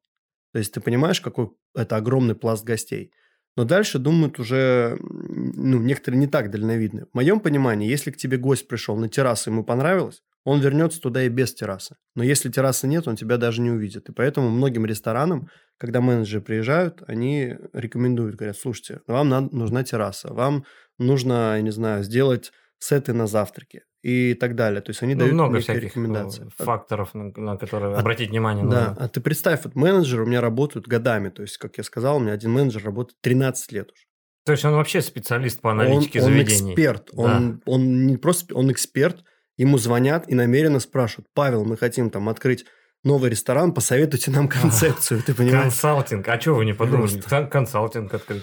То 0.52 0.58
есть 0.58 0.74
ты 0.74 0.80
понимаешь, 0.80 1.20
какой 1.20 1.50
это 1.76 1.96
огромный 1.96 2.34
пласт 2.34 2.64
гостей. 2.64 3.12
Но 3.56 3.62
дальше 3.62 4.00
думают 4.00 4.40
уже, 4.40 4.98
ну, 5.00 5.80
некоторые 5.80 6.18
не 6.18 6.26
так 6.26 6.50
дальновидны. 6.50 7.06
В 7.06 7.14
моем 7.14 7.38
понимании, 7.38 7.88
если 7.88 8.10
к 8.10 8.16
тебе 8.16 8.38
гость 8.38 8.66
пришел 8.66 8.96
на 8.96 9.08
террасу, 9.08 9.50
ему 9.50 9.62
понравилось, 9.62 10.24
он 10.44 10.60
вернется 10.60 11.00
туда 11.00 11.22
и 11.24 11.28
без 11.28 11.54
террасы. 11.54 11.96
Но 12.14 12.22
если 12.24 12.50
террасы 12.50 12.86
нет, 12.86 13.06
он 13.08 13.16
тебя 13.16 13.36
даже 13.36 13.60
не 13.60 13.70
увидит. 13.70 14.08
И 14.08 14.12
поэтому 14.12 14.48
многим 14.50 14.86
ресторанам, 14.86 15.48
когда 15.78 16.00
менеджеры 16.00 16.42
приезжают, 16.42 17.02
они 17.06 17.56
рекомендуют, 17.72 18.36
говорят, 18.36 18.56
слушайте, 18.56 19.00
вам 19.06 19.28
надо, 19.28 19.54
нужна 19.54 19.84
терраса, 19.84 20.32
вам 20.32 20.64
нужно, 20.98 21.56
я 21.56 21.60
не 21.62 21.70
знаю, 21.70 22.02
сделать 22.04 22.52
сеты 22.78 23.12
на 23.12 23.26
завтраки 23.26 23.82
и 24.02 24.32
так 24.34 24.54
далее. 24.54 24.80
То 24.80 24.90
есть 24.90 25.02
они 25.02 25.14
Ну, 25.14 25.20
дают 25.20 25.34
много 25.34 25.60
всяких 25.60 25.94
ну, 25.96 26.30
факторов, 26.56 27.12
на, 27.12 27.30
на 27.36 27.56
которые 27.58 27.94
обратить 27.96 28.30
внимание 28.30 28.64
Да, 28.66 28.88
нужно. 28.90 29.04
а 29.04 29.08
ты 29.08 29.20
представь, 29.20 29.64
вот 29.64 29.74
менеджеры 29.74 30.24
у 30.24 30.26
меня 30.26 30.40
работают 30.40 30.86
годами. 30.88 31.28
То 31.28 31.42
есть, 31.42 31.58
как 31.58 31.76
я 31.76 31.84
сказал, 31.84 32.16
у 32.16 32.20
меня 32.20 32.32
один 32.32 32.52
менеджер 32.52 32.82
работает 32.82 33.18
13 33.20 33.72
лет 33.72 33.90
уже. 33.92 34.04
То 34.46 34.52
есть 34.52 34.64
он 34.64 34.72
вообще 34.72 35.02
специалист 35.02 35.60
по 35.60 35.70
аналитике 35.72 36.20
он, 36.20 36.24
он 36.28 36.32
заведений. 36.32 36.72
эксперт. 36.72 37.10
Да. 37.12 37.22
Он, 37.22 37.62
он 37.66 38.06
не 38.06 38.16
просто, 38.16 38.54
он 38.54 38.72
эксперт. 38.72 39.22
Ему 39.60 39.76
звонят 39.76 40.24
и 40.26 40.34
намеренно 40.34 40.80
спрашивают, 40.80 41.28
Павел, 41.34 41.66
мы 41.66 41.76
хотим 41.76 42.08
там 42.08 42.30
открыть 42.30 42.64
новый 43.04 43.28
ресторан, 43.28 43.74
посоветуйте 43.74 44.30
нам 44.30 44.48
концепцию, 44.48 45.22
ты 45.22 45.34
понимаешь? 45.34 45.64
Консалтинг. 45.64 46.26
А 46.26 46.40
что 46.40 46.54
вы 46.54 46.64
не 46.64 46.72
подумали? 46.72 47.20
Просто. 47.20 47.46
Консалтинг 47.46 48.14
открыть. 48.14 48.42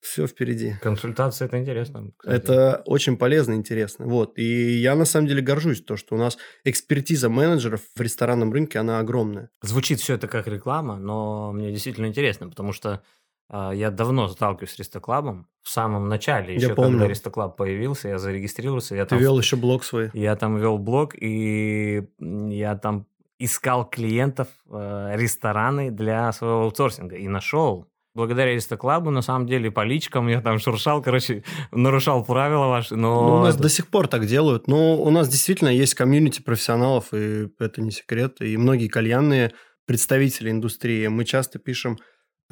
Все 0.00 0.24
впереди. 0.28 0.76
Консультация 0.80 1.46
это 1.46 1.58
интересно. 1.58 2.12
кстати. 2.16 2.36
Это 2.36 2.82
очень 2.86 3.16
полезно, 3.16 3.54
интересно. 3.54 4.06
Вот. 4.06 4.38
И 4.38 4.78
я 4.78 4.94
на 4.94 5.04
самом 5.04 5.26
деле 5.26 5.42
горжусь, 5.42 5.82
то, 5.82 5.96
что 5.96 6.14
у 6.14 6.18
нас 6.18 6.38
экспертиза 6.62 7.28
менеджеров 7.28 7.80
в 7.96 8.00
ресторанном 8.00 8.52
рынке, 8.52 8.78
она 8.78 9.00
огромная. 9.00 9.50
Звучит 9.62 9.98
все 9.98 10.14
это 10.14 10.28
как 10.28 10.46
реклама, 10.46 10.96
но 10.96 11.50
мне 11.50 11.72
действительно 11.72 12.06
интересно, 12.06 12.48
потому 12.48 12.72
что 12.72 13.02
я 13.52 13.90
давно 13.90 14.28
сталкиваюсь 14.28 14.72
с 14.72 14.78
Ристоклабом. 14.78 15.46
В 15.62 15.68
самом 15.70 16.08
начале, 16.08 16.54
Я 16.54 16.60
еще 16.66 16.74
помню. 16.74 16.92
когда 16.92 17.06
Ристоклаб 17.08 17.56
появился, 17.56 18.08
я 18.08 18.18
зарегистрировался, 18.18 18.96
я 18.96 19.04
Ты 19.04 19.10
там, 19.10 19.18
вел 19.20 19.38
еще 19.38 19.56
блог 19.56 19.84
свой. 19.84 20.10
я 20.14 20.34
там 20.36 20.56
вел 20.56 20.78
блог, 20.78 21.14
и 21.16 22.02
я 22.18 22.76
там 22.76 23.06
искал 23.38 23.88
клиентов, 23.88 24.48
э, 24.70 25.12
рестораны 25.16 25.90
для 25.90 26.32
своего 26.32 26.62
аутсорсинга, 26.62 27.16
и 27.16 27.28
нашел. 27.28 27.86
Благодаря 28.14 28.52
Ристоклабу, 28.54 29.10
на 29.10 29.22
самом 29.22 29.46
деле, 29.46 29.70
по 29.70 29.84
личкам 29.84 30.28
я 30.28 30.40
там 30.42 30.58
шуршал, 30.58 31.00
короче, 31.02 31.42
нарушал 31.72 32.24
правила 32.24 32.66
ваши, 32.66 32.94
но... 32.94 33.26
Ну, 33.28 33.34
у 33.36 33.38
нас 33.40 33.54
это- 33.54 33.62
до 33.64 33.68
сих 33.68 33.88
пор 33.88 34.06
так 34.08 34.26
делают. 34.26 34.68
Но 34.68 34.96
у 35.00 35.10
нас 35.10 35.28
действительно 35.28 35.70
есть 35.70 35.94
комьюнити 35.94 36.42
профессионалов, 36.42 37.12
и 37.14 37.48
это 37.58 37.80
не 37.80 37.90
секрет. 37.90 38.40
И 38.40 38.56
многие 38.56 38.88
кальянные 38.88 39.52
представители 39.86 40.50
индустрии. 40.50 41.06
Мы 41.08 41.24
часто 41.24 41.58
пишем 41.58 41.98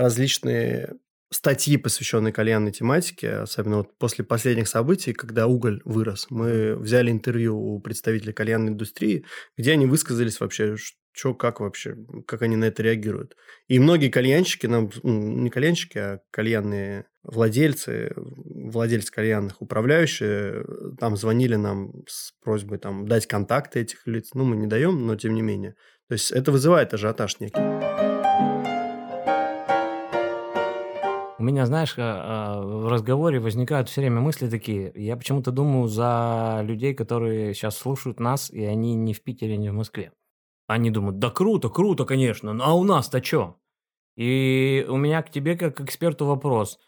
различные 0.00 0.94
статьи, 1.32 1.76
посвященные 1.76 2.32
кальянной 2.32 2.72
тематике, 2.72 3.34
особенно 3.34 3.78
вот 3.78 3.96
после 3.98 4.24
последних 4.24 4.66
событий, 4.66 5.12
когда 5.12 5.46
уголь 5.46 5.80
вырос. 5.84 6.26
Мы 6.28 6.74
взяли 6.76 7.10
интервью 7.10 7.56
у 7.56 7.80
представителей 7.80 8.32
кальянной 8.32 8.72
индустрии, 8.72 9.24
где 9.56 9.72
они 9.72 9.86
высказались 9.86 10.40
вообще, 10.40 10.74
что, 11.12 11.34
как 11.34 11.60
вообще, 11.60 11.96
как 12.26 12.42
они 12.42 12.56
на 12.56 12.64
это 12.64 12.82
реагируют. 12.82 13.36
И 13.68 13.78
многие 13.78 14.08
кальянщики 14.08 14.66
нам, 14.66 14.90
не 15.04 15.50
кальянщики, 15.50 15.98
а 15.98 16.20
кальянные 16.32 17.06
владельцы, 17.22 18.12
владельцы 18.16 19.12
кальянных, 19.12 19.60
управляющие, 19.62 20.62
э, 20.62 20.64
там 20.98 21.16
звонили 21.16 21.56
нам 21.56 21.92
с 22.08 22.32
просьбой 22.42 22.78
там, 22.78 23.06
дать 23.06 23.26
контакты 23.26 23.80
этих 23.80 24.06
лиц. 24.06 24.30
Ну, 24.34 24.44
мы 24.44 24.56
не 24.56 24.66
даем, 24.66 25.06
но 25.06 25.14
тем 25.16 25.34
не 25.34 25.42
менее. 25.42 25.74
То 26.08 26.14
есть 26.14 26.32
это 26.32 26.50
вызывает 26.50 26.92
ажиотаж 26.94 27.38
некий. 27.38 27.89
У 31.40 31.42
меня, 31.42 31.64
знаешь, 31.64 31.94
а, 31.96 32.58
а, 32.58 32.60
в 32.60 32.88
разговоре 32.88 33.40
возникают 33.40 33.88
все 33.88 34.02
время 34.02 34.20
мысли 34.20 34.50
такие. 34.50 34.92
Я 34.94 35.16
почему-то 35.16 35.50
думаю 35.50 35.88
за 35.88 36.60
людей, 36.62 36.92
которые 36.92 37.54
сейчас 37.54 37.78
слушают 37.78 38.20
нас, 38.20 38.50
и 38.50 38.62
они 38.62 38.94
не 38.94 39.14
в 39.14 39.22
Питере, 39.22 39.56
не 39.56 39.70
в 39.70 39.72
Москве. 39.72 40.12
Они 40.66 40.90
думают, 40.90 41.18
да 41.18 41.30
круто, 41.30 41.70
круто, 41.70 42.04
конечно, 42.04 42.52
ну 42.52 42.62
а 42.62 42.74
у 42.74 42.84
нас-то 42.84 43.24
что? 43.24 43.56
И 44.18 44.84
у 44.86 44.98
меня 44.98 45.22
к 45.22 45.30
тебе, 45.30 45.56
как 45.56 45.78
к 45.78 45.80
эксперту, 45.80 46.26
вопрос. 46.26 46.78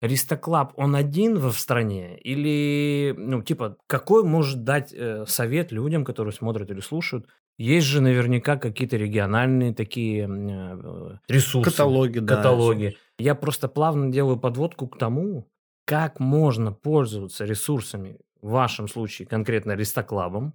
Ристоклаб, 0.00 0.72
он 0.76 0.96
один 0.96 1.38
в 1.38 1.52
стране? 1.52 2.18
Или, 2.20 3.14
ну, 3.14 3.42
типа, 3.42 3.76
какой 3.86 4.24
может 4.24 4.64
дать 4.64 4.90
э, 4.90 5.26
совет 5.26 5.70
людям, 5.70 6.06
которые 6.06 6.32
смотрят 6.32 6.70
или 6.70 6.80
слушают? 6.80 7.26
Есть 7.58 7.88
же 7.88 8.00
наверняка 8.00 8.56
какие-то 8.56 8.96
региональные 8.96 9.74
такие 9.74 10.28
э, 10.28 11.18
ресурсы. 11.28 11.70
Каталоги, 11.70 12.20
да. 12.20 12.36
Каталоги. 12.36 12.96
Я 13.18 13.34
просто 13.34 13.68
плавно 13.68 14.12
делаю 14.12 14.38
подводку 14.38 14.86
к 14.86 14.96
тому, 14.96 15.50
как 15.84 16.20
можно 16.20 16.72
пользоваться 16.72 17.44
ресурсами, 17.44 18.18
в 18.40 18.50
вашем 18.50 18.86
случае 18.86 19.26
конкретно 19.26 19.72
Ристоклабом, 19.72 20.54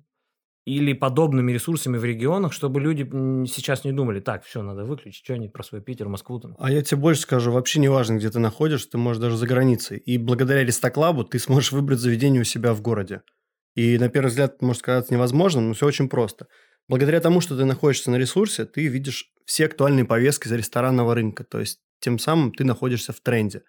или 0.65 0.93
подобными 0.93 1.51
ресурсами 1.51 1.97
в 1.97 2.05
регионах, 2.05 2.53
чтобы 2.53 2.79
люди 2.79 3.03
сейчас 3.47 3.83
не 3.83 3.91
думали, 3.91 4.21
так, 4.21 4.45
все, 4.45 4.61
надо 4.61 4.85
выключить, 4.85 5.25
что 5.25 5.33
они 5.33 5.49
про 5.49 5.63
свой 5.63 5.81
Питер, 5.81 6.07
Москву 6.07 6.39
там. 6.39 6.55
А 6.57 6.71
я 6.71 6.81
тебе 6.81 7.01
больше 7.01 7.21
скажу, 7.21 7.51
вообще 7.51 7.79
не 7.81 7.89
важно, 7.89 8.15
где 8.15 8.29
ты 8.29 8.39
находишься, 8.39 8.91
ты 8.91 8.97
можешь 8.97 9.21
даже 9.21 9.35
за 9.35 9.45
границей. 9.45 9.97
И 9.97 10.17
благодаря 10.17 10.63
Ристоклабу 10.63 11.25
ты 11.25 11.39
сможешь 11.39 11.73
выбрать 11.73 11.99
заведение 11.99 12.41
у 12.41 12.45
себя 12.45 12.73
в 12.73 12.81
городе. 12.81 13.23
И 13.75 13.97
на 13.97 14.07
первый 14.07 14.27
взгляд 14.27 14.61
может 14.61 14.83
казаться 14.83 15.13
невозможным, 15.13 15.67
но 15.67 15.73
все 15.73 15.85
очень 15.85 16.07
просто. 16.07 16.47
Благодаря 16.87 17.19
тому, 17.21 17.41
что 17.41 17.57
ты 17.57 17.65
находишься 17.65 18.11
на 18.11 18.17
ресурсе, 18.17 18.65
ты 18.65 18.87
видишь 18.87 19.31
все 19.45 19.65
актуальные 19.65 20.05
повестки 20.05 20.47
за 20.47 20.55
ресторанного 20.55 21.15
рынка. 21.15 21.43
То 21.43 21.59
есть 21.59 21.79
тем 21.99 22.19
самым 22.19 22.51
ты 22.51 22.63
находишься 22.63 23.13
в 23.13 23.19
тренде. 23.21 23.63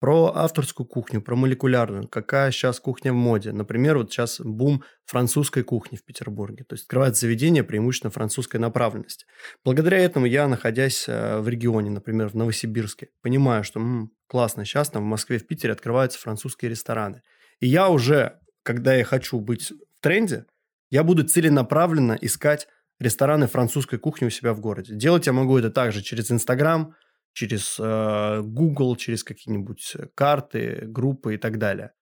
Про 0.00 0.32
авторскую 0.36 0.86
кухню, 0.86 1.20
про 1.20 1.34
молекулярную, 1.34 2.06
какая 2.06 2.52
сейчас 2.52 2.78
кухня 2.78 3.12
в 3.12 3.16
моде. 3.16 3.50
Например, 3.50 3.98
вот 3.98 4.12
сейчас 4.12 4.40
бум 4.40 4.84
французской 5.04 5.64
кухни 5.64 5.96
в 5.96 6.04
Петербурге. 6.04 6.64
То 6.68 6.74
есть 6.74 6.84
открывается 6.84 7.22
заведение 7.22 7.64
преимущественно 7.64 8.12
французской 8.12 8.58
направленности. 8.58 9.26
Благодаря 9.64 9.98
этому 9.98 10.26
я, 10.26 10.46
находясь 10.46 11.06
э, 11.08 11.40
в 11.40 11.48
регионе, 11.48 11.90
например, 11.90 12.28
в 12.28 12.34
Новосибирске, 12.34 13.08
понимаю, 13.22 13.64
что 13.64 13.80
м, 13.80 14.12
классно, 14.28 14.64
сейчас 14.64 14.90
там 14.90 15.02
в 15.02 15.06
Москве, 15.06 15.38
в 15.38 15.46
Питере 15.48 15.72
открываются 15.72 16.20
французские 16.20 16.70
рестораны. 16.70 17.22
И 17.58 17.66
я 17.66 17.88
уже, 17.88 18.38
когда 18.62 18.94
я 18.94 19.02
хочу 19.02 19.40
быть 19.40 19.72
в 19.72 20.00
тренде, 20.00 20.44
я 20.90 21.04
буду 21.04 21.24
целенаправленно 21.24 22.16
искать 22.20 22.68
рестораны 22.98 23.46
французской 23.46 23.98
кухни 23.98 24.26
у 24.26 24.30
себя 24.30 24.52
в 24.54 24.60
городе. 24.60 24.94
Делать 24.94 25.26
я 25.26 25.32
могу 25.32 25.58
это 25.58 25.70
также 25.70 26.02
через 26.02 26.30
Инстаграм, 26.30 26.94
через 27.32 27.76
э, 27.78 28.40
Google, 28.42 28.96
через 28.96 29.22
какие-нибудь 29.22 29.92
э, 29.96 30.06
карты, 30.14 30.82
группы 30.86 31.34
и 31.34 31.38
так 31.38 31.58
далее. 31.58 31.92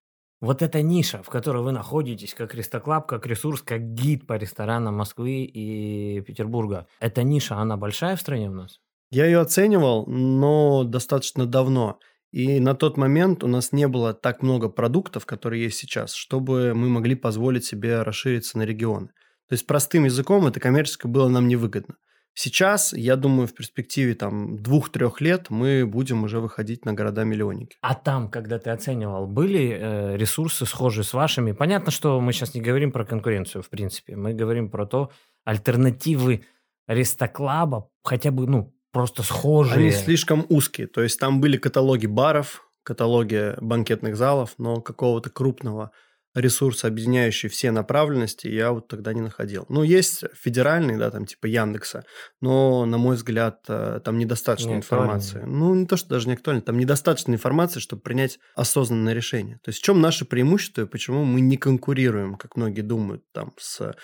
Вот 0.41 0.62
эта 0.62 0.82
ниша, 0.82 1.22
в 1.22 1.28
которой 1.30 1.62
вы 1.62 1.72
находитесь, 1.72 2.34
как 2.34 2.55
Ристоклаб, 2.55 3.07
как 3.07 3.26
ресурс, 3.26 3.62
как 3.62 3.80
гид 3.95 4.26
по 4.26 4.34
ресторанам 4.34 4.97
Москвы 4.97 5.45
и 5.45 6.20
Петербурга, 6.20 6.87
эта 7.01 7.22
ниша, 7.22 7.57
она 7.57 7.76
большая 7.76 8.16
в 8.16 8.20
стране 8.20 8.51
у 8.51 8.55
нас? 8.55 8.80
Я 9.11 9.26
ее 9.26 9.41
оценивал, 9.41 10.07
но 10.07 10.84
достаточно 10.84 11.47
давно. 11.47 11.99
И 12.32 12.60
на 12.60 12.74
тот 12.74 12.96
момент 12.96 13.44
у 13.44 13.46
нас 13.46 13.72
не 13.72 13.88
было 13.88 14.12
так 14.12 14.42
много 14.42 14.68
продуктов, 14.68 15.26
которые 15.26 15.64
есть 15.64 15.78
сейчас, 15.78 16.12
чтобы 16.12 16.74
мы 16.74 16.88
могли 16.88 17.14
позволить 17.14 17.64
себе 17.64 18.02
расшириться 18.02 18.58
на 18.58 18.62
регионы. 18.62 19.08
То 19.48 19.52
есть 19.52 19.66
простым 19.66 20.04
языком 20.04 20.46
это 20.46 20.60
коммерческое 20.60 21.10
было 21.10 21.28
нам 21.28 21.48
невыгодно. 21.48 21.94
Сейчас, 22.38 22.92
я 22.92 23.16
думаю, 23.16 23.48
в 23.48 23.54
перспективе 23.54 24.14
там 24.14 24.62
двух-трех 24.62 25.22
лет 25.22 25.48
мы 25.48 25.86
будем 25.86 26.22
уже 26.24 26.38
выходить 26.38 26.84
на 26.84 26.92
города-миллионники. 26.92 27.78
А 27.80 27.94
там, 27.94 28.30
когда 28.30 28.58
ты 28.58 28.68
оценивал, 28.68 29.26
были 29.26 29.70
э, 29.70 30.16
ресурсы 30.18 30.66
схожие 30.66 31.04
с 31.04 31.14
вашими? 31.14 31.52
Понятно, 31.52 31.90
что 31.90 32.20
мы 32.20 32.34
сейчас 32.34 32.54
не 32.54 32.60
говорим 32.60 32.92
про 32.92 33.06
конкуренцию, 33.06 33.62
в 33.62 33.70
принципе. 33.70 34.16
Мы 34.16 34.34
говорим 34.34 34.70
про 34.70 34.84
то, 34.84 35.10
альтернативы 35.46 36.44
Рестоклаба 36.86 37.88
хотя 38.04 38.30
бы, 38.30 38.46
ну, 38.46 38.75
просто 38.97 39.22
схожие. 39.22 39.76
Они 39.76 39.90
слишком 39.90 40.47
узкие. 40.49 40.86
То 40.86 41.03
есть 41.03 41.20
там 41.20 41.38
были 41.38 41.59
каталоги 41.59 42.07
баров, 42.07 42.66
каталоги 42.82 43.55
банкетных 43.61 44.16
залов, 44.16 44.55
но 44.57 44.80
какого-то 44.80 45.28
крупного 45.28 45.90
ресурса, 46.34 46.86
объединяющий 46.86 47.51
все 47.51 47.70
направленности, 47.72 48.47
я 48.47 48.72
вот 48.72 48.88
тогда 48.88 49.12
не 49.12 49.20
находил. 49.20 49.66
Ну, 49.68 49.82
есть 49.82 50.24
федеральный, 50.34 50.97
да, 50.97 51.11
там 51.11 51.26
типа 51.26 51.47
Яндекса, 51.47 52.05
но, 52.40 52.86
на 52.86 52.97
мой 52.97 53.16
взгляд, 53.16 53.61
э, 53.68 54.01
там 54.03 54.18
недостаточно 54.18 54.70
не 54.70 54.76
информации. 54.76 55.42
Ну, 55.47 55.74
не 55.74 55.86
то, 55.86 55.97
что 55.97 56.09
даже 56.11 56.28
не 56.28 56.34
актуально, 56.34 56.62
там 56.62 56.78
недостаточно 56.78 57.32
информации, 57.32 57.80
чтобы 57.80 58.01
принять 58.01 58.38
осознанное 58.55 59.12
решение. 59.12 59.59
То 59.62 59.70
есть 59.70 59.80
в 59.80 59.84
чем 59.84 60.01
наше 60.01 60.24
преимущество 60.24 60.82
и 60.82 60.86
почему 60.86 61.24
мы 61.24 61.40
не 61.40 61.59
конкурируем, 61.59 62.36
как 62.36 62.57
многие 62.57 62.82
думают, 62.82 63.22
там, 63.32 63.53
с 63.59 63.94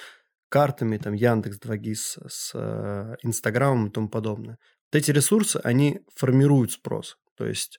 картами, 0.53 0.99
там, 0.99 1.15
Яндекс, 1.15 1.59
2GIS, 1.59 2.29
с 2.29 2.53
э, 2.55 3.17
Инстаграмом 3.23 3.87
и 3.87 3.91
тому 3.91 4.09
подобное. 4.11 4.59
Эти 4.93 5.11
ресурсы, 5.11 5.61
они 5.65 6.01
формируют 6.15 6.73
спрос. 6.73 7.17
То 7.37 7.47
есть 7.47 7.79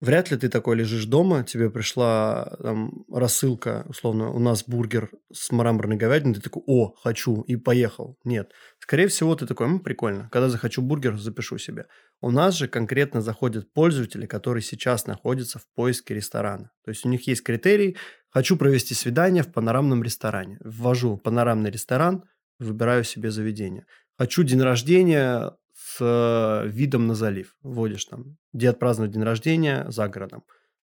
Вряд 0.00 0.30
ли 0.30 0.38
ты 0.38 0.48
такой 0.48 0.76
лежишь 0.76 1.04
дома, 1.04 1.44
тебе 1.44 1.68
пришла 1.68 2.56
там 2.62 3.04
рассылка, 3.12 3.84
условно, 3.86 4.30
у 4.30 4.38
нас 4.38 4.64
бургер 4.66 5.10
с 5.30 5.52
мраморной 5.52 5.96
говядиной, 5.96 6.36
ты 6.36 6.40
такой, 6.40 6.62
о, 6.66 6.94
хочу, 7.02 7.42
и 7.42 7.56
поехал. 7.56 8.16
Нет. 8.24 8.50
Скорее 8.78 9.08
всего, 9.08 9.34
ты 9.34 9.46
такой, 9.46 9.68
ну, 9.68 9.78
прикольно, 9.78 10.30
когда 10.32 10.48
захочу 10.48 10.80
бургер, 10.80 11.18
запишу 11.18 11.58
себе. 11.58 11.84
У 12.22 12.30
нас 12.30 12.54
же 12.54 12.66
конкретно 12.66 13.20
заходят 13.20 13.70
пользователи, 13.74 14.24
которые 14.24 14.62
сейчас 14.62 15.06
находятся 15.06 15.58
в 15.58 15.66
поиске 15.74 16.14
ресторана. 16.14 16.70
То 16.82 16.90
есть 16.90 17.04
у 17.04 17.10
них 17.10 17.26
есть 17.26 17.42
критерий, 17.42 17.98
хочу 18.30 18.56
провести 18.56 18.94
свидание 18.94 19.42
в 19.42 19.52
панорамном 19.52 20.02
ресторане. 20.02 20.56
Ввожу 20.64 21.18
панорамный 21.18 21.70
ресторан, 21.70 22.24
выбираю 22.58 23.04
себе 23.04 23.30
заведение. 23.30 23.84
Хочу 24.16 24.44
день 24.44 24.62
рождения 24.62 25.52
э, 26.00 26.66
видом 26.66 27.06
на 27.06 27.14
залив. 27.14 27.56
Вводишь 27.62 28.04
там, 28.04 28.36
где 28.52 28.70
отпраздновать 28.70 29.12
день 29.12 29.22
рождения 29.22 29.84
за 29.88 30.08
городом. 30.08 30.44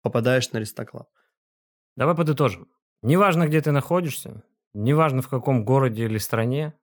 Попадаешь 0.02 0.50
на 0.52 0.58
Ристоклаб. 0.58 1.08
Давай 1.96 2.14
подытожим. 2.14 2.68
Неважно, 3.02 3.46
где 3.46 3.60
ты 3.60 3.72
находишься, 3.72 4.44
неважно, 4.74 5.22
в 5.22 5.28
каком 5.28 5.64
городе 5.64 6.04
или 6.04 6.18
стране, 6.18 6.74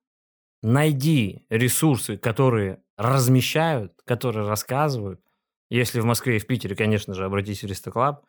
найди 0.61 1.45
ресурсы, 1.49 2.17
которые 2.17 2.81
размещают, 2.97 3.93
которые 4.05 4.47
рассказывают. 4.47 5.21
Если 5.69 5.99
в 5.99 6.05
Москве 6.05 6.37
и 6.37 6.39
в 6.39 6.47
Питере, 6.47 6.75
конечно 6.75 7.13
же, 7.13 7.25
обратись 7.25 7.63
в 7.63 7.67
Ристоклаб. 7.67 8.25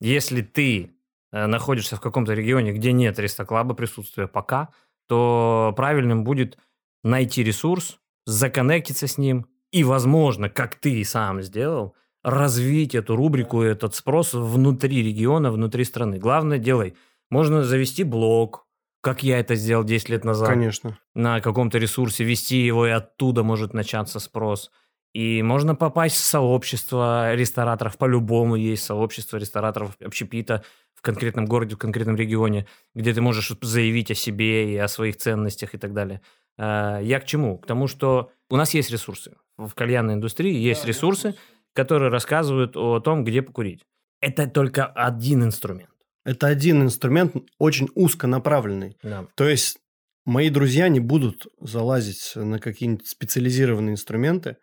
Если 0.00 0.42
ты 0.42 0.94
э, 1.32 1.46
находишься 1.46 1.96
в 1.96 2.00
каком-то 2.00 2.34
регионе, 2.34 2.72
где 2.72 2.92
нет 2.92 3.18
Ристоклаба 3.18 3.74
присутствия 3.74 4.28
пока, 4.28 4.68
то 5.08 5.72
правильным 5.76 6.24
будет 6.24 6.58
найти 7.02 7.42
ресурс, 7.42 7.98
законнектиться 8.26 9.06
с 9.06 9.18
ним 9.18 9.46
и, 9.70 9.84
возможно, 9.84 10.48
как 10.48 10.76
ты 10.76 11.00
и 11.00 11.04
сам 11.04 11.42
сделал, 11.42 11.94
развить 12.22 12.94
эту 12.94 13.16
рубрику, 13.16 13.62
этот 13.62 13.94
спрос 13.94 14.34
внутри 14.34 15.02
региона, 15.02 15.50
внутри 15.50 15.84
страны. 15.84 16.18
Главное, 16.18 16.58
делай. 16.58 16.94
Можно 17.30 17.64
завести 17.64 18.04
блог, 18.04 18.66
как 19.00 19.22
я 19.22 19.40
это 19.40 19.54
сделал 19.56 19.84
10 19.84 20.08
лет 20.10 20.24
назад. 20.24 20.48
Конечно. 20.48 20.98
На 21.14 21.40
каком-то 21.40 21.78
ресурсе, 21.78 22.24
вести 22.24 22.58
его, 22.64 22.86
и 22.86 22.90
оттуда 22.90 23.42
может 23.42 23.74
начаться 23.74 24.20
спрос. 24.20 24.70
И 25.12 25.42
можно 25.42 25.74
попасть 25.74 26.16
в 26.16 26.24
сообщество 26.24 27.34
рестораторов, 27.34 27.98
по-любому 27.98 28.56
есть 28.56 28.84
сообщество 28.84 29.36
рестораторов 29.36 29.96
общепита 30.00 30.64
в 30.94 31.02
конкретном 31.02 31.44
городе, 31.44 31.74
в 31.74 31.78
конкретном 31.78 32.16
регионе, 32.16 32.66
где 32.94 33.12
ты 33.12 33.20
можешь 33.20 33.52
заявить 33.60 34.10
о 34.10 34.14
себе 34.14 34.72
и 34.72 34.76
о 34.76 34.88
своих 34.88 35.16
ценностях 35.16 35.74
и 35.74 35.78
так 35.78 35.92
далее. 35.92 36.22
Э, 36.56 37.00
я 37.02 37.20
к 37.20 37.26
чему? 37.26 37.58
К 37.58 37.66
тому, 37.66 37.88
что 37.88 38.30
у 38.48 38.56
нас 38.56 38.72
есть 38.72 38.90
ресурсы. 38.90 39.34
В 39.58 39.74
кальянной 39.74 40.14
индустрии 40.14 40.54
есть 40.54 40.86
ресурсы, 40.86 41.34
которые 41.74 42.10
рассказывают 42.10 42.76
о 42.76 43.00
том, 43.00 43.24
где 43.24 43.42
покурить. 43.42 43.84
Это 44.20 44.46
только 44.46 44.86
один 44.86 45.44
инструмент. 45.44 45.90
Это 46.24 46.46
один 46.46 46.82
инструмент, 46.82 47.34
очень 47.58 47.88
узконаправленный. 47.94 48.96
Да. 49.02 49.26
То 49.34 49.48
есть 49.48 49.78
мои 50.24 50.48
друзья 50.50 50.88
не 50.88 51.00
будут 51.00 51.48
залазить 51.60 52.32
на 52.36 52.58
какие-нибудь 52.58 53.08
специализированные 53.08 53.94
инструменты 53.94 54.56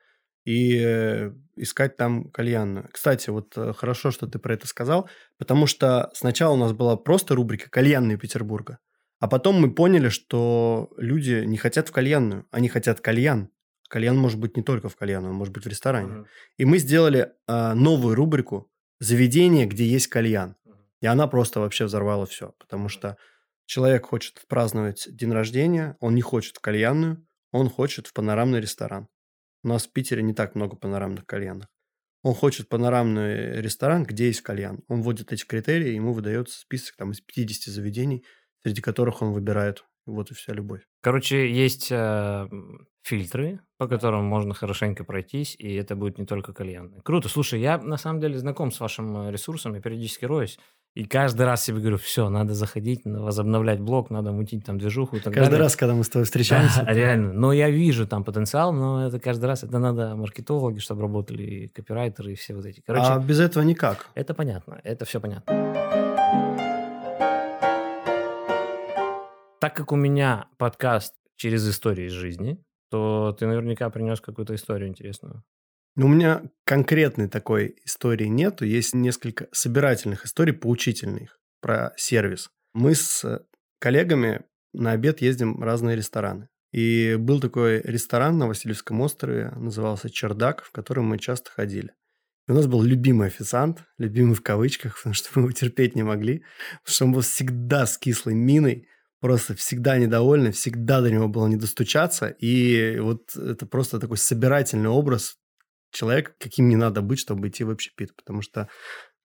и 0.46 0.82
э, 0.84 1.32
искать 1.56 1.98
там 1.98 2.30
кальянную. 2.32 2.90
Кстати, 2.92 3.30
вот 3.30 3.58
э, 3.58 3.74
хорошо, 3.74 4.12
что 4.12 4.28
ты 4.28 4.40
про 4.40 4.54
это 4.54 4.68
сказал, 4.68 5.10
потому 5.38 5.68
что 5.68 6.10
сначала 6.14 6.54
у 6.54 6.58
нас 6.58 6.74
была 6.74 6.96
просто 6.96 7.36
рубрика 7.36 7.70
«Кальянные 7.70 8.18
Петербурга», 8.18 8.80
а 9.20 9.28
потом 9.28 9.60
мы 9.60 9.74
поняли, 9.74 10.10
что 10.10 10.90
люди 10.98 11.44
не 11.46 11.58
хотят 11.58 11.90
в 11.90 11.92
кальянную, 11.92 12.48
они 12.52 12.70
хотят 12.70 13.02
кальян. 13.02 13.50
Кальян 13.90 14.18
может 14.18 14.40
быть 14.40 14.56
не 14.56 14.64
только 14.64 14.88
в 14.88 14.96
кальяну, 14.96 15.30
он 15.30 15.36
может 15.36 15.54
быть 15.54 15.66
в 15.66 15.68
ресторане. 15.68 16.10
Uh-huh. 16.10 16.26
И 16.58 16.66
мы 16.66 16.78
сделали 16.78 17.32
э, 17.48 17.74
новую 17.74 18.16
рубрику 18.16 18.72
«Заведение, 19.00 19.66
где 19.66 19.86
есть 19.86 20.08
кальян». 20.08 20.56
Uh-huh. 20.66 20.76
И 21.02 21.08
она 21.08 21.28
просто 21.28 21.60
вообще 21.60 21.86
взорвала 21.86 22.26
все, 22.26 22.54
потому 22.60 22.88
что 22.88 23.18
человек 23.66 24.06
хочет 24.06 24.42
праздновать 24.48 25.08
день 25.10 25.32
рождения, 25.32 25.98
он 26.00 26.16
не 26.16 26.22
хочет 26.22 26.58
в 26.58 26.62
кальянную, 26.62 27.26
он 27.52 27.70
хочет 27.70 28.08
в 28.08 28.14
панорамный 28.14 28.62
ресторан. 28.62 29.08
У 29.64 29.68
нас 29.68 29.88
в 29.88 29.91
Питере 29.91 30.22
не 30.24 30.34
так 30.34 30.55
много 30.55 30.76
панорамных 30.76 31.26
кальянов. 31.26 31.68
Он 32.22 32.34
хочет 32.34 32.68
панорамный 32.68 33.62
ресторан, 33.62 34.03
где 34.03 34.28
есть 34.28 34.41
кальян. 34.41 34.84
Он 34.88 35.01
вводит 35.01 35.32
эти 35.32 35.45
критерии, 35.45 35.93
ему 35.93 36.14
выдается 36.14 36.60
список 36.60 36.95
там, 36.97 37.12
из 37.12 37.22
50 37.22 37.74
заведений– 37.74 38.26
среди 38.64 38.82
которых 38.82 39.22
он 39.22 39.34
выбирает. 39.34 39.86
Вот 40.05 40.32
и 40.32 40.34
вся 40.34 40.53
любовь. 40.53 40.82
Короче, 41.01 41.51
есть 41.51 41.91
э, 41.91 42.47
фильтры, 43.03 43.60
по 43.78 43.88
которым 43.88 44.26
можно 44.26 44.55
хорошенько 44.55 45.03
пройтись, 45.03 45.55
и 45.60 45.76
это 45.76 45.95
будет 45.95 46.18
не 46.18 46.26
только 46.26 46.51
кальянный. 46.51 46.99
Круто. 47.03 47.30
Слушай, 47.30 47.62
я 47.62 47.78
на 47.78 47.97
самом 47.97 48.20
деле 48.20 48.39
знаком 48.39 48.72
с 48.72 48.80
вашим 48.80 49.16
э, 49.18 49.32
ресурсом, 49.32 49.76
я 49.76 49.82
периодически 49.82 50.26
роюсь. 50.26 50.57
И 50.96 51.06
каждый 51.06 51.46
раз 51.46 51.64
себе 51.64 51.80
говорю, 51.80 51.98
все, 51.98 52.30
надо 52.30 52.54
заходить, 52.56 53.02
возобновлять 53.06 53.80
блог, 53.80 54.10
надо 54.10 54.32
мутить 54.32 54.66
там 54.66 54.78
движуху 54.80 55.18
и 55.18 55.20
так 55.20 55.34
каждый 55.34 55.52
далее. 55.52 55.64
раз, 55.64 55.76
когда 55.76 55.94
мы 55.94 56.04
с 56.04 56.10
тобой 56.10 56.26
встречаемся. 56.26 56.84
Да, 56.84 56.92
реально. 56.92 57.32
Но 57.32 57.54
я 57.54 57.70
вижу 57.70 58.08
там 58.08 58.24
потенциал, 58.24 58.74
но 58.74 59.08
это 59.08 59.20
каждый 59.20 59.46
раз, 59.46 59.64
это 59.64 59.78
надо 59.78 60.16
маркетологи, 60.16 60.80
чтобы 60.80 61.04
работали, 61.04 61.44
и 61.44 61.68
копирайтеры, 61.68 62.34
и 62.34 62.36
все 62.36 62.56
вот 62.56 62.66
эти. 62.66 62.82
Короче, 62.82 63.06
а 63.06 63.20
без 63.20 63.40
этого 63.40 63.64
никак. 63.64 64.08
Это 64.16 64.34
понятно, 64.34 64.82
это 64.84 65.06
все 65.06 65.22
понятно. 65.22 65.54
Так 69.62 69.76
как 69.76 69.92
у 69.92 69.96
меня 69.96 70.48
подкаст 70.58 71.14
через 71.36 71.70
истории 71.70 72.08
из 72.08 72.14
жизни, 72.14 72.58
то 72.90 73.36
ты 73.38 73.46
наверняка 73.46 73.90
принес 73.90 74.20
какую-то 74.22 74.56
историю 74.56 74.90
интересную. 74.90 75.44
У 76.02 76.08
меня 76.08 76.43
конкретной 76.64 77.28
такой 77.28 77.76
истории 77.84 78.28
нету. 78.28 78.64
Есть 78.64 78.93
несколько 78.93 79.50
собирательных 79.52 80.26
историй, 80.26 80.54
поучительных 80.54 81.38
про 81.60 81.91
сервис. 81.97 82.50
Мы 82.74 82.95
с 82.95 83.43
коллегами 83.80 84.45
на 84.72 84.91
обед 84.91 85.20
ездим 85.20 85.58
в 85.58 85.64
разные 85.64 85.97
рестораны. 85.97 86.47
И 86.72 87.18
был 87.20 87.41
такой 87.41 87.82
ресторан 87.82 88.38
на 88.38 88.47
Васильевском 88.47 89.02
острове, 89.02 89.52
назывался 89.58 90.10
«Чердак», 90.10 90.64
в 90.64 90.72
который 90.72 91.04
мы 91.04 91.20
часто 91.20 91.52
ходили. 91.52 91.91
И 92.47 92.52
у 92.52 92.56
нас 92.56 92.68
был 92.68 92.82
любимый 92.82 93.28
официант, 93.28 93.84
любимый 93.97 94.36
в 94.36 94.41
кавычках, 94.41 94.95
потому 95.00 95.14
что 95.14 95.30
мы 95.36 95.41
его 95.41 95.52
терпеть 95.52 95.95
не 95.95 96.04
могли, 96.04 96.45
потому 96.84 96.93
что 96.93 97.06
он 97.06 97.12
был 97.12 97.22
всегда 97.22 97.86
с 97.86 97.97
кислой 97.97 98.36
миной, 98.36 98.88
просто 99.20 99.54
всегда 99.54 99.97
недовольный, 99.97 100.54
всегда 100.54 101.02
до 101.02 101.12
него 101.12 101.28
было 101.28 101.47
не 101.47 101.58
достучаться. 101.58 102.28
И 102.28 103.00
вот 103.00 103.36
это 103.36 103.66
просто 103.66 104.00
такой 104.00 104.16
собирательный 104.16 104.89
образ 104.89 105.36
человека, 105.92 106.34
каким 106.40 106.70
не 106.70 106.76
надо 106.76 107.02
быть, 107.02 107.20
чтобы 107.20 107.48
идти 107.48 107.64
в 107.64 107.70
общепит. 107.70 108.16
Потому 108.16 108.42
что 108.42 108.70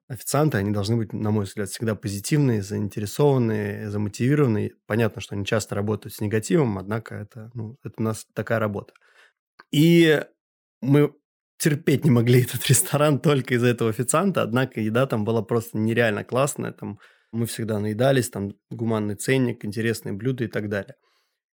официанты, 0.08 0.58
они 0.58 0.70
должны 0.70 0.96
быть, 0.96 1.12
на 1.12 1.30
мой 1.30 1.44
взгляд, 1.44 1.68
всегда 1.68 1.94
позитивные, 1.94 2.62
заинтересованные, 2.62 3.90
замотивированные. 3.90 4.72
Понятно, 4.86 5.20
что 5.20 5.34
они 5.34 5.44
часто 5.44 5.74
работают 5.74 6.14
с 6.14 6.20
негативом, 6.20 6.78
однако 6.78 7.14
это, 7.14 7.50
ну, 7.54 7.78
это 7.82 7.94
у 7.98 8.02
нас 8.02 8.26
такая 8.34 8.58
работа. 8.58 8.92
И 9.70 10.22
мы 10.80 11.14
терпеть 11.58 12.04
не 12.04 12.10
могли 12.10 12.42
этот 12.44 12.66
ресторан 12.66 13.18
только 13.20 13.54
из-за 13.54 13.68
этого 13.68 13.90
официанта, 13.90 14.42
однако 14.42 14.80
еда 14.80 15.06
там 15.06 15.24
была 15.24 15.42
просто 15.42 15.78
нереально 15.78 16.24
классная, 16.24 16.72
там 16.72 16.98
мы 17.32 17.46
всегда 17.46 17.80
наедались, 17.80 18.30
там 18.30 18.54
гуманный 18.70 19.16
ценник, 19.16 19.64
интересные 19.64 20.12
блюда 20.12 20.44
и 20.44 20.48
так 20.48 20.68
далее. 20.68 20.94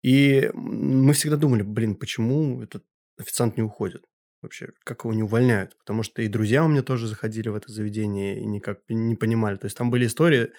И 0.04 0.52
мы 0.54 1.14
всегда 1.14 1.36
думали, 1.36 1.64
блин, 1.64 1.96
почему 1.96 2.62
этот 2.62 2.86
официант 3.18 3.58
не 3.58 3.64
уходит? 3.64 4.04
Вообще, 4.46 4.70
как 4.84 5.04
его 5.04 5.14
не 5.14 5.24
увольняют? 5.24 5.76
Потому 5.80 6.04
что 6.04 6.22
и 6.22 6.28
друзья 6.28 6.64
у 6.64 6.68
меня 6.68 6.84
тоже 6.84 7.08
заходили 7.08 7.50
в 7.50 7.56
это 7.56 7.72
заведение 7.72 8.40
и 8.40 8.46
никак 8.46 8.80
не 8.90 9.16
понимали. 9.16 9.56
То 9.58 9.66
есть 9.66 9.76
там 9.76 9.90
были 9.90 10.06
истории, 10.06 10.52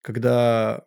когда 0.00 0.82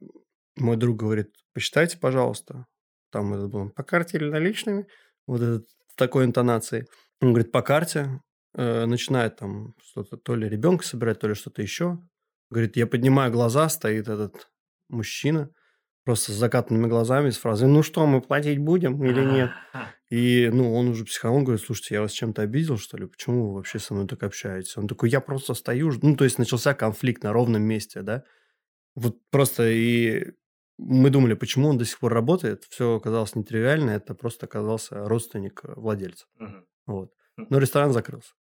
мой 0.56 0.76
друг 0.76 0.98
говорит, 0.98 1.28
посчитайте, 1.54 2.00
пожалуйста, 2.00 2.66
там 3.12 3.32
это 3.36 3.48
было 3.48 3.70
по 3.70 3.84
карте 3.84 4.18
или 4.18 4.30
наличными, 4.30 4.88
вот 5.28 5.42
этот, 5.42 5.68
такой 5.96 6.26
интонацией. 6.26 6.86
Он 7.22 7.30
говорит, 7.30 7.52
по 7.52 7.62
карте, 7.62 8.22
э, 8.56 8.86
начинает 8.86 9.36
там 9.36 9.76
что-то, 9.84 10.18
то 10.18 10.36
ли 10.36 10.50
ребенка 10.50 10.84
собирать, 10.84 11.20
то 11.20 11.28
ли 11.28 11.36
что-то 11.36 11.62
еще. 11.62 12.00
Говорит, 12.50 12.76
я 12.76 12.88
поднимаю 12.88 13.32
глаза, 13.32 13.70
стоит 13.70 14.08
этот 14.08 14.50
мужчина. 14.90 15.52
Просто 16.08 16.32
с 16.32 16.36
закатанными 16.36 16.88
глазами, 16.88 17.32
с 17.32 17.38
фразой 17.38 17.68
«Ну 17.68 17.84
что, 17.84 18.08
мы 18.08 18.22
платить 18.22 18.60
будем 18.60 19.04
или 19.04 19.26
нет?» 19.26 19.52
И, 20.10 20.50
ну, 20.54 20.74
он 20.74 20.88
уже 20.88 21.04
психолог 21.04 21.44
говорит, 21.44 21.66
слушайте, 21.66 21.96
я 21.96 22.02
вас 22.02 22.14
чем-то 22.14 22.44
обидел, 22.44 22.78
что 22.78 22.96
ли? 22.96 23.08
Почему 23.08 23.50
вы 23.50 23.56
вообще 23.56 23.78
со 23.78 23.94
мной 23.94 24.08
так 24.08 24.24
общаетесь? 24.24 24.78
Он 24.78 24.88
такой, 24.88 25.10
я 25.10 25.20
просто 25.20 25.54
стою, 25.54 25.92
ну, 26.02 26.16
то 26.16 26.24
есть 26.24 26.40
начался 26.40 26.74
конфликт 26.74 27.24
на 27.24 27.34
ровном 27.34 27.62
месте, 27.62 28.04
да? 28.04 28.24
Вот 28.96 29.18
просто 29.32 29.70
и 29.70 30.32
мы 30.78 31.10
думали, 31.10 31.34
почему 31.34 31.68
он 31.68 31.78
до 31.78 31.84
сих 31.84 32.00
пор 32.00 32.14
работает. 32.14 32.64
Все 32.70 32.96
оказалось 32.96 33.36
нетривиально, 33.36 33.92
это 33.92 34.16
просто 34.16 34.46
оказался 34.46 35.10
родственник 35.10 35.60
э, 35.66 35.74
владельца. 35.76 36.26
Угу. 36.40 36.66
Вот. 36.86 37.12
Но 37.36 37.60
ресторан 37.60 37.92
закрылся. 37.92 38.32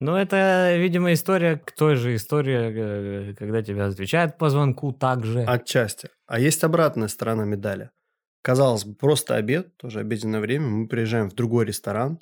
Ну, 0.00 0.14
это, 0.14 0.76
видимо, 0.76 1.12
история 1.12 1.56
к 1.56 1.72
той 1.72 1.96
же 1.96 2.14
истории, 2.14 3.30
э, 3.30 3.34
когда 3.34 3.62
тебя 3.62 3.86
отвечают 3.86 4.38
по 4.38 4.48
звонку 4.48 4.92
также. 4.92 5.42
Отчасти. 5.42 6.10
А 6.26 6.38
есть 6.38 6.62
обратная 6.62 7.08
сторона 7.08 7.44
медали. 7.44 7.90
Казалось 8.42 8.84
бы, 8.84 8.94
просто 8.94 9.34
обед, 9.34 9.76
тоже 9.76 9.98
обеденное 10.00 10.40
время, 10.40 10.66
мы 10.68 10.88
приезжаем 10.88 11.28
в 11.28 11.34
другой 11.34 11.66
ресторан, 11.66 12.20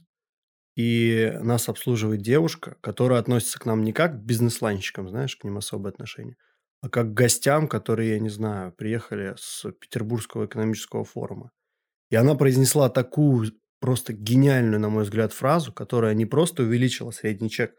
и 0.74 1.32
нас 1.40 1.68
обслуживает 1.68 2.22
девушка, 2.22 2.76
которая 2.80 3.20
относится 3.20 3.58
к 3.58 3.66
нам 3.66 3.82
не 3.82 3.92
как 3.92 4.20
к 4.20 4.24
бизнес-ланщикам, 4.24 5.08
знаешь, 5.08 5.36
к 5.36 5.44
ним 5.44 5.58
особое 5.58 5.92
отношение, 5.92 6.36
а 6.82 6.88
как 6.88 7.10
к 7.10 7.14
гостям, 7.14 7.68
которые, 7.68 8.12
я 8.12 8.18
не 8.18 8.30
знаю, 8.30 8.72
приехали 8.72 9.34
с 9.38 9.70
Петербургского 9.72 10.46
экономического 10.46 11.04
форума. 11.04 11.50
И 12.10 12.16
она 12.16 12.34
произнесла 12.34 12.88
такую 12.88 13.52
просто 13.80 14.12
гениальную, 14.12 14.80
на 14.80 14.88
мой 14.88 15.04
взгляд, 15.04 15.32
фразу, 15.32 15.72
которая 15.72 16.14
не 16.14 16.26
просто 16.26 16.62
увеличила 16.62 17.10
средний 17.10 17.50
чек, 17.50 17.74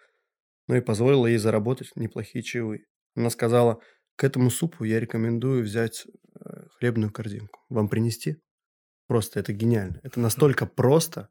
но 0.67 0.75
и 0.75 0.81
позволила 0.81 1.27
ей 1.27 1.37
заработать 1.37 1.91
неплохие 1.95 2.43
чаевые. 2.43 2.85
Она 3.15 3.29
сказала, 3.29 3.81
к 4.15 4.23
этому 4.23 4.49
супу 4.49 4.83
я 4.83 4.99
рекомендую 4.99 5.63
взять 5.63 6.05
э, 6.05 6.67
хлебную 6.77 7.11
корзинку. 7.11 7.61
Вам 7.69 7.87
принести? 7.87 8.37
Просто 9.07 9.39
это 9.39 9.53
гениально. 9.53 9.99
Это 10.03 10.19
настолько 10.19 10.65
просто. 10.65 11.29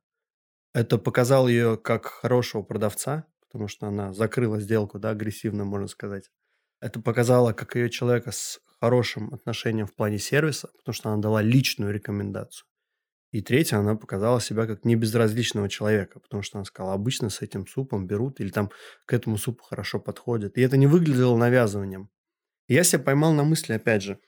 Это 0.72 0.98
показал 0.98 1.48
ее 1.48 1.76
как 1.76 2.06
хорошего 2.06 2.62
продавца, 2.62 3.26
потому 3.40 3.68
что 3.68 3.86
она 3.86 4.12
закрыла 4.12 4.60
сделку, 4.60 4.98
да, 4.98 5.10
агрессивно, 5.10 5.64
можно 5.64 5.88
сказать. 5.88 6.30
Это 6.80 7.00
показало 7.00 7.52
как 7.52 7.76
ее 7.76 7.90
человека 7.90 8.30
с 8.30 8.60
хорошим 8.80 9.32
отношением 9.32 9.86
в 9.86 9.94
плане 9.94 10.18
сервиса, 10.18 10.68
потому 10.78 10.94
что 10.94 11.10
она 11.10 11.20
дала 11.20 11.42
личную 11.42 11.92
рекомендацию. 11.92 12.66
И 13.32 13.42
третье, 13.42 13.76
она 13.76 13.96
показала 13.96 14.40
себя 14.40 14.66
как 14.66 14.84
небезразличного 14.84 15.68
человека, 15.68 16.20
потому 16.20 16.42
что 16.42 16.58
она 16.58 16.64
сказала, 16.64 16.94
обычно 16.94 17.28
с 17.28 17.42
этим 17.42 17.66
супом 17.66 18.06
берут 18.06 18.40
или 18.40 18.50
там 18.50 18.70
к 19.04 19.12
этому 19.12 19.36
супу 19.36 19.64
хорошо 19.64 19.98
подходят. 19.98 20.56
И 20.56 20.60
это 20.60 20.76
не 20.76 20.86
выглядело 20.86 21.36
навязыванием. 21.36 22.08
Я 22.68 22.84
себя 22.84 23.02
поймал 23.02 23.32
на 23.32 23.44
мысли, 23.44 23.72
опять 23.72 24.02
же, 24.02 24.18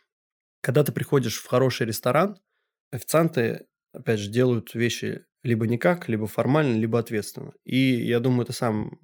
когда 0.61 0.84
ты 0.84 0.92
приходишь 0.92 1.38
в 1.38 1.46
хороший 1.46 1.86
ресторан, 1.86 2.36
официанты, 2.90 3.66
опять 3.92 4.18
же, 4.18 4.30
делают 4.30 4.74
вещи 4.74 5.24
либо 5.42 5.66
никак, 5.66 6.09
либо 6.09 6.26
формально, 6.26 6.76
либо 6.76 6.99
ответственно. 6.99 7.53
И 7.64 7.78
я 7.78 8.20
думаю, 8.20 8.46
ты 8.46 8.53
сам 8.53 8.99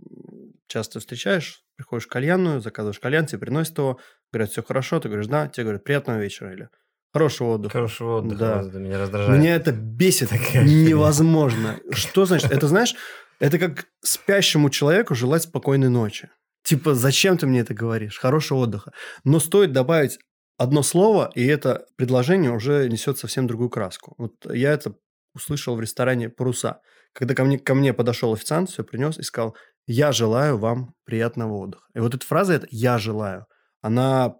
часто 0.66 1.01
встречаешь, 1.01 1.64
приходишь 1.76 2.07
в 2.07 2.11
кальянную, 2.11 2.61
заказываешь 2.61 2.99
кальян, 2.99 3.26
тебе 3.26 3.40
приносят 3.40 3.78
его, 3.78 4.01
говорят, 4.32 4.51
все 4.51 4.62
хорошо, 4.62 5.01
ты 5.01 5.09
говоришь, 5.09 5.28
да, 5.28 5.49
тебе 5.49 5.64
говорят, 5.64 5.84
приятного 5.84 6.20
вечера, 6.20 6.53
или 6.53 6.68
Хорошего 7.14 7.54
отдыха. 7.54 7.78
Хорошего 7.78 8.18
отдыха. 8.18 8.38
Да. 8.40 8.68
Это 8.68 8.78
меня 8.80 8.98
раздражает. 8.98 9.40
Меня 9.40 9.54
это 9.54 9.70
бесит 9.70 10.28
Такая 10.30 10.64
невозможно. 10.64 11.78
Что 11.92 12.26
значит? 12.26 12.50
Это 12.50 12.66
знаешь, 12.66 12.96
это 13.38 13.60
как 13.60 13.86
спящему 14.02 14.68
человеку 14.68 15.14
желать 15.14 15.44
спокойной 15.44 15.90
ночи. 15.90 16.28
Типа, 16.64 16.94
зачем 16.94 17.38
ты 17.38 17.46
мне 17.46 17.60
это 17.60 17.72
говоришь? 17.72 18.18
Хорошего 18.18 18.58
отдыха. 18.58 18.90
Но 19.22 19.38
стоит 19.38 19.70
добавить 19.70 20.18
одно 20.58 20.82
слово, 20.82 21.30
и 21.36 21.46
это 21.46 21.86
предложение 21.96 22.50
уже 22.50 22.88
несет 22.88 23.16
совсем 23.16 23.46
другую 23.46 23.70
краску. 23.70 24.16
Вот 24.18 24.32
я 24.52 24.72
это 24.72 24.94
услышал 25.34 25.76
в 25.76 25.80
ресторане 25.80 26.30
«Паруса». 26.30 26.80
Когда 27.12 27.34
ко 27.34 27.44
мне, 27.44 27.60
ко 27.60 27.76
мне 27.76 27.92
подошел 27.92 28.32
официант, 28.32 28.70
все 28.70 28.82
принес 28.82 29.18
и 29.18 29.22
сказал, 29.22 29.54
я 29.86 30.10
желаю 30.10 30.58
вам 30.58 30.94
приятного 31.04 31.54
отдыха. 31.58 31.84
И 31.94 32.00
вот 32.00 32.12
эта 32.12 32.26
фраза, 32.26 32.54
это 32.54 32.66
«я 32.70 32.98
желаю», 32.98 33.46
она 33.82 34.34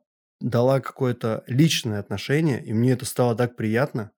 дала 0.45 0.81
какое-то 0.81 1.43
личное 1.47 2.01
отношение, 2.01 2.63
и 2.63 2.75
мне 2.75 2.93
это 2.93 3.07
стало 3.07 3.35
так 3.35 3.57
приятно. 3.57 4.11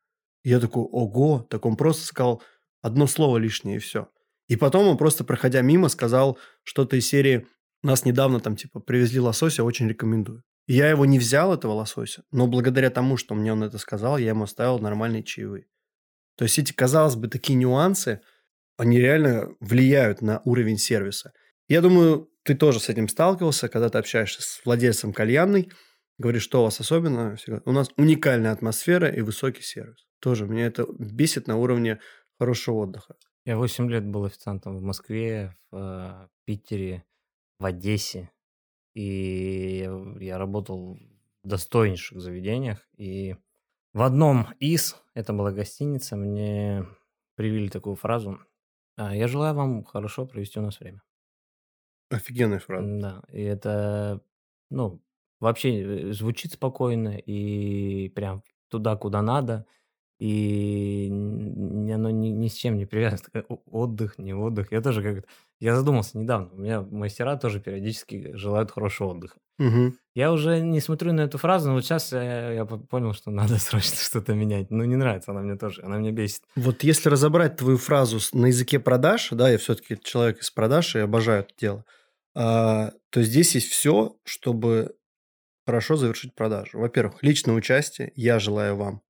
Я 0.43 0.59
такой, 0.59 0.83
ого, 0.83 1.47
так 1.49 1.65
он 1.65 1.77
просто 1.77 2.05
сказал 2.05 2.43
одно 2.83 3.07
слово 3.07 3.39
лишнее, 3.39 3.77
и 3.77 3.79
все. 3.79 4.09
И 4.49 4.57
потом 4.57 4.89
он 4.89 4.97
просто, 4.97 5.23
проходя 5.23 5.63
мимо, 5.63 5.89
сказал 5.89 6.37
что-то 6.65 6.97
из 6.97 7.07
серии 7.07 7.47
«Нас 7.83 8.05
недавно 8.05 8.41
там 8.41 8.57
типа 8.57 8.81
привезли 8.81 9.21
лосося, 9.21 9.63
очень 9.63 9.89
рекомендую». 9.89 10.43
И 10.67 10.75
я 10.75 10.91
его 10.91 11.07
не 11.07 11.21
взял, 11.21 11.55
этого 11.55 11.73
лосося, 11.73 12.25
но 12.33 12.49
благодаря 12.49 12.91
тому, 12.91 13.17
что 13.17 13.37
мне 13.37 13.53
он 13.53 13.63
это 13.63 13.79
сказал, 13.79 14.19
я 14.19 14.31
ему 14.31 14.45
оставил 14.45 14.81
нормальные 14.81 15.23
чаевые. 15.23 15.67
То 16.37 16.43
есть 16.43 16.59
эти, 16.59 16.73
казалось 16.73 17.15
бы, 17.15 17.29
такие 17.29 17.55
нюансы, 17.55 18.21
они 18.77 18.99
реально 18.99 19.55
влияют 19.61 20.23
на 20.23 20.43
уровень 20.45 20.77
сервиса. 20.77 21.33
Я 21.69 21.81
думаю, 21.81 22.29
ты 22.43 22.57
тоже 22.57 22.81
с 22.81 22.89
этим 22.89 23.09
сталкивался, 23.09 23.69
когда 23.69 23.91
ты 23.91 23.99
общаешься 23.99 24.43
с 24.43 24.61
владельцем 24.65 25.13
кальянной– 25.13 25.71
Говорит, 26.19 26.43
что 26.43 26.61
у 26.61 26.65
вас 26.65 26.81
особенно? 26.81 27.37
У 27.65 27.73
нас 27.73 27.91
уникальная 27.97 28.53
атмосфера 28.53 29.09
и 29.09 29.21
высокий 29.21 29.63
сервис. 29.63 30.07
Тоже 30.21 30.47
меня 30.47 30.67
это 30.67 30.87
бесит 30.99 31.47
на 31.47 31.57
уровне 31.57 32.01
хорошего 32.39 32.77
отдыха. 32.77 33.17
Я 33.45 33.57
8 33.57 33.91
лет 33.91 34.07
был 34.07 34.25
официантом 34.25 34.79
в 34.79 34.83
Москве, 34.83 35.57
в 35.71 35.77
э, 35.77 36.29
Питере, 36.45 37.05
в 37.59 37.65
Одессе. 37.65 38.31
И 38.95 39.89
я 40.19 40.39
работал 40.39 40.99
в 41.45 41.49
достойнейших 41.49 42.21
заведениях. 42.21 42.89
И 42.97 43.37
в 43.93 44.03
одном 44.03 44.49
из, 44.59 44.97
это 45.15 45.33
была 45.33 45.53
гостиница, 45.53 46.17
мне 46.17 46.87
привили 47.35 47.69
такую 47.69 47.97
фразу. 47.97 48.41
«А, 48.97 49.15
я 49.15 49.29
желаю 49.29 49.55
вам 49.55 49.85
хорошо 49.85 50.27
провести 50.27 50.59
у 50.59 50.63
нас 50.63 50.81
время. 50.81 51.03
Офигенная 52.11 52.59
фраза. 52.59 52.99
Да, 52.99 53.23
и 53.31 53.43
это, 53.43 54.23
ну, 54.71 55.03
Вообще 55.41 55.83
э, 55.83 56.13
звучит 56.13 56.53
спокойно 56.53 57.17
и 57.17 58.09
прям 58.11 58.43
туда, 58.69 58.97
куда 58.97 59.23
надо. 59.23 59.67
И 60.19 61.09
оно 61.11 62.09
ни, 62.09 62.29
ни 62.29 62.49
с 62.49 62.55
чем 62.55 62.79
не 62.79 62.87
привязано. 62.87 63.45
Отдых, 63.67 64.19
не 64.19 64.33
отдых. 64.33 64.73
Я 64.73 64.81
тоже 64.81 65.03
как 65.03 65.25
Я 65.61 65.77
задумался 65.77 66.17
недавно. 66.19 66.49
У 66.53 66.59
меня 66.59 66.81
мастера 66.81 67.37
тоже 67.37 67.61
периодически 67.61 68.33
желают 68.35 68.71
хорошего 68.71 69.09
отдыха. 69.09 69.39
Угу. 69.59 69.95
Я 70.15 70.33
уже 70.33 70.61
не 70.61 70.81
смотрю 70.81 71.13
на 71.13 71.23
эту 71.23 71.37
фразу, 71.37 71.69
но 71.69 71.75
вот 71.75 71.85
сейчас 71.85 72.13
я, 72.13 72.53
я 72.53 72.65
понял, 72.65 73.13
что 73.13 73.31
надо 73.31 73.59
срочно 73.59 73.97
что-то 73.97 74.35
менять. 74.35 74.71
Ну, 74.71 74.85
не 74.85 74.97
нравится 74.97 75.33
она 75.33 75.43
мне 75.43 75.57
тоже, 75.57 75.83
она 75.83 75.99
меня 75.99 76.13
бесит. 76.13 76.43
Вот 76.57 76.83
если 76.83 77.11
разобрать 77.11 77.57
твою 77.57 77.77
фразу 77.77 78.19
на 78.33 78.47
языке 78.47 78.79
продаж, 78.79 79.29
да, 79.33 79.51
я 79.51 79.59
все-таки 79.59 79.99
человек 80.03 80.41
из 80.41 80.51
продаж 80.51 80.97
и 80.97 81.01
обожаю 81.01 81.41
это 81.43 81.53
дело, 81.59 81.85
а, 82.35 82.93
то 83.11 83.23
здесь 83.23 83.55
есть 83.55 83.69
все, 83.69 84.17
чтобы 84.25 84.95
хорошо 85.67 85.97
завершить 85.97 86.35
продажу. 86.35 86.79
Во-первых, 86.79 87.23
личное 87.23 87.55
участие. 87.55 88.13
Я 88.15 88.39
желаю 88.39 88.77
вам 88.77 89.03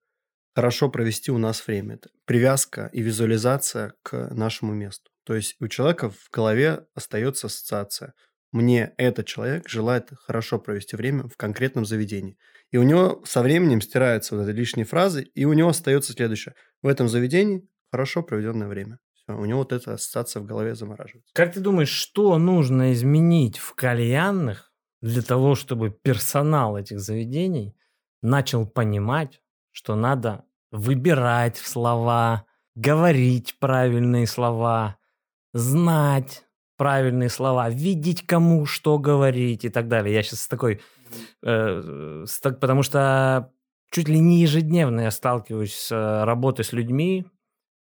хорошо 0.54 0.88
провести 0.88 1.30
у 1.30 1.38
нас 1.38 1.66
время. 1.66 1.96
Это 1.96 2.08
привязка 2.24 2.88
и 2.92 3.02
визуализация 3.02 3.92
к 4.02 4.30
нашему 4.30 4.72
месту. 4.72 5.10
То 5.26 5.34
есть 5.34 5.56
у 5.60 5.68
человека 5.68 6.08
в 6.08 6.30
голове 6.32 6.86
остается 6.94 7.48
ассоциация. 7.48 8.14
Мне 8.52 8.94
этот 8.96 9.26
человек 9.26 9.68
желает 9.68 10.10
хорошо 10.14 10.58
провести 10.58 10.96
время 10.96 11.28
в 11.28 11.36
конкретном 11.36 11.84
заведении. 11.84 12.38
И 12.70 12.78
у 12.78 12.84
него 12.84 13.22
со 13.26 13.42
временем 13.42 13.82
стираются 13.82 14.34
вот 14.34 14.48
эти 14.48 14.56
лишние 14.56 14.86
фразы, 14.86 15.24
и 15.34 15.44
у 15.44 15.52
него 15.52 15.68
остается 15.68 16.14
следующее. 16.14 16.54
В 16.80 16.86
этом 16.86 17.08
заведении 17.08 17.68
хорошо 17.90 18.22
проведенное 18.22 18.68
время. 18.68 18.98
У 19.28 19.44
него 19.44 19.58
вот 19.58 19.72
эта 19.72 19.94
ассоциация 19.94 20.40
в 20.40 20.46
голове 20.46 20.74
замораживается. 20.74 21.32
Как 21.34 21.52
ты 21.52 21.60
думаешь, 21.60 21.90
что 21.90 22.38
нужно 22.38 22.92
изменить 22.92 23.58
в 23.58 23.74
кальянных, 23.74 24.70
для 25.00 25.22
того, 25.22 25.54
чтобы 25.54 25.90
персонал 25.90 26.76
этих 26.76 27.00
заведений 27.00 27.76
начал 28.22 28.66
понимать, 28.66 29.40
что 29.70 29.94
надо 29.94 30.44
выбирать 30.70 31.56
слова, 31.56 32.46
говорить 32.74 33.58
правильные 33.58 34.26
слова, 34.26 34.96
знать 35.52 36.44
правильные 36.76 37.30
слова, 37.30 37.70
видеть 37.70 38.26
кому 38.26 38.66
что 38.66 38.98
говорить 38.98 39.64
и 39.64 39.68
так 39.68 39.88
далее. 39.88 40.14
Я 40.14 40.22
сейчас 40.22 40.42
с 40.42 40.48
такой, 40.48 40.80
э, 41.42 42.24
с, 42.26 42.40
так, 42.40 42.60
потому 42.60 42.82
что 42.82 43.50
чуть 43.90 44.08
ли 44.08 44.18
не 44.18 44.40
ежедневно 44.42 45.02
я 45.02 45.10
сталкиваюсь 45.10 45.74
с 45.74 45.92
э, 45.92 46.24
работой 46.24 46.64
с 46.64 46.72
людьми. 46.72 47.26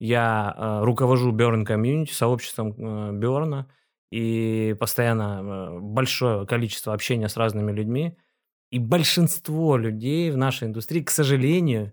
Я 0.01 0.55
э, 0.57 0.85
руковожу 0.85 1.33
Burn 1.33 1.67
Community, 1.67 2.13
сообществом 2.13 2.71
э, 2.71 3.13
Burn, 3.13 3.65
и 4.11 4.75
постоянно 4.79 5.41
э, 5.43 5.79
большое 5.81 6.47
количество 6.47 6.95
общения 6.95 7.29
с 7.29 7.37
разными 7.37 7.73
людьми. 7.73 8.17
И 8.71 8.79
большинство 8.79 9.77
людей 9.77 10.31
в 10.31 10.37
нашей 10.37 10.69
индустрии, 10.69 11.03
к 11.03 11.11
сожалению, 11.11 11.93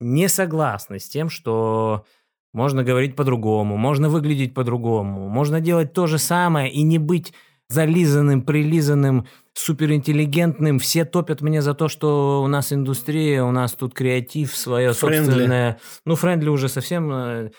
не 0.00 0.28
согласны 0.28 0.98
с 0.98 1.08
тем, 1.08 1.28
что 1.28 2.04
можно 2.52 2.82
говорить 2.82 3.16
по-другому, 3.16 3.76
можно 3.76 4.08
выглядеть 4.08 4.54
по-другому, 4.54 5.28
можно 5.28 5.60
делать 5.60 5.92
то 5.92 6.06
же 6.06 6.18
самое 6.18 6.70
и 6.70 6.82
не 6.82 6.98
быть 6.98 7.32
зализанным, 7.68 8.42
прилизанным, 8.42 9.26
суперинтеллигентным. 9.52 10.78
Все 10.78 11.04
топят 11.04 11.40
мне 11.40 11.62
за 11.62 11.74
то, 11.74 11.88
что 11.88 12.42
у 12.42 12.46
нас 12.46 12.72
индустрия, 12.72 13.42
у 13.42 13.50
нас 13.50 13.72
тут 13.72 13.94
креатив 13.94 14.54
свое 14.54 14.92
Friendly. 14.92 15.24
собственное. 15.26 15.80
Ну, 16.04 16.14
friendly 16.14 16.48
уже 16.48 16.68
совсем... 16.68 17.50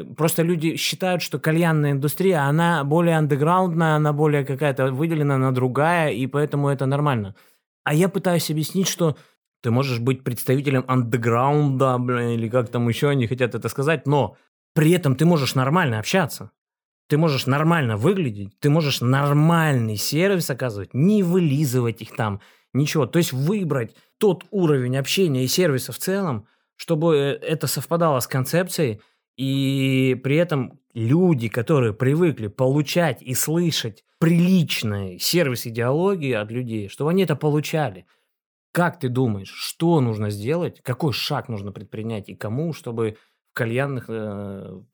э, 0.00 0.04
Просто 0.04 0.42
люди 0.42 0.76
считают, 0.76 1.22
что 1.22 1.38
кальянная 1.38 1.92
индустрия, 1.92 2.48
она 2.48 2.84
более 2.84 3.16
андеграундная, 3.16 3.96
она 3.96 4.12
более 4.12 4.44
какая-то 4.44 4.92
выделена, 4.92 5.36
она 5.36 5.50
другая, 5.50 6.10
и 6.10 6.26
поэтому 6.26 6.68
это 6.68 6.86
нормально. 6.86 7.34
А 7.84 7.94
я 7.94 8.08
пытаюсь 8.08 8.50
объяснить, 8.50 8.88
что 8.88 9.16
ты 9.62 9.70
можешь 9.70 9.98
быть 9.98 10.24
представителем 10.24 10.84
андеграунда, 10.88 11.96
блин, 11.98 12.30
или 12.30 12.48
как 12.48 12.68
там 12.68 12.88
еще 12.88 13.08
они 13.08 13.26
хотят 13.26 13.54
это 13.54 13.68
сказать, 13.68 14.06
но 14.06 14.36
при 14.74 14.90
этом 14.92 15.16
ты 15.16 15.24
можешь 15.24 15.54
нормально 15.54 15.98
общаться. 15.98 16.50
Ты 17.08 17.18
можешь 17.18 17.46
нормально 17.46 17.96
выглядеть, 17.96 18.58
ты 18.60 18.70
можешь 18.70 19.00
нормальный 19.00 19.96
сервис 19.96 20.50
оказывать, 20.50 20.94
не 20.94 21.22
вылизывать 21.22 22.00
их 22.02 22.16
там, 22.16 22.40
ничего. 22.72 23.06
То 23.06 23.18
есть 23.18 23.32
выбрать 23.32 23.94
тот 24.18 24.44
уровень 24.50 24.96
общения 24.96 25.44
и 25.44 25.48
сервиса 25.48 25.92
в 25.92 25.98
целом, 25.98 26.46
чтобы 26.76 27.16
э, 27.16 27.34
это 27.36 27.66
совпадало 27.66 28.20
с 28.20 28.26
концепцией, 28.26 29.00
и 29.36 30.18
при 30.22 30.36
этом 30.36 30.80
люди, 30.92 31.48
которые 31.48 31.92
привыкли 31.92 32.46
получать 32.48 33.22
и 33.22 33.34
слышать 33.34 34.04
приличный 34.20 35.18
сервис 35.18 35.66
идеологии 35.66 36.32
от 36.32 36.50
людей, 36.50 36.88
чтобы 36.88 37.10
они 37.10 37.24
это 37.24 37.36
получали. 37.36 38.06
Как 38.72 38.98
ты 38.98 39.08
думаешь, 39.08 39.52
что 39.52 40.00
нужно 40.00 40.30
сделать, 40.30 40.80
какой 40.82 41.12
шаг 41.12 41.48
нужно 41.48 41.72
предпринять 41.72 42.28
и 42.28 42.34
кому, 42.34 42.72
чтобы 42.72 43.16
в 43.52 43.56
кальянных 43.56 44.06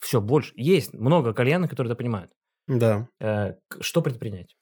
все 0.01 0.20
больше... 0.20 0.53
Есть 0.57 0.93
много 0.95 1.32
кальянных, 1.32 1.70
которые 1.70 1.93
это 1.93 1.99
понимают. 1.99 2.30
Да. 2.66 3.09
Э, 3.20 3.55
что 3.80 4.03
предпринять? 4.03 4.55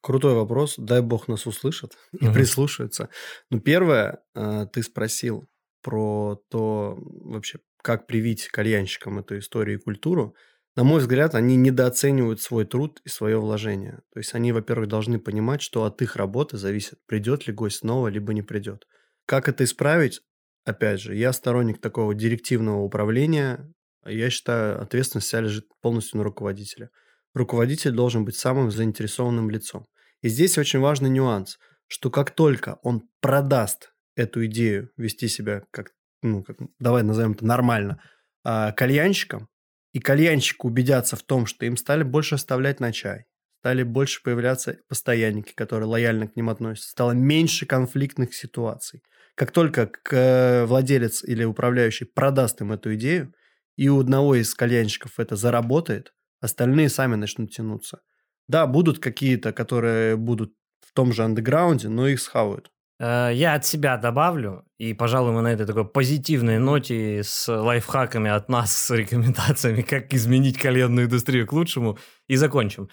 Крутой 0.00 0.34
вопрос. 0.34 0.74
Дай 0.76 1.00
бог 1.02 1.28
нас 1.28 1.46
услышат 1.46 1.96
и 2.20 2.24
Мгм. 2.24 2.34
прислушаются. 2.34 3.08
Ну, 3.50 3.60
первое, 3.60 4.20
э, 4.34 4.66
ты 4.72 4.82
спросил 4.82 5.46
про 5.82 6.40
то, 6.50 6.96
вообще, 7.00 7.60
как 7.82 8.06
привить 8.06 8.48
кальянщикам 8.48 9.18
эту 9.18 9.38
историю 9.38 9.78
и 9.78 9.82
культуру. 9.82 10.34
На 10.76 10.84
мой 10.84 11.00
взгляд, 11.00 11.34
они 11.34 11.56
недооценивают 11.56 12.40
свой 12.40 12.64
труд 12.64 13.00
и 13.04 13.08
свое 13.08 13.38
вложение. 13.38 14.00
То 14.12 14.20
есть 14.20 14.34
они, 14.34 14.52
во-первых, 14.52 14.88
должны 14.88 15.18
понимать, 15.18 15.62
что 15.62 15.84
от 15.84 16.00
их 16.02 16.16
работы 16.16 16.56
зависит, 16.56 16.98
придет 17.06 17.46
ли 17.46 17.52
гость 17.52 17.78
снова, 17.78 18.08
либо 18.08 18.32
не 18.32 18.42
придет. 18.42 18.86
Как 19.26 19.48
это 19.48 19.64
исправить? 19.64 20.20
Опять 20.64 21.00
же, 21.00 21.16
я 21.16 21.32
сторонник 21.32 21.80
такого 21.80 22.14
директивного 22.14 22.82
управления. 22.82 23.72
Я 24.06 24.30
считаю, 24.30 24.80
ответственность 24.80 25.26
вся 25.26 25.40
лежит 25.40 25.66
полностью 25.80 26.18
на 26.18 26.24
руководителе 26.24 26.90
руководитель 27.38 27.92
должен 27.92 28.24
быть 28.24 28.36
самым 28.36 28.70
заинтересованным 28.70 29.50
лицом. 29.50 29.86
И 30.20 30.28
здесь 30.28 30.58
очень 30.58 30.80
важный 30.80 31.08
нюанс, 31.08 31.58
что 31.86 32.10
как 32.10 32.32
только 32.32 32.78
он 32.82 33.08
продаст 33.20 33.92
эту 34.16 34.44
идею 34.46 34.90
вести 34.96 35.28
себя 35.28 35.62
как, 35.70 35.92
ну, 36.22 36.42
как 36.42 36.58
давай 36.78 37.02
назовем 37.02 37.32
это 37.32 37.44
нормально, 37.44 38.02
а, 38.44 38.72
кальянщикам, 38.72 39.48
и 39.92 40.00
кальянщики 40.00 40.60
убедятся 40.62 41.16
в 41.16 41.22
том, 41.22 41.46
что 41.46 41.66
им 41.66 41.76
стали 41.76 42.02
больше 42.02 42.34
оставлять 42.34 42.80
на 42.80 42.92
чай, 42.92 43.26
стали 43.60 43.82
больше 43.82 44.22
появляться 44.22 44.78
постоянники, 44.88 45.52
которые 45.54 45.88
лояльно 45.88 46.28
к 46.28 46.36
ним 46.36 46.50
относятся, 46.50 46.90
стало 46.90 47.12
меньше 47.12 47.66
конфликтных 47.66 48.34
ситуаций. 48.34 49.02
Как 49.34 49.52
только 49.52 49.90
э, 50.10 50.64
владелец 50.64 51.22
или 51.22 51.44
управляющий 51.44 52.04
продаст 52.04 52.60
им 52.60 52.72
эту 52.72 52.94
идею, 52.96 53.32
и 53.76 53.88
у 53.88 54.00
одного 54.00 54.34
из 54.34 54.52
кальянщиков 54.54 55.20
это 55.20 55.36
заработает, 55.36 56.12
остальные 56.40 56.88
сами 56.88 57.14
начнут 57.14 57.52
тянуться. 57.52 58.00
Да, 58.48 58.66
будут 58.66 58.98
какие-то, 58.98 59.52
которые 59.52 60.16
будут 60.16 60.54
в 60.80 60.92
том 60.92 61.12
же 61.12 61.22
андеграунде, 61.22 61.88
но 61.88 62.08
их 62.08 62.20
схавают. 62.20 62.70
Э, 63.00 63.30
Я 63.32 63.54
от 63.54 63.64
себя 63.64 63.96
добавлю, 63.96 64.64
и, 64.78 64.94
пожалуй, 64.94 65.32
мы 65.32 65.42
на 65.42 65.52
этой 65.52 65.66
такой 65.66 65.84
позитивной 65.84 66.58
ноте 66.58 67.22
с 67.22 67.48
лайфхаками 67.52 68.30
от 68.30 68.48
нас, 68.48 68.74
с 68.74 68.94
рекомендациями, 68.94 69.82
как 69.82 70.12
изменить 70.14 70.58
кальянную 70.58 71.06
индустрию 71.06 71.46
к 71.46 71.52
лучшему, 71.52 71.98
и 72.26 72.36
закончим. 72.36 72.88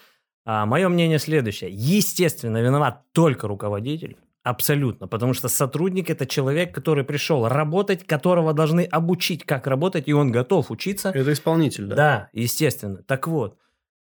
мое 0.46 0.90
мнение 0.90 1.20
следующее. 1.20 1.72
Естественно, 1.72 2.62
виноват 2.62 3.04
только 3.14 3.48
руководитель. 3.48 4.18
Абсолютно. 4.46 5.08
Потому 5.08 5.34
что 5.34 5.48
сотрудник– 5.48 6.10
это 6.12 6.28
человек, 6.28 6.74
который 6.74 7.04
пришел 7.04 7.48
работать, 7.48 8.06
которого 8.06 8.54
должны 8.54 8.82
обучить, 8.84 9.44
как 9.44 9.66
работать, 9.66 10.08
и 10.08 10.14
он 10.14 10.32
готов 10.32 10.70
учиться. 10.70 11.10
Это 11.10 11.34
исполнитель, 11.34 11.88
да? 11.88 11.96
Да, 11.96 12.30
естественно. 12.32 13.02
Так 13.02 13.28
вот, 13.28 13.58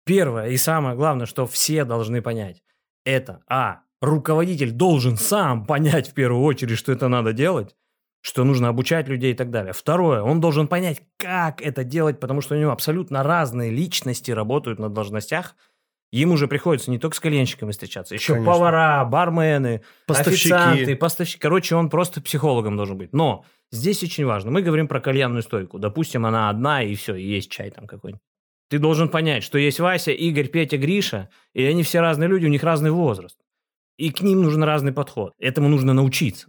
первое 0.06 0.47
и 0.47 0.56
самое 0.56 0.95
главное, 0.95 1.26
что 1.26 1.45
все 1.45 1.84
должны 1.84 2.22
понять, 2.22 2.64
это, 3.04 3.41
а, 3.50 3.82
руководитель 4.02 4.72
должен 4.72 5.18
сам 5.18 5.66
понять 5.66 6.10
в 6.10 6.14
первую 6.14 6.43
очередь, 6.43 6.78
что 6.78 6.91
это 6.91 7.08
надо 7.08 7.34
делать, 7.34 7.76
что 8.22 8.43
нужно 8.43 8.68
обучать 8.70 9.08
людей 9.08 9.34
и 9.34 9.36
так 9.36 9.50
далее. 9.52 9.74
Второе, 9.74 10.22
он 10.22 10.41
должен 10.41 10.68
понять, 10.68 11.02
как 11.18 11.62
это 11.62 11.84
делать, 11.84 12.20
потому 12.20 12.41
что 12.41 12.56
у 12.56 12.58
него 12.58 12.72
абсолютно 12.72 13.24
разные 13.24 13.72
личности 13.72 14.32
работают 14.32 14.80
на 14.80 14.89
должностях. 14.89 15.56
Ему 16.12 16.38
же 16.38 16.47
приходится 16.47 16.89
не 16.89 16.97
только 16.97 17.16
с 17.16 17.20
кальянщиками 17.20 17.72
встречаться, 17.72 18.16
еще 18.16 18.34
Конечно. 18.34 18.52
повара, 18.52 19.06
бармены, 19.06 19.84
Поставщики. 20.08 20.52
официанты, 20.52 20.95
поставщики. 20.95 21.39
Короче, 21.39 21.76
он 21.76 21.89
просто 21.89 22.20
психологом 22.20 22.78
должен 22.78 22.97
быть. 22.97 23.14
Но 23.14 23.45
здесь 23.72 24.02
очень 24.02 24.26
важно. 24.26 24.50
Мы 24.50 24.64
говорим 24.64 24.88
про 24.88 25.02
кальянную 25.02 25.43
стойку. 25.43 25.78
Допустим, 25.78 26.26
она 26.26 26.50
одна, 26.50 26.82
и 26.82 26.95
все, 26.95 27.14
и 27.14 27.24
есть 27.24 27.52
чай 27.52 27.70
там 27.70 27.86
какой-нибудь. 27.86 28.24
Ты 28.70 28.80
должен 28.80 29.10
понять, 29.10 29.43
что 29.43 29.60
есть 29.60 29.80
Вася, 29.80 30.12
Игорь, 30.12 30.47
Петя, 30.47 30.78
Гриша, 30.78 31.30
и 31.54 31.64
они 31.64 31.84
все 31.84 32.00
разные 32.02 32.28
люди, 32.28 32.45
у 32.47 32.50
них 32.50 32.64
разный 32.64 32.91
возраст. 32.91 33.38
И 34.00 34.12
к 34.12 34.22
ним 34.22 34.41
нужен 34.41 34.64
разный 34.64 34.93
подход. 34.93 35.34
Этому 35.39 35.68
нужно 35.68 35.91
научиться, 35.91 36.47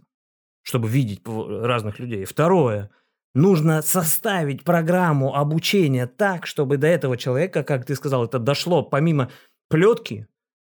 чтобы 0.61 0.87
видеть 0.87 1.21
разных 1.25 1.99
людей. 1.99 2.23
Второе. 2.23 2.89
Нужно 3.33 3.81
составить 3.81 4.63
программу 4.63 5.35
обучения 5.35 6.07
так, 6.07 6.47
чтобы 6.47 6.77
до 6.77 6.87
этого 6.87 7.17
человека, 7.17 7.63
как 7.63 7.85
ты 7.85 7.95
сказал, 7.95 8.23
это 8.23 8.39
дошло 8.39 8.83
помимо 8.83 9.29
плетки, 9.69 10.27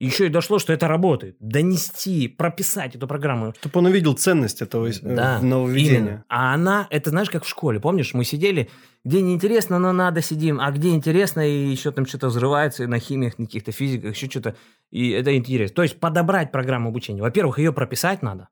еще 0.06 0.26
и 0.26 0.28
дошло, 0.30 0.58
что 0.58 0.72
это 0.72 0.88
работает. 0.88 1.36
Донести, 1.40 2.26
прописать 2.26 2.96
эту 2.96 3.06
программу. 3.06 3.54
Чтобы 3.58 3.80
он 3.80 3.86
увидел 3.86 4.14
ценность 4.14 4.62
этого 4.62 4.88
э, 4.88 4.92
Да, 5.02 5.40
нововведения. 5.42 5.98
именно. 5.98 6.24
А 6.28 6.54
она, 6.54 6.86
это 6.90 7.10
знаешь, 7.10 7.28
как 7.28 7.44
в 7.44 7.48
школе. 7.48 7.80
Помнишь, 7.80 8.14
мы 8.14 8.24
сидели, 8.24 8.70
где 9.04 9.20
неинтересно, 9.20 9.78
но 9.78 9.92
надо 9.92 10.22
сидим, 10.22 10.58
а 10.58 10.70
где 10.70 10.88
интересно, 10.88 11.46
и 11.46 11.66
еще 11.68 11.90
там 11.92 12.06
что-то 12.06 12.28
взрывается, 12.28 12.84
и 12.84 12.86
на 12.86 12.98
химиях, 12.98 13.38
на 13.38 13.44
каких-то 13.44 13.72
физиках, 13.72 14.14
еще 14.14 14.30
что-то. 14.30 14.56
И 14.90 15.10
это 15.10 15.36
интересно. 15.36 15.76
То 15.76 15.82
есть 15.82 16.00
подобрать 16.00 16.50
программу 16.50 16.88
обучения. 16.88 17.20
Во-первых, 17.20 17.58
ее 17.58 17.72
прописать 17.72 18.22
надо. 18.22 18.48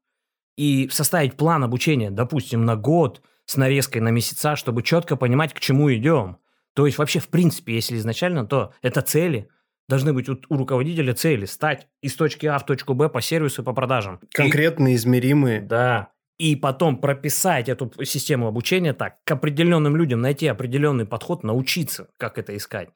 И 0.57 0.89
составить 0.93 1.35
план 1.37 1.65
обучения, 1.65 2.11
допустим, 2.11 2.65
на 2.67 2.77
год 2.77 3.23
с 3.47 3.57
нарезкой 3.57 4.03
на 4.03 4.11
месяца, 4.11 4.55
чтобы 4.57 4.83
четко 4.83 5.17
понимать, 5.17 5.55
к 5.55 5.61
чему 5.61 5.93
идем. 5.95 6.37
То 6.75 6.85
есть 6.85 6.99
вообще, 6.99 7.21
в 7.21 7.29
принципе, 7.29 7.75
если 7.75 7.97
изначально, 7.97 8.45
то 8.45 8.73
это 8.83 9.01
цели. 9.01 9.49
Должны 9.89 10.13
быть 10.13 10.29
у, 10.29 10.39
у 10.49 10.57
руководителя 10.57 11.15
цели. 11.15 11.47
Стать 11.47 11.89
из 12.03 12.15
точки 12.15 12.47
А 12.47 12.59
в 12.59 12.67
точку 12.67 12.95
Б 12.95 13.09
по 13.09 13.21
сервису 13.23 13.63
и 13.63 13.65
по 13.65 13.73
продажам. 13.73 14.17
И- 14.23 14.27
Конкретные, 14.27 14.97
измеримые. 14.97 15.61
да. 15.61 16.11
И 16.39 16.55
потом 16.55 16.99
прописать 16.99 17.69
эту 17.69 17.91
систему 18.05 18.47
обучения 18.47 18.93
так, 18.93 19.17
к 19.25 19.31
определенным 19.33 19.97
людям 19.97 20.21
найти 20.21 20.47
определенный 20.47 21.05
подход, 21.05 21.43
научиться, 21.43 22.09
как 22.17 22.39
это 22.39 22.57
искать. 22.57 22.91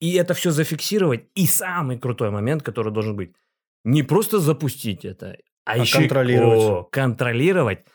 И 0.00 0.12
это 0.14 0.34
все 0.34 0.50
зафиксировать. 0.50 1.24
И 1.34 1.46
самый 1.46 1.98
крутой 1.98 2.30
момент, 2.30 2.62
который 2.62 2.92
должен 2.92 3.16
быть, 3.16 3.32
не 3.84 4.02
просто 4.02 4.38
запустить 4.38 5.04
это, 5.06 5.38
а, 5.64 5.72
А 5.72 5.78
еще 5.78 5.96
и- 5.98 6.00
контролировать. 6.00 6.58
О, 6.60 6.82
контролировать, 6.90 7.86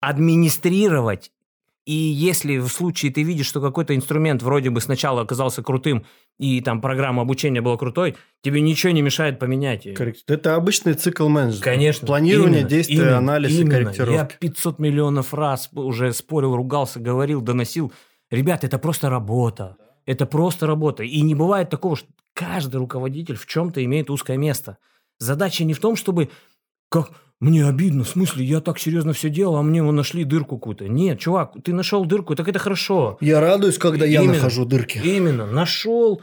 администрировать. 0.00 1.30
И 1.88 1.94
если 1.94 2.58
в 2.58 2.68
случае 2.68 3.10
ты 3.10 3.22
видишь, 3.22 3.46
что 3.46 3.62
какой-то 3.62 3.96
инструмент 3.96 4.42
вроде 4.42 4.68
бы 4.68 4.78
сначала 4.82 5.22
оказался 5.22 5.62
крутым, 5.62 6.04
и 6.38 6.60
там 6.60 6.82
программа 6.82 7.22
обучения 7.22 7.62
была 7.62 7.78
крутой, 7.78 8.14
тебе 8.42 8.60
ничего 8.60 8.92
не 8.92 9.00
мешает 9.00 9.38
поменять 9.38 9.86
ее. 9.86 9.94
Коррект. 9.94 10.30
Это 10.30 10.54
обычный 10.54 10.92
цикл 10.92 11.28
менеджмента. 11.28 11.64
Конечно. 11.64 12.06
Планирование, 12.06 12.58
Именно, 12.58 12.68
действия, 12.68 12.96
именно, 12.96 13.16
анализ 13.16 13.52
и 13.52 13.60
именно. 13.62 13.70
корректировка. 13.70 14.12
Я 14.12 14.24
500 14.26 14.78
миллионов 14.78 15.32
раз 15.32 15.70
уже 15.72 16.12
спорил, 16.12 16.54
ругался, 16.56 17.00
говорил, 17.00 17.40
доносил. 17.40 17.90
Ребят, 18.30 18.64
это 18.64 18.78
просто 18.78 19.08
работа. 19.08 19.78
Это 20.04 20.26
просто 20.26 20.66
работа. 20.66 21.04
И 21.04 21.22
не 21.22 21.34
бывает 21.34 21.70
такого, 21.70 21.96
что 21.96 22.08
каждый 22.34 22.76
руководитель 22.76 23.36
в 23.36 23.46
чем-то 23.46 23.82
имеет 23.82 24.10
узкое 24.10 24.36
место. 24.36 24.76
Задача 25.18 25.64
не 25.64 25.72
в 25.72 25.80
том, 25.80 25.96
чтобы... 25.96 26.28
Как 26.88 27.10
мне 27.40 27.64
обидно, 27.66 28.02
в 28.02 28.08
смысле, 28.08 28.44
я 28.44 28.60
так 28.60 28.80
серьезно 28.80 29.12
все 29.12 29.28
делал, 29.30 29.56
а 29.56 29.62
мне 29.62 29.82
вон 29.82 29.94
нашли 29.94 30.24
дырку 30.24 30.58
какую-то. 30.58 30.88
Нет, 30.88 31.20
чувак, 31.20 31.54
ты 31.62 31.72
нашел 31.72 32.04
дырку, 32.04 32.34
так 32.34 32.48
это 32.48 32.58
хорошо. 32.58 33.16
Я 33.20 33.40
радуюсь, 33.40 33.78
когда 33.78 34.04
я 34.04 34.22
Именно. 34.22 34.34
нахожу 34.34 34.64
дырки. 34.64 34.98
Именно. 34.98 35.46
Нашел, 35.46 36.20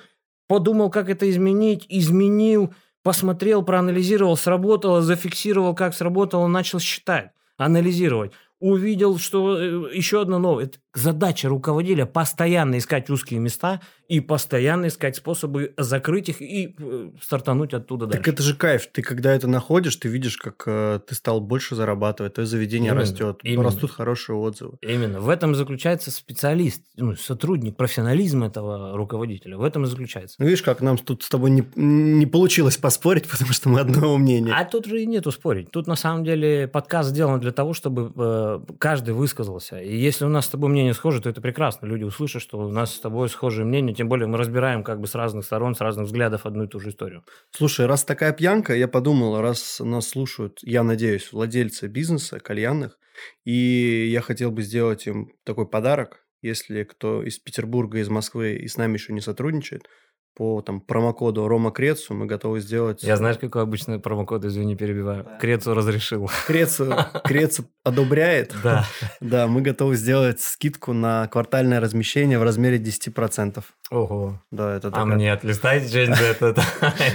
подумал, 0.47 0.89
как 0.89 1.09
это 1.09 1.30
изменить, 1.30 1.86
изменил, 1.88 2.74
посмотрел, 3.01 3.63
проанализировал, 3.63 4.36
сработало, 4.36 5.01
зафиксировал, 5.01 5.74
как 5.74 5.93
сработало, 5.93 6.47
начал 6.47 6.80
считать, 6.80 7.30
анализировать. 7.57 8.34
Увидел, 8.59 9.18
что 9.18 9.57
э, 9.57 9.95
еще 9.95 10.22
одно 10.22 10.39
новое. 10.39 10.66
Это 10.66 10.80
задача 10.93 11.47
руководителя 11.47 12.05
постоянно 12.05 12.78
искать 12.78 13.09
узкие 13.09 13.39
места 13.39 13.80
и 14.08 14.20
постоянно 14.20 14.88
искать 14.88 15.16
способы 15.16 15.74
закрыть 15.78 16.30
их 16.30 16.41
и 16.41 16.76
э, 16.78 17.10
стартануть 17.22 17.74
оттуда 17.74 18.06
Так 18.08 18.16
дальше. 18.18 18.32
это 18.32 18.43
же 18.43 18.56
кайф. 18.56 18.88
Ты 18.91 19.01
когда 19.01 19.34
это 19.34 19.47
находишь, 19.47 19.95
ты 19.95 20.08
видишь, 20.08 20.38
как 20.38 20.64
э, 20.68 20.99
ты 21.08 21.16
стал 21.16 21.41
больше 21.41 21.76
зарабатывать, 21.76 22.36
твое 22.36 22.47
заведение 22.47 22.91
Именно, 22.91 23.01
растет, 23.01 23.39
именно. 23.43 23.64
растут 23.64 23.91
хорошие 23.91 24.36
отзывы. 24.36 24.78
Именно. 24.82 25.20
В 25.20 25.30
этом 25.30 25.56
заключается 25.56 26.12
специалист, 26.12 26.84
ну, 26.97 27.16
сотрудник, 27.16 27.76
профессионализм 27.76 28.43
этого 28.43 28.95
руководителя. 28.95 29.58
В 29.58 29.64
этом 29.64 29.84
и 29.84 29.88
заключается. 29.88 30.36
Ну, 30.39 30.45
видишь, 30.45 30.62
как 30.62 30.82
нам 30.82 30.97
тут 30.97 31.24
с 31.24 31.30
тобой 31.30 31.49
не, 31.49 31.64
не 31.76 32.26
получилось 32.26 32.78
поспорить, 32.78 33.28
потому 33.30 33.51
что 33.53 33.70
мы 33.70 33.80
одного 33.80 34.18
мнения. 34.18 34.53
А 34.56 34.66
тут 34.66 34.86
же 34.86 35.01
и 35.01 35.06
нету 35.06 35.32
спорить. 35.32 35.72
Тут 35.72 35.88
на 35.88 35.95
самом 35.95 36.24
деле 36.24 36.68
подкаст 36.68 37.10
сделан 37.10 37.39
для 37.39 37.51
того, 37.51 37.74
чтобы 37.74 38.12
э, 38.16 38.60
каждый 38.78 39.14
высказался. 39.14 39.80
И 39.80 39.97
если 39.97 40.26
у 40.26 40.30
нас 40.30 40.45
с 40.45 40.49
тобой 40.49 40.70
мнение 40.70 40.93
схоже, 40.93 41.22
то 41.22 41.30
это 41.30 41.41
прекрасно. 41.41 41.88
Люди 41.88 42.03
услышат, 42.03 42.41
что 42.41 42.60
у 42.60 42.70
нас 42.70 42.93
с 42.93 42.99
тобой 42.99 43.30
схожие 43.30 43.66
мнения, 43.66 43.94
тем 43.95 44.09
более 44.09 44.27
мы 44.27 44.37
разбираем 44.37 44.83
как 44.83 44.99
бы 44.99 45.07
с 45.07 45.15
разных 45.15 45.45
сторон, 45.45 45.75
с 45.75 45.81
разных 45.81 46.07
взглядов 46.07 46.45
одну 46.45 46.65
и 46.65 46.67
ту 46.67 46.79
же 46.79 46.89
историю. 46.89 47.23
Слушай, 47.51 47.85
раз 47.85 48.03
такая 48.03 48.33
пьянка, 48.33 48.75
я 48.75 48.87
подумал, 48.87 49.41
раз 49.41 49.79
нас 49.79 50.09
слушают, 50.09 50.59
я 50.61 50.83
надеюсь, 50.83 51.31
владельцы 51.31 51.87
бизнеса, 51.87 52.39
кальянных, 52.39 52.99
и 53.43 54.07
я 54.11 54.21
хотел 54.21 54.51
бы 54.51 54.61
сделать 54.61 55.07
им 55.07 55.31
такой 55.43 55.67
подарок, 55.67 56.25
если 56.41 56.83
кто 56.83 57.23
из 57.23 57.39
Петербурга, 57.39 57.99
из 57.99 58.09
Москвы 58.09 58.55
и 58.55 58.67
с 58.67 58.77
нами 58.77 58.93
еще 58.93 59.13
не 59.13 59.21
сотрудничает, 59.21 59.87
по 60.36 60.61
там, 60.61 60.81
промокоду 60.81 61.47
Рома 61.47 61.71
Крецу 61.71 62.13
мы 62.13 62.25
готовы 62.25 62.59
сделать... 62.59 63.03
Я 63.03 63.15
знаешь, 63.15 63.38
какой 63.38 63.61
обычный 63.61 63.99
промокод, 63.99 64.43
извини, 64.43 64.75
перебиваю. 64.75 65.23
Да. 65.23 65.38
Крецу 65.38 65.73
разрешил. 65.73 66.29
Крецу, 66.45 66.93
Крецу 67.23 67.65
одобряет. 67.83 68.53
Да. 68.61 68.86
Да, 69.21 69.47
мы 69.47 69.61
готовы 69.61 69.95
сделать 69.95 70.41
скидку 70.41 70.91
на 70.91 71.27
квартальное 71.27 71.79
размещение 71.79 72.38
в 72.38 72.43
размере 72.43 72.77
10%. 72.77 73.63
Ого. 73.91 74.41
Да, 74.51 74.75
это 74.75 74.91
А 74.93 75.05
мне 75.05 75.31
отлистать 75.31 75.88
что-нибудь 75.88 76.17
за 76.17 76.25
это? 76.25 76.55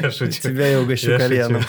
Я 0.01 0.11
шучу. 0.11 0.41
Тебя 0.41 0.69
я 0.69 0.81
угощу 0.81 1.19
кальяном. 1.19 1.63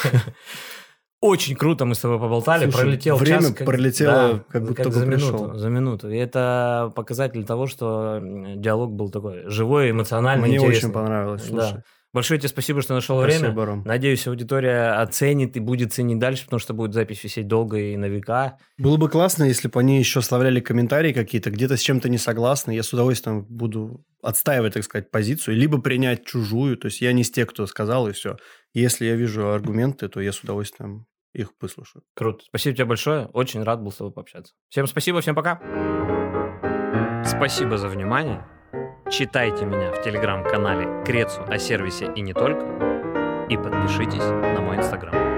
Очень 1.21 1.55
круто 1.55 1.85
мы 1.85 1.93
с 1.93 1.99
тобой 1.99 2.19
поболтали. 2.19 2.63
Слушай, 2.63 2.81
Пролетел 2.81 3.15
время 3.15 3.41
час, 3.41 3.53
как- 3.53 3.67
пролетело, 3.67 4.43
как 4.49 4.63
будто 4.65 4.85
бы 4.85 4.91
за 4.91 5.05
пришел. 5.05 5.33
минуту. 5.37 5.59
За 5.59 5.69
минуту. 5.69 6.09
И 6.09 6.17
это 6.17 6.91
показатель 6.95 7.43
того, 7.45 7.67
что 7.67 8.19
диалог 8.55 8.91
был 8.91 9.11
такой 9.11 9.43
живой, 9.47 9.91
эмоциональный, 9.91 10.47
Мне 10.47 10.57
интересный. 10.57 10.77
очень 10.87 10.91
понравилось, 10.93 11.43
слушай. 11.47 11.73
Да. 11.75 11.83
Большое 12.13 12.39
тебе 12.41 12.49
спасибо, 12.49 12.81
что 12.81 12.93
нашел 12.93 13.21
Спасибо, 13.21 13.45
время. 13.51 13.65
Ром. 13.65 13.83
Надеюсь, 13.85 14.27
аудитория 14.27 14.99
оценит 14.99 15.55
и 15.55 15.61
будет 15.61 15.93
ценить 15.93 16.19
дальше, 16.19 16.43
потому 16.43 16.59
что 16.59 16.73
будет 16.73 16.93
запись 16.93 17.23
висеть 17.23 17.47
долго 17.47 17.77
и 17.79 17.95
на 17.95 18.07
века. 18.09 18.57
Было 18.77 18.97
бы 18.97 19.07
классно, 19.07 19.45
если 19.45 19.69
бы 19.69 19.79
они 19.79 19.97
еще 19.99 20.19
оставляли 20.19 20.59
комментарии 20.59 21.13
какие-то, 21.13 21.51
где-то 21.51 21.77
с 21.77 21.79
чем-то 21.79 22.09
не 22.09 22.17
согласны. 22.17 22.71
Я 22.71 22.83
с 22.83 22.91
удовольствием 22.91 23.45
буду 23.47 24.03
отстаивать, 24.21 24.73
так 24.73 24.83
сказать, 24.83 25.09
позицию, 25.09 25.55
либо 25.55 25.79
принять 25.79 26.25
чужую. 26.25 26.75
То 26.77 26.87
есть 26.87 26.99
я 26.99 27.13
не 27.13 27.21
из 27.21 27.31
тех, 27.31 27.47
кто 27.47 27.65
сказал, 27.65 28.09
и 28.09 28.11
все. 28.11 28.35
Если 28.73 29.05
я 29.05 29.15
вижу 29.15 29.49
аргументы, 29.49 30.09
то 30.09 30.19
я 30.19 30.33
с 30.33 30.41
удовольствием 30.41 31.05
их 31.33 31.49
выслушаю. 31.59 32.03
Круто. 32.13 32.43
Спасибо 32.45 32.75
тебе 32.75 32.85
большое. 32.85 33.27
Очень 33.27 33.63
рад 33.63 33.81
был 33.81 33.91
с 33.91 33.97
тобой 33.97 34.13
пообщаться. 34.13 34.53
Всем 34.69 34.87
спасибо, 34.87 35.21
всем 35.21 35.35
пока. 35.35 35.61
Спасибо 37.25 37.77
за 37.77 37.87
внимание. 37.87 38.45
Читайте 39.09 39.65
меня 39.65 39.91
в 39.91 40.01
телеграм-канале 40.03 41.03
Крецу 41.05 41.41
о 41.43 41.57
сервисе 41.57 42.11
и 42.15 42.21
не 42.21 42.33
только. 42.33 43.47
И 43.49 43.57
подпишитесь 43.57 44.19
на 44.19 44.61
мой 44.61 44.77
инстаграм. 44.77 45.30